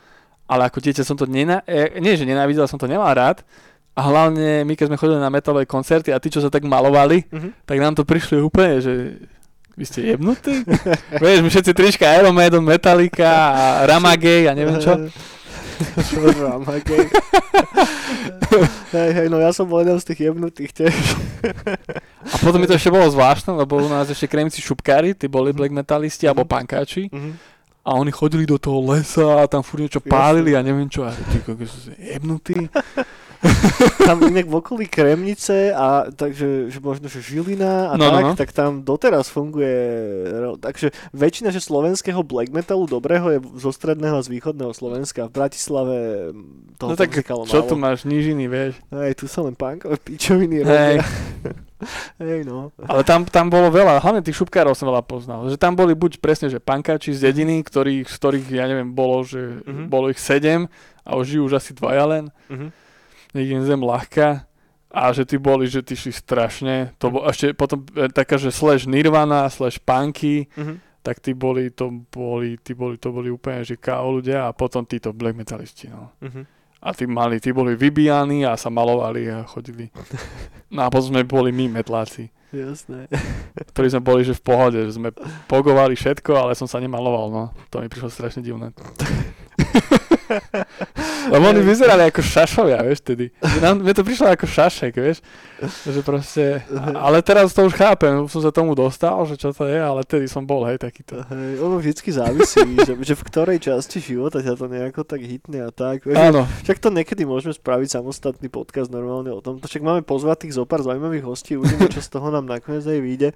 Ale 0.46 0.66
ako 0.66 0.78
dieťa 0.80 1.02
som 1.02 1.14
to 1.14 1.26
nena... 1.26 1.62
e, 1.64 1.98
nie, 1.98 2.14
že 2.14 2.24
nenávidel, 2.24 2.66
som 2.66 2.78
to 2.78 2.86
nemal 2.86 3.06
rád. 3.08 3.46
A 3.94 4.02
hlavne 4.04 4.62
my, 4.62 4.74
keď 4.74 4.90
sme 4.90 4.98
chodili 4.98 5.18
na 5.18 5.30
metalové 5.30 5.64
koncerty 5.64 6.10
a 6.10 6.20
tí, 6.20 6.28
čo 6.28 6.38
sa 6.38 6.50
tak 6.50 6.62
malovali, 6.62 7.26
Mhm. 7.30 7.50
tak 7.64 7.78
nám 7.78 7.94
to 7.94 8.04
prišli 8.04 8.38
úplne, 8.40 8.78
že 8.78 8.94
vy 9.74 9.84
ste 9.84 10.08
jebnutí? 10.08 10.66
Vieš, 11.22 11.40
my 11.42 11.50
všetci 11.50 11.72
trička 11.72 12.08
Iron 12.16 12.32
Maiden, 12.32 12.62
Metallica 12.62 13.28
a 13.28 13.64
Ramagej 13.86 14.48
a 14.48 14.54
neviem 14.54 14.80
čo. 14.80 14.96
Ramagej. 16.40 17.08
hej, 18.96 19.10
hej, 19.14 19.28
no 19.28 19.38
ja 19.40 19.52
som 19.52 19.68
bol 19.68 19.84
jeden 19.84 20.00
z 20.00 20.06
tých 20.08 20.20
jebnutých 20.32 20.72
tiež. 20.72 20.96
A 22.26 22.36
potom 22.40 22.60
mi 22.60 22.68
to 22.70 22.76
ešte 22.78 22.94
bolo 22.94 23.06
zvláštne, 23.12 23.54
lebo 23.54 23.80
u 23.80 23.90
nás 23.90 24.08
ešte 24.08 24.30
kremci 24.32 24.64
šupkári, 24.64 25.14
tí 25.14 25.28
boli 25.28 25.52
black 25.52 25.74
metalisti 25.74 26.26
alebo 26.26 26.48
pankáči. 26.48 27.12
A 27.86 27.94
oni 27.94 28.10
chodili 28.10 28.50
do 28.50 28.58
toho 28.58 28.82
lesa 28.82 29.46
a 29.46 29.50
tam 29.50 29.62
furt 29.62 29.86
niečo 29.86 30.02
Jasne. 30.02 30.10
pálili 30.10 30.58
a 30.58 30.66
neviem 30.66 30.90
čo. 30.90 31.06
A 31.06 31.14
ty 31.14 31.38
kokos, 31.46 31.70
sú 31.70 31.94
jebnutí. 32.02 32.66
Tam 34.00 34.22
inak 34.22 34.46
v 34.46 34.56
okolí 34.56 34.86
Kremnice 34.86 35.70
a 35.70 36.08
takže 36.08 36.68
že 36.68 36.80
možno, 36.80 37.06
že 37.06 37.20
Žilina 37.20 37.90
a 37.90 37.94
No, 37.96 38.08
no, 38.08 38.12
tak, 38.12 38.24
no. 38.24 38.34
tak 38.36 38.50
tam 38.52 38.72
doteraz 38.82 39.28
funguje, 39.28 39.76
takže 40.58 40.92
väčšina 41.12 41.50
že 41.50 41.60
slovenského 41.60 42.22
black 42.22 42.50
metalu 42.50 42.86
dobrého 42.86 43.28
je 43.30 43.40
zo 43.56 43.70
stredného 43.70 44.16
a 44.16 44.22
z 44.22 44.30
východného 44.30 44.72
Slovenska. 44.72 45.26
V 45.26 45.36
Bratislave 45.36 45.98
mm, 46.30 46.78
toho 46.78 46.90
No 46.90 46.96
tak 46.96 47.12
čo 47.12 47.24
málo. 47.26 47.66
tu 47.66 47.76
máš, 47.76 48.04
nížiny, 48.04 48.46
vieš. 48.46 48.78
Hej, 48.90 49.14
tu 49.16 49.26
sa 49.26 49.42
len 49.42 49.54
punkové 49.54 49.96
pičoviny 49.96 50.62
robia. 50.62 51.04
Hej, 52.18 52.44
no. 52.44 52.72
Ale 52.82 53.04
tam, 53.04 53.24
tam 53.24 53.46
bolo 53.46 53.68
veľa, 53.68 54.00
hlavne 54.00 54.22
tých 54.22 54.38
šupkárov 54.38 54.74
som 54.74 54.88
veľa 54.88 55.04
poznal. 55.04 55.46
Že 55.46 55.56
tam 55.56 55.74
boli 55.74 55.94
buď 55.94 56.18
presne, 56.18 56.48
že 56.48 56.58
pankáči 56.58 57.12
z 57.12 57.22
dediny, 57.24 57.62
ktorých, 57.62 58.08
z 58.08 58.16
ktorých, 58.16 58.48
ja 58.50 58.66
neviem, 58.66 58.90
bolo, 58.90 59.22
že 59.22 59.62
Mhm. 59.62 59.86
bolo 59.86 60.08
ich 60.08 60.18
sedem 60.18 60.66
a 61.04 61.14
už 61.14 61.26
žijú 61.28 61.44
už 61.46 61.54
asi 61.56 61.72
dvaja 61.72 62.06
len. 62.08 62.26
Mhm. 62.48 62.68
Im 63.36 63.62
zem 63.62 63.80
ľahká. 63.80 64.48
a 64.90 65.12
že 65.12 65.28
tí 65.28 65.36
boli, 65.36 65.68
že 65.68 65.84
tí 65.84 65.92
šli 65.92 66.10
strašne. 66.10 66.96
To 66.98 67.12
bol 67.12 67.28
ešte 67.28 67.52
potom 67.52 67.84
e, 67.94 68.08
taká, 68.08 68.40
že 68.40 68.48
slash 68.48 68.88
Nirvana, 68.88 69.44
slash 69.50 69.76
punky, 69.78 70.48
Mhm. 70.56 70.80
tak 71.04 71.20
tí 71.20 71.36
boli, 71.36 71.68
to 71.70 71.92
boli, 72.08 72.56
tí 72.58 72.72
boli, 72.72 72.96
to 72.96 73.12
boli 73.12 73.28
úplne, 73.28 73.60
že 73.62 73.76
KO 73.76 74.16
ľudia 74.16 74.48
a 74.48 74.56
potom 74.56 74.82
títo 74.82 75.12
black 75.12 75.36
metalisti, 75.36 75.92
no. 75.92 76.16
Mhm. 76.24 76.48
A 76.80 76.94
tí 76.94 77.04
mali, 77.04 77.38
tí 77.38 77.52
boli 77.52 77.74
vybíjani 77.74 78.46
a 78.46 78.54
sa 78.54 78.70
malovali 78.70 79.28
a 79.28 79.44
chodili. 79.44 79.90
No 80.70 80.82
a 80.82 80.90
potom 80.90 81.12
sme 81.12 81.26
boli 81.26 81.50
my 81.50 81.68
metláci, 81.74 82.32
Jasné. 82.50 83.12
ktorí 83.68 83.90
sme 83.90 84.00
boli, 84.00 84.22
že 84.22 84.32
v 84.32 84.44
pohode, 84.44 84.80
že 84.80 84.94
sme 84.94 85.12
pogovali 85.46 85.92
všetko, 85.94 86.32
ale 86.32 86.54
som 86.54 86.66
sa 86.66 86.78
nemaloval, 86.78 87.28
no. 87.28 87.44
To 87.68 87.82
mi 87.82 87.88
prišlo 87.88 88.08
strašne 88.08 88.40
divné. 88.40 88.72
Lebo 91.36 91.52
oni 91.52 91.62
vyzerali 91.62 92.04
ako 92.08 92.22
šašovia, 92.24 92.80
vieš, 92.88 93.04
tedy. 93.04 93.28
Nám, 93.60 93.84
mne 93.84 93.92
to 93.92 94.08
prišlo 94.08 94.32
ako 94.32 94.48
šašek, 94.48 94.94
vieš. 94.96 95.20
Že 95.84 96.02
proste, 96.04 96.64
ale 96.96 97.20
teraz 97.24 97.52
to 97.52 97.68
už 97.68 97.76
chápem, 97.76 98.28
som 98.28 98.44
sa 98.44 98.52
tomu 98.52 98.76
dostal, 98.76 99.16
že 99.28 99.36
čo 99.40 99.52
to 99.52 99.68
je, 99.68 99.80
ale 99.80 100.04
tedy 100.08 100.28
som 100.32 100.44
bol, 100.44 100.64
hej, 100.68 100.80
takýto. 100.80 101.24
Hej, 101.28 101.60
ono 101.60 101.80
vždycky 101.80 102.12
závisí, 102.12 102.64
že, 102.88 102.96
že 103.00 103.14
v 103.16 103.24
ktorej 103.24 103.58
časti 103.60 104.00
života 104.00 104.40
ťa 104.40 104.56
to 104.56 104.68
nejako 104.72 105.04
tak 105.04 105.24
hitne 105.24 105.68
a 105.68 105.72
tak. 105.72 106.08
Vieš, 106.08 106.20
Áno, 106.20 106.48
Však 106.68 106.78
to 106.80 106.92
niekedy 106.92 107.24
môžeme 107.24 107.52
spraviť 107.56 108.00
samostatný 108.00 108.48
podcast 108.52 108.92
normálne 108.92 109.32
o 109.32 109.40
tomto. 109.42 109.66
Však 109.66 109.82
máme 109.82 110.02
pozvatých 110.06 110.56
zo 110.60 110.64
pár 110.70 110.86
zaujímavých 110.86 111.26
hostí, 111.26 111.56
uvidíme, 111.56 111.88
čo 111.88 112.04
z 112.04 112.10
toho 112.12 112.30
nám 112.30 112.46
nakoniec 112.46 112.86
aj 112.86 113.00
vyjde. 113.02 113.30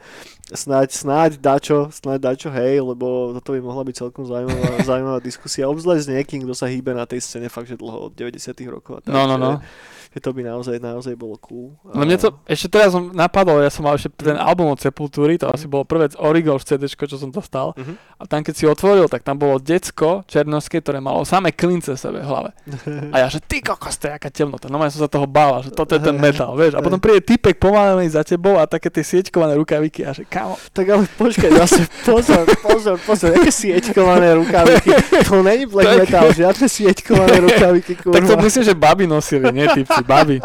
Snáď, 0.53 0.93
snáď 0.93 1.31
dačo, 1.39 1.89
snáď 1.89 2.35
dačo, 2.35 2.49
hej, 2.53 2.83
lebo 2.83 3.33
toto 3.39 3.55
by 3.55 3.59
mohla 3.63 3.83
byť 3.87 3.95
celkom 3.95 4.27
zaujímavá, 4.27 4.67
zaujímavá 4.91 5.19
diskusia. 5.23 5.71
Obzvlášť 5.71 6.03
s 6.05 6.09
niekým, 6.13 6.39
kto 6.45 6.53
sa 6.53 6.69
hýbe 6.69 6.93
na 6.93 7.09
tej 7.09 7.23
scéne 7.25 7.49
fakt, 7.49 7.71
že 7.71 7.79
dlho 7.79 7.88
od 7.97 8.13
90 8.13 8.61
rokov. 8.67 8.97
A 8.97 9.01
tak, 9.01 9.13
no, 9.13 9.27
no, 9.27 9.37
no. 9.37 9.61
Že 10.13 10.19
to 10.25 10.29
by 10.33 10.41
naozaj, 10.41 10.75
naozaj 10.81 11.13
bolo 11.13 11.37
cool. 11.37 11.77
No 11.85 12.01
mne 12.01 12.17
to, 12.17 12.33
ešte 12.49 12.65
teraz 12.73 12.97
som 12.97 13.13
napadol, 13.13 13.61
ja 13.61 13.69
som 13.69 13.85
mal 13.85 13.93
ešte 13.93 14.09
ten 14.17 14.41
album 14.41 14.73
od 14.73 14.81
Sepultúry, 14.81 15.37
to 15.37 15.45
asi 15.45 15.69
bolo 15.69 15.85
prvé 15.85 16.09
Origo 16.17 16.57
CD, 16.57 16.89
čo 16.89 17.17
som 17.17 17.29
dostal. 17.29 17.77
Mhm. 17.77 17.93
A 18.19 18.27
tam 18.27 18.43
keď 18.43 18.53
si 18.57 18.65
otvoril, 18.67 19.07
tak 19.07 19.23
tam 19.23 19.39
bolo 19.39 19.61
decko 19.61 20.27
černovské, 20.27 20.83
ktoré 20.83 20.99
malo 20.99 21.23
samé 21.23 21.55
klince 21.55 21.95
v 21.95 21.99
sebe 21.99 22.19
v 22.19 22.27
hlave. 22.27 22.51
A 23.15 23.21
ja, 23.23 23.27
že 23.31 23.39
ty 23.39 23.63
kokos, 23.63 23.95
to 23.95 24.09
je 24.09 24.13
aká 24.17 24.27
temnota. 24.27 24.67
No 24.67 24.81
ja 24.83 24.91
som 24.91 25.05
sa 25.05 25.09
toho 25.09 25.29
bála, 25.29 25.63
že 25.63 25.71
toto 25.71 25.95
je 25.95 26.01
ten 26.03 26.17
metal, 26.17 26.51
vieš. 26.57 26.75
A 26.75 26.83
potom 26.83 26.99
príde 26.99 27.23
typek 27.23 27.55
pomalený 27.61 28.11
za 28.11 28.25
tebou 28.25 28.59
a 28.59 28.67
také 28.67 28.91
tie 28.91 29.05
sieťkované 29.05 29.55
rukaviky 29.55 30.03
a 30.03 30.11
že 30.11 30.27
kamo. 30.27 30.59
Tak 30.73 30.85
ale 30.89 31.07
počkaj, 31.15 31.49
zase 31.63 31.87
pozor, 32.09 32.43
pozor, 32.59 32.97
pozor, 33.05 33.29
aké 33.39 33.51
sieťkované 33.53 34.35
rukaviky. 34.35 34.89
To 35.29 35.39
není 35.39 35.63
black 35.69 36.03
metal, 36.03 36.27
žiadne 36.35 36.67
sieťkované 36.67 37.35
rukaviky, 37.39 37.93
kurva. 38.03 38.19
Tak 38.19 38.23
to 38.27 38.35
myslím, 38.43 38.63
že 38.67 38.73
baby 38.75 39.05
nosili, 39.07 39.47
nie 39.55 39.67
typci, 39.71 39.98
baby. 40.03 40.37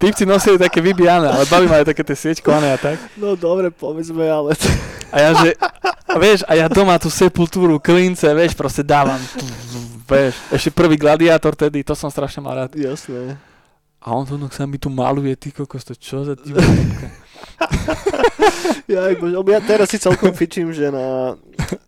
Typci 0.00 0.24
nosili 0.24 0.56
také 0.56 0.80
vybijané, 0.80 1.28
ale 1.28 1.44
baby 1.44 1.66
mali 1.68 1.84
také 1.84 2.00
tie 2.00 2.16
sieťkované 2.16 2.72
a 2.72 2.78
tak. 2.80 2.96
No 3.20 3.36
dobre, 3.36 3.68
povedzme, 3.68 4.24
ale... 4.24 4.56
A 5.10 5.16
ja 5.18 5.30
že, 5.34 5.58
a 6.06 6.16
vieš, 6.16 6.46
a 6.46 6.54
ja 6.54 6.70
doma 6.70 6.94
tú 6.96 7.10
sepultúru, 7.10 7.82
klince, 7.82 8.30
vieš, 8.30 8.54
proste 8.54 8.86
dávam. 8.86 9.18
Vieš, 10.06 10.34
ešte 10.54 10.70
prvý 10.70 10.94
gladiátor 10.96 11.52
tedy, 11.58 11.82
to 11.82 11.98
som 11.98 12.08
strašne 12.08 12.40
mal 12.40 12.54
rád. 12.54 12.72
Jasné. 12.78 13.36
A 14.00 14.16
on 14.16 14.24
tu 14.24 14.40
no, 14.40 14.48
sa 14.48 14.64
mi 14.64 14.80
tu 14.80 14.88
maluje, 14.88 15.36
ty 15.36 15.52
kokos, 15.52 15.84
to 15.84 15.92
čo 15.92 16.24
za 16.24 16.32
ty 16.32 16.56
Ja, 18.90 19.06
lebo 19.14 19.48
ja 19.54 19.62
teraz 19.62 19.90
si 19.92 20.02
celkom 20.02 20.34
fičím, 20.34 20.74
že 20.74 20.90
na, 20.90 21.38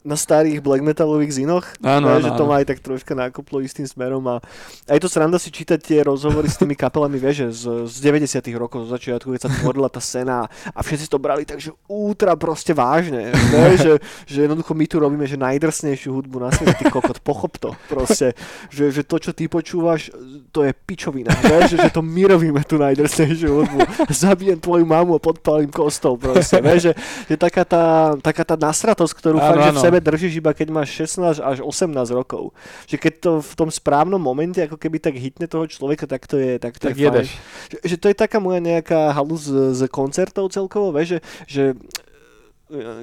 na 0.06 0.14
starých 0.14 0.62
black 0.62 0.82
metalových 0.82 1.42
zinoch, 1.42 1.66
Áno, 1.82 2.06
ne, 2.06 2.18
áno, 2.18 2.22
že 2.22 2.30
to 2.38 2.44
ma 2.46 2.62
aj 2.62 2.66
tak 2.70 2.78
troška 2.78 3.12
nákoplo 3.18 3.58
istým 3.58 3.86
smerom 3.90 4.22
a 4.30 4.38
aj 4.86 4.98
to 5.02 5.10
sranda 5.10 5.34
si 5.42 5.50
čítať 5.50 5.82
tie 5.82 5.98
rozhovory 6.06 6.46
s 6.46 6.62
tými 6.62 6.78
kapelami, 6.78 7.18
vieš, 7.18 7.50
že 7.50 7.66
z, 7.66 7.90
z 7.90 7.96
90 8.06 8.38
rokov, 8.54 8.86
zo 8.86 8.94
začiatku, 8.94 9.34
keď 9.34 9.40
sa 9.42 9.50
tvorila 9.50 9.90
tá 9.90 9.98
scéna 9.98 10.46
a 10.46 10.78
všetci 10.78 11.10
to 11.10 11.18
brali 11.18 11.42
tak, 11.42 11.58
že 11.58 11.74
útra 11.90 12.38
proste 12.38 12.70
vážne, 12.70 13.34
vieš, 13.50 13.78
že, 13.82 13.94
že 14.30 14.38
jednoducho 14.46 14.72
my 14.78 14.86
tu 14.86 14.96
robíme, 15.02 15.26
že 15.26 15.34
najdrsnejšiu 15.34 16.14
hudbu 16.14 16.38
na 16.38 16.54
svete, 16.54 16.78
ty 16.78 16.84
kokot, 16.86 17.18
pochop 17.18 17.58
to, 17.58 17.70
proste, 17.90 18.38
že, 18.70 18.94
že 18.94 19.02
to, 19.02 19.18
čo 19.18 19.34
ty 19.34 19.50
počúvaš, 19.50 20.14
to 20.54 20.62
je 20.62 20.70
pičovina, 20.70 21.34
vieš, 21.42 21.74
že, 21.74 21.76
že 21.82 21.90
to 21.90 21.98
my 21.98 22.30
robíme 22.30 22.62
tú 22.62 22.78
najdrsnejšiu 22.78 23.50
hudbu, 23.50 23.78
zabijem 24.06 24.62
tvoju 24.62 24.86
mamu 24.86 25.18
a 25.18 25.20
podpalím 25.42 25.74
kostol, 25.74 26.14
proste, 26.14 26.62
vieš, 26.62 26.80
že, 26.88 26.92
že 27.26 27.34
taká 27.34 27.66
tá, 27.66 28.14
taká 28.22 28.46
tá 28.46 28.54
nasratosť, 28.54 29.12
ktorú 29.18 29.42
Áno, 29.42 29.50
fakt, 29.50 29.62
že 29.66 29.72
v 29.74 29.82
sebe 29.82 29.98
držíš 29.98 30.32
iba 30.38 30.54
keď 30.54 30.68
máš 30.70 30.94
16 30.94 31.42
až 31.42 31.58
18 31.66 31.90
rokov. 32.14 32.54
Že 32.86 32.96
keď 33.02 33.12
to 33.18 33.30
v 33.42 33.52
tom 33.58 33.68
správnom 33.74 34.22
momente 34.22 34.62
ako 34.62 34.78
keby 34.78 35.02
tak 35.02 35.18
hitne 35.18 35.50
toho 35.50 35.66
človeka, 35.66 36.06
tak 36.06 36.30
to 36.30 36.38
je, 36.38 36.62
tak 36.62 36.78
to 36.78 36.94
Tak 36.94 36.94
je 36.94 37.10
fajn. 37.10 37.26
Že, 37.26 37.76
že 37.82 37.96
to 37.98 38.06
je 38.06 38.16
taká 38.16 38.38
moja 38.38 38.62
nejaká 38.62 39.10
halu 39.10 39.34
z, 39.34 39.74
z 39.74 39.90
koncertov 39.90 40.54
celkovo, 40.54 40.94
vieš, 40.94 41.18
že, 41.18 41.20
že 41.50 41.64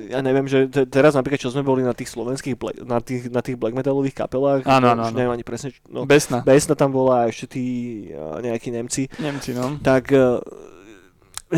ja 0.10 0.26
neviem, 0.26 0.50
že 0.50 0.66
te- 0.66 0.90
teraz 0.90 1.14
napríklad, 1.14 1.38
čo 1.38 1.54
sme 1.54 1.62
boli 1.62 1.86
na 1.86 1.94
tých 1.94 2.10
slovenských, 2.10 2.58
black, 2.58 2.82
na, 2.82 2.98
tých, 2.98 3.30
na 3.30 3.46
tých 3.46 3.54
black 3.54 3.78
metalových 3.78 4.18
kapelách, 4.18 4.66
Áno, 4.66 4.90
už 4.90 4.92
áno, 4.98 5.02
áno. 5.06 5.14
neviem 5.14 5.36
ani 5.38 5.46
presne, 5.46 5.70
no, 5.86 6.10
Besna. 6.10 6.42
Besna 6.42 6.74
tam 6.74 6.90
bola 6.90 7.28
a 7.28 7.30
ešte 7.30 7.60
tí 7.60 7.66
a, 8.10 8.42
nejakí 8.42 8.74
Nemci, 8.74 9.06
Nemci, 9.22 9.54
no. 9.54 9.78
tak 9.78 10.10
uh, 10.10 10.42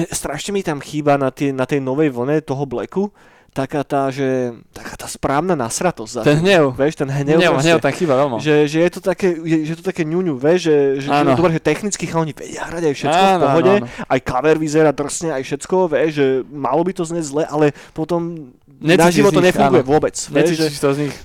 strašne 0.10 0.52
mi 0.52 0.62
tam 0.62 0.80
chýba 0.80 1.20
na, 1.20 1.30
tie, 1.30 1.52
na 1.52 1.68
tej 1.68 1.80
novej 1.80 2.10
vlne 2.10 2.40
toho 2.42 2.64
Blacku 2.66 3.12
taká 3.52 3.84
tá, 3.84 4.08
že 4.08 4.56
taká 4.72 4.96
tá 4.96 5.12
správna 5.12 5.60
nasratosť. 5.60 6.24
Ten 6.24 6.40
hnev. 6.40 6.72
Vieš, 6.72 7.04
ten 7.04 7.12
hnev, 7.12 7.36
Hnev, 7.36 7.60
hnev 7.60 7.84
tam 7.84 7.92
chýba 7.92 8.16
veľmi. 8.16 8.40
Že, 8.40 8.56
že, 8.64 8.80
je 8.80 8.92
to 8.96 9.00
také, 9.04 9.28
je, 9.44 9.68
že 9.68 9.72
je 9.76 9.78
to 9.84 9.86
také 9.92 10.08
ňuňu, 10.08 10.40
vieš, 10.40 10.72
že, 10.72 10.78
že, 11.04 11.08
že 11.12 11.36
dobre, 11.36 11.52
že 11.52 11.62
technicky 11.62 12.08
chalani 12.08 12.32
vedia 12.32 12.64
hrať 12.72 12.84
aj 12.88 12.96
všetko 12.96 13.20
v 13.20 13.28
Áno, 13.28 13.44
pohode, 13.44 13.74
áno, 13.76 13.88
áno. 13.92 14.08
aj 14.08 14.20
cover 14.24 14.56
vyzerá 14.56 14.92
drsne, 14.96 15.30
aj 15.36 15.44
všetko, 15.44 15.76
vieš, 15.92 16.12
že 16.16 16.26
malo 16.48 16.82
by 16.88 16.92
to 16.96 17.04
znieť 17.04 17.26
zle, 17.28 17.44
ale 17.44 17.66
potom 17.92 18.56
Necítiš 18.80 19.04
naživo 19.04 19.30
to 19.36 19.44
nefunguje 19.44 19.84
áno. 19.84 19.92
vôbec. 19.92 20.16
Vieš, 20.16 20.48
že, 20.56 20.64
Necítiš 20.72 20.80
to 20.80 20.90
z 20.96 21.00
nich. 21.12 21.16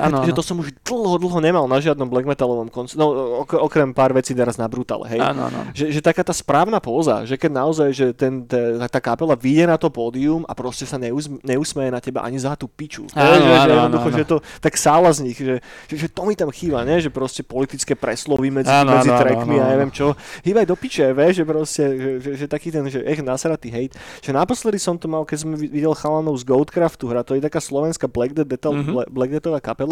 Áno, 0.00 0.22
že 0.22 0.30
áno. 0.30 0.36
to 0.36 0.42
som 0.42 0.56
už 0.56 0.70
dlho, 0.80 1.18
dlho 1.18 1.38
nemal 1.38 1.64
na 1.64 1.76
žiadnom 1.76 2.04
black 2.04 2.24
metalovom 2.24 2.66
koncerte, 2.66 2.96
no 2.96 3.10
ok- 3.40 3.58
okrem 3.58 3.90
pár 3.90 4.10
vecí 4.10 4.32
teraz 4.32 4.54
na 4.54 4.64
brutale, 4.64 5.08
hej. 5.08 5.20
Áno, 5.20 5.46
áno. 5.46 5.70
Že, 5.70 5.90
že 5.90 6.00
taká 6.00 6.20
tá 6.20 6.30
správna 6.30 6.78
póza, 6.78 7.22
že 7.22 7.34
keď 7.34 7.50
naozaj, 7.56 7.88
že 7.90 8.06
ten, 8.10 8.42
tá, 8.42 8.58
tá 8.86 9.00
kapela 9.00 9.32
vyjde 9.32 9.64
na 9.64 9.74
to 9.74 9.88
pódium 9.88 10.42
a 10.42 10.52
proste 10.52 10.82
sa 10.82 10.96
neus, 10.96 11.26
neusmeje 11.40 11.88
na 11.88 11.98
teba 11.98 12.20
ani 12.20 12.36
za 12.36 12.52
tú 12.52 12.66
piču. 12.66 13.06
Áno, 13.12 13.34
že, 13.34 13.42
že 13.42 13.54
áno, 13.58 13.72
jednoducho, 13.84 14.08
áno, 14.08 14.16
že 14.16 14.24
to 14.24 14.36
tak 14.58 14.74
sála 14.74 15.10
z 15.10 15.20
nich, 15.22 15.38
že, 15.38 15.58
že, 15.86 15.96
že 15.96 16.08
to 16.08 16.22
mi 16.22 16.34
tam 16.34 16.48
chýba, 16.48 16.82
ne? 16.82 16.98
že 16.98 17.08
proste 17.08 17.40
politické 17.40 17.94
preslovy 17.94 18.50
medzi, 18.50 18.68
Áno, 18.68 18.92
medzi 18.92 19.08
áno, 19.08 19.18
trackmi 19.18 19.54
áno, 19.54 19.56
a 19.56 19.64
áno. 19.64 19.72
neviem 19.72 19.90
čo. 19.90 20.12
Hýbaj 20.42 20.64
do 20.64 20.74
piče, 20.74 21.06
vieš, 21.10 21.32
že 21.34 21.44
proste, 21.44 21.82
že, 21.88 22.10
že, 22.18 22.30
že 22.34 22.46
taký 22.46 22.68
ten, 22.68 22.84
že 22.84 23.00
ech, 23.00 23.20
nasratý 23.20 23.68
hejt. 23.68 23.96
Že 24.20 24.34
naposledy 24.34 24.76
som 24.76 24.94
to 24.94 25.06
mal, 25.06 25.22
keď 25.22 25.38
som 25.38 25.50
vid- 25.52 25.70
videl 25.70 25.94
chalanov 25.94 26.36
z 26.36 26.44
Goatcraftu 26.44 27.06
hra, 27.06 27.22
to 27.22 27.32
je 27.32 27.40
taká 27.40 27.58
slovenská 27.58 28.04
Black 28.06 28.32
Death, 28.32 28.46
Detal, 28.46 28.70
Mhm. 28.70 28.84
mm-hmm. 28.84 29.08
Black 29.08 29.30
Deathová 29.30 29.58
kapela 29.58 29.87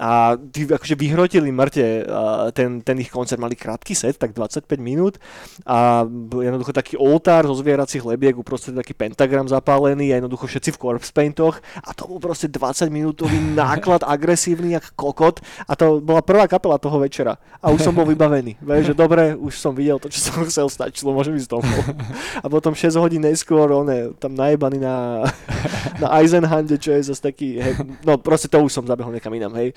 a 0.00 0.34
tí 0.38 0.64
akože 0.64 0.96
vyhrotili 0.96 1.52
mŕte 1.52 2.08
ten, 2.56 2.80
ten 2.80 2.96
ich 2.98 3.12
koncert, 3.12 3.36
mali 3.36 3.52
krátky 3.52 3.92
set, 3.92 4.16
tak 4.16 4.32
25 4.32 4.64
minút 4.80 5.20
a 5.68 6.08
jednoducho 6.40 6.72
taký 6.72 6.96
oltár 6.96 7.44
zo 7.44 7.54
zvieracích 7.54 8.00
lebiek, 8.00 8.32
uprostred 8.32 8.72
taký 8.72 8.96
pentagram 8.96 9.44
zapálený 9.44 10.16
a 10.16 10.18
jednoducho 10.18 10.48
všetci 10.48 10.72
v 10.74 10.80
corpse 10.80 11.12
paintoch 11.12 11.60
a 11.84 11.92
to 11.92 12.08
bol 12.08 12.16
proste 12.16 12.48
20 12.48 12.88
minútový 12.88 13.36
náklad 13.60 14.00
agresívny 14.08 14.74
jak 14.80 14.96
kokot 14.96 15.44
a 15.68 15.72
to 15.76 16.00
bola 16.00 16.24
prvá 16.24 16.48
kapela 16.48 16.80
toho 16.80 16.96
večera 16.96 17.36
a 17.60 17.68
už 17.68 17.84
som 17.84 17.92
bol 17.92 18.08
vybavený. 18.08 18.56
Vieš, 18.64 18.92
že 18.92 18.94
dobre, 18.96 19.36
už 19.36 19.52
som 19.60 19.76
videl 19.76 20.00
to, 20.00 20.08
čo 20.08 20.20
som 20.32 20.40
chcel, 20.48 20.66
stačilo, 20.72 21.12
môžem 21.12 21.36
ísť 21.36 21.50
domov. 21.52 21.84
A 22.40 22.46
potom 22.48 22.72
6 22.72 22.96
hodín 22.96 23.20
neskôr, 23.20 23.68
on 23.68 23.86
je 23.92 24.16
tam 24.16 24.32
najebaný 24.32 24.80
na, 24.80 25.28
na 26.00 26.08
Eisenhande, 26.16 26.80
čo 26.80 26.96
je 26.96 27.12
zase 27.12 27.20
taký, 27.20 27.60
hej, 27.60 27.74
no 28.02 28.16
proste 28.16 28.48
to 28.48 28.64
už 28.64 28.72
som 28.72 28.88
zabehol 28.88 29.12
niekam 29.20 29.36
inám, 29.36 29.52
hej. 29.60 29.76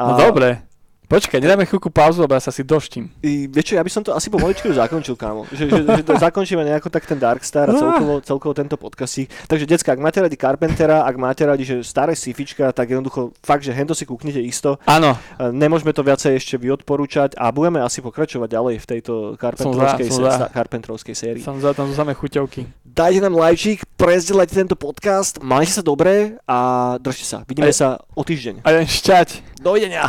No 0.00 0.16
dobre. 0.16 0.71
Počkaj, 1.12 1.44
nedáme 1.44 1.68
chvíľku 1.68 1.92
pauzu, 1.92 2.24
lebo 2.24 2.32
ja 2.32 2.40
sa 2.40 2.48
si 2.48 2.64
doštím. 2.64 3.12
I, 3.20 3.44
vieš 3.44 3.68
čo, 3.68 3.74
ja 3.76 3.84
by 3.84 3.92
som 3.92 4.00
to 4.00 4.16
asi 4.16 4.32
pomaličky 4.32 4.64
už 4.64 4.80
zakončil, 4.80 5.12
kámo. 5.12 5.44
Že, 5.52 5.68
že, 5.68 5.80
že 5.84 6.02
to 6.02 6.16
zakončíme 6.16 6.64
nejako 6.64 6.88
tak 6.88 7.04
ten 7.04 7.20
Darkstar 7.20 7.68
a 7.68 7.76
celkovo, 7.76 8.24
celkovo 8.24 8.52
tento 8.56 8.80
podcastík. 8.80 9.28
Takže, 9.44 9.68
decka, 9.68 9.92
ak 9.92 10.00
máte 10.00 10.24
radi 10.24 10.40
Carpentera, 10.40 11.04
ak 11.04 11.16
máte 11.20 11.44
radi, 11.44 11.68
že 11.68 11.84
staré 11.84 12.16
sifička, 12.16 12.72
tak 12.72 12.88
jednoducho 12.88 13.36
fakt, 13.44 13.60
že 13.60 13.76
hento 13.76 13.92
si 13.92 14.08
kúknite 14.08 14.40
isto. 14.40 14.80
Áno, 14.88 15.12
E, 15.36 15.52
Nemôžeme 15.52 15.92
to 15.92 16.00
viacej 16.00 16.32
ešte 16.32 16.56
vyodporúčať 16.56 17.36
a 17.36 17.52
budeme 17.52 17.84
asi 17.84 18.00
pokračovať 18.00 18.48
ďalej 18.48 18.74
v 18.80 18.86
tejto 18.88 19.12
Carpentrovskej, 19.36 20.08
Som 20.08 20.16
za, 20.16 20.32
som 20.32 20.40
za. 20.40 20.48
Carpentrovskej 20.48 21.14
sérii. 21.14 21.42
som 21.44 21.60
za 21.60 21.76
tam 21.76 21.92
zo 21.92 21.94
samé 21.94 22.16
chuťovky. 22.16 22.64
Dajte 22.88 23.20
nám 23.20 23.36
lajčík, 23.36 23.84
prezdielajte 24.00 24.56
tento 24.56 24.80
podcast, 24.80 25.36
majte 25.44 25.76
sa 25.76 25.82
dobre 25.84 26.40
a 26.48 26.58
držte 26.96 27.24
sa. 27.28 27.38
Vidíme 27.44 27.68
Aj- 27.68 27.76
sa 27.76 27.88
o 28.16 28.24
týždeň. 28.24 28.64
A 28.64 28.68
len 28.72 28.88
šťať. 28.88 29.60
Dovidenia. 29.60 30.08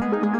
Thank 0.00 0.24
you. 0.24 0.31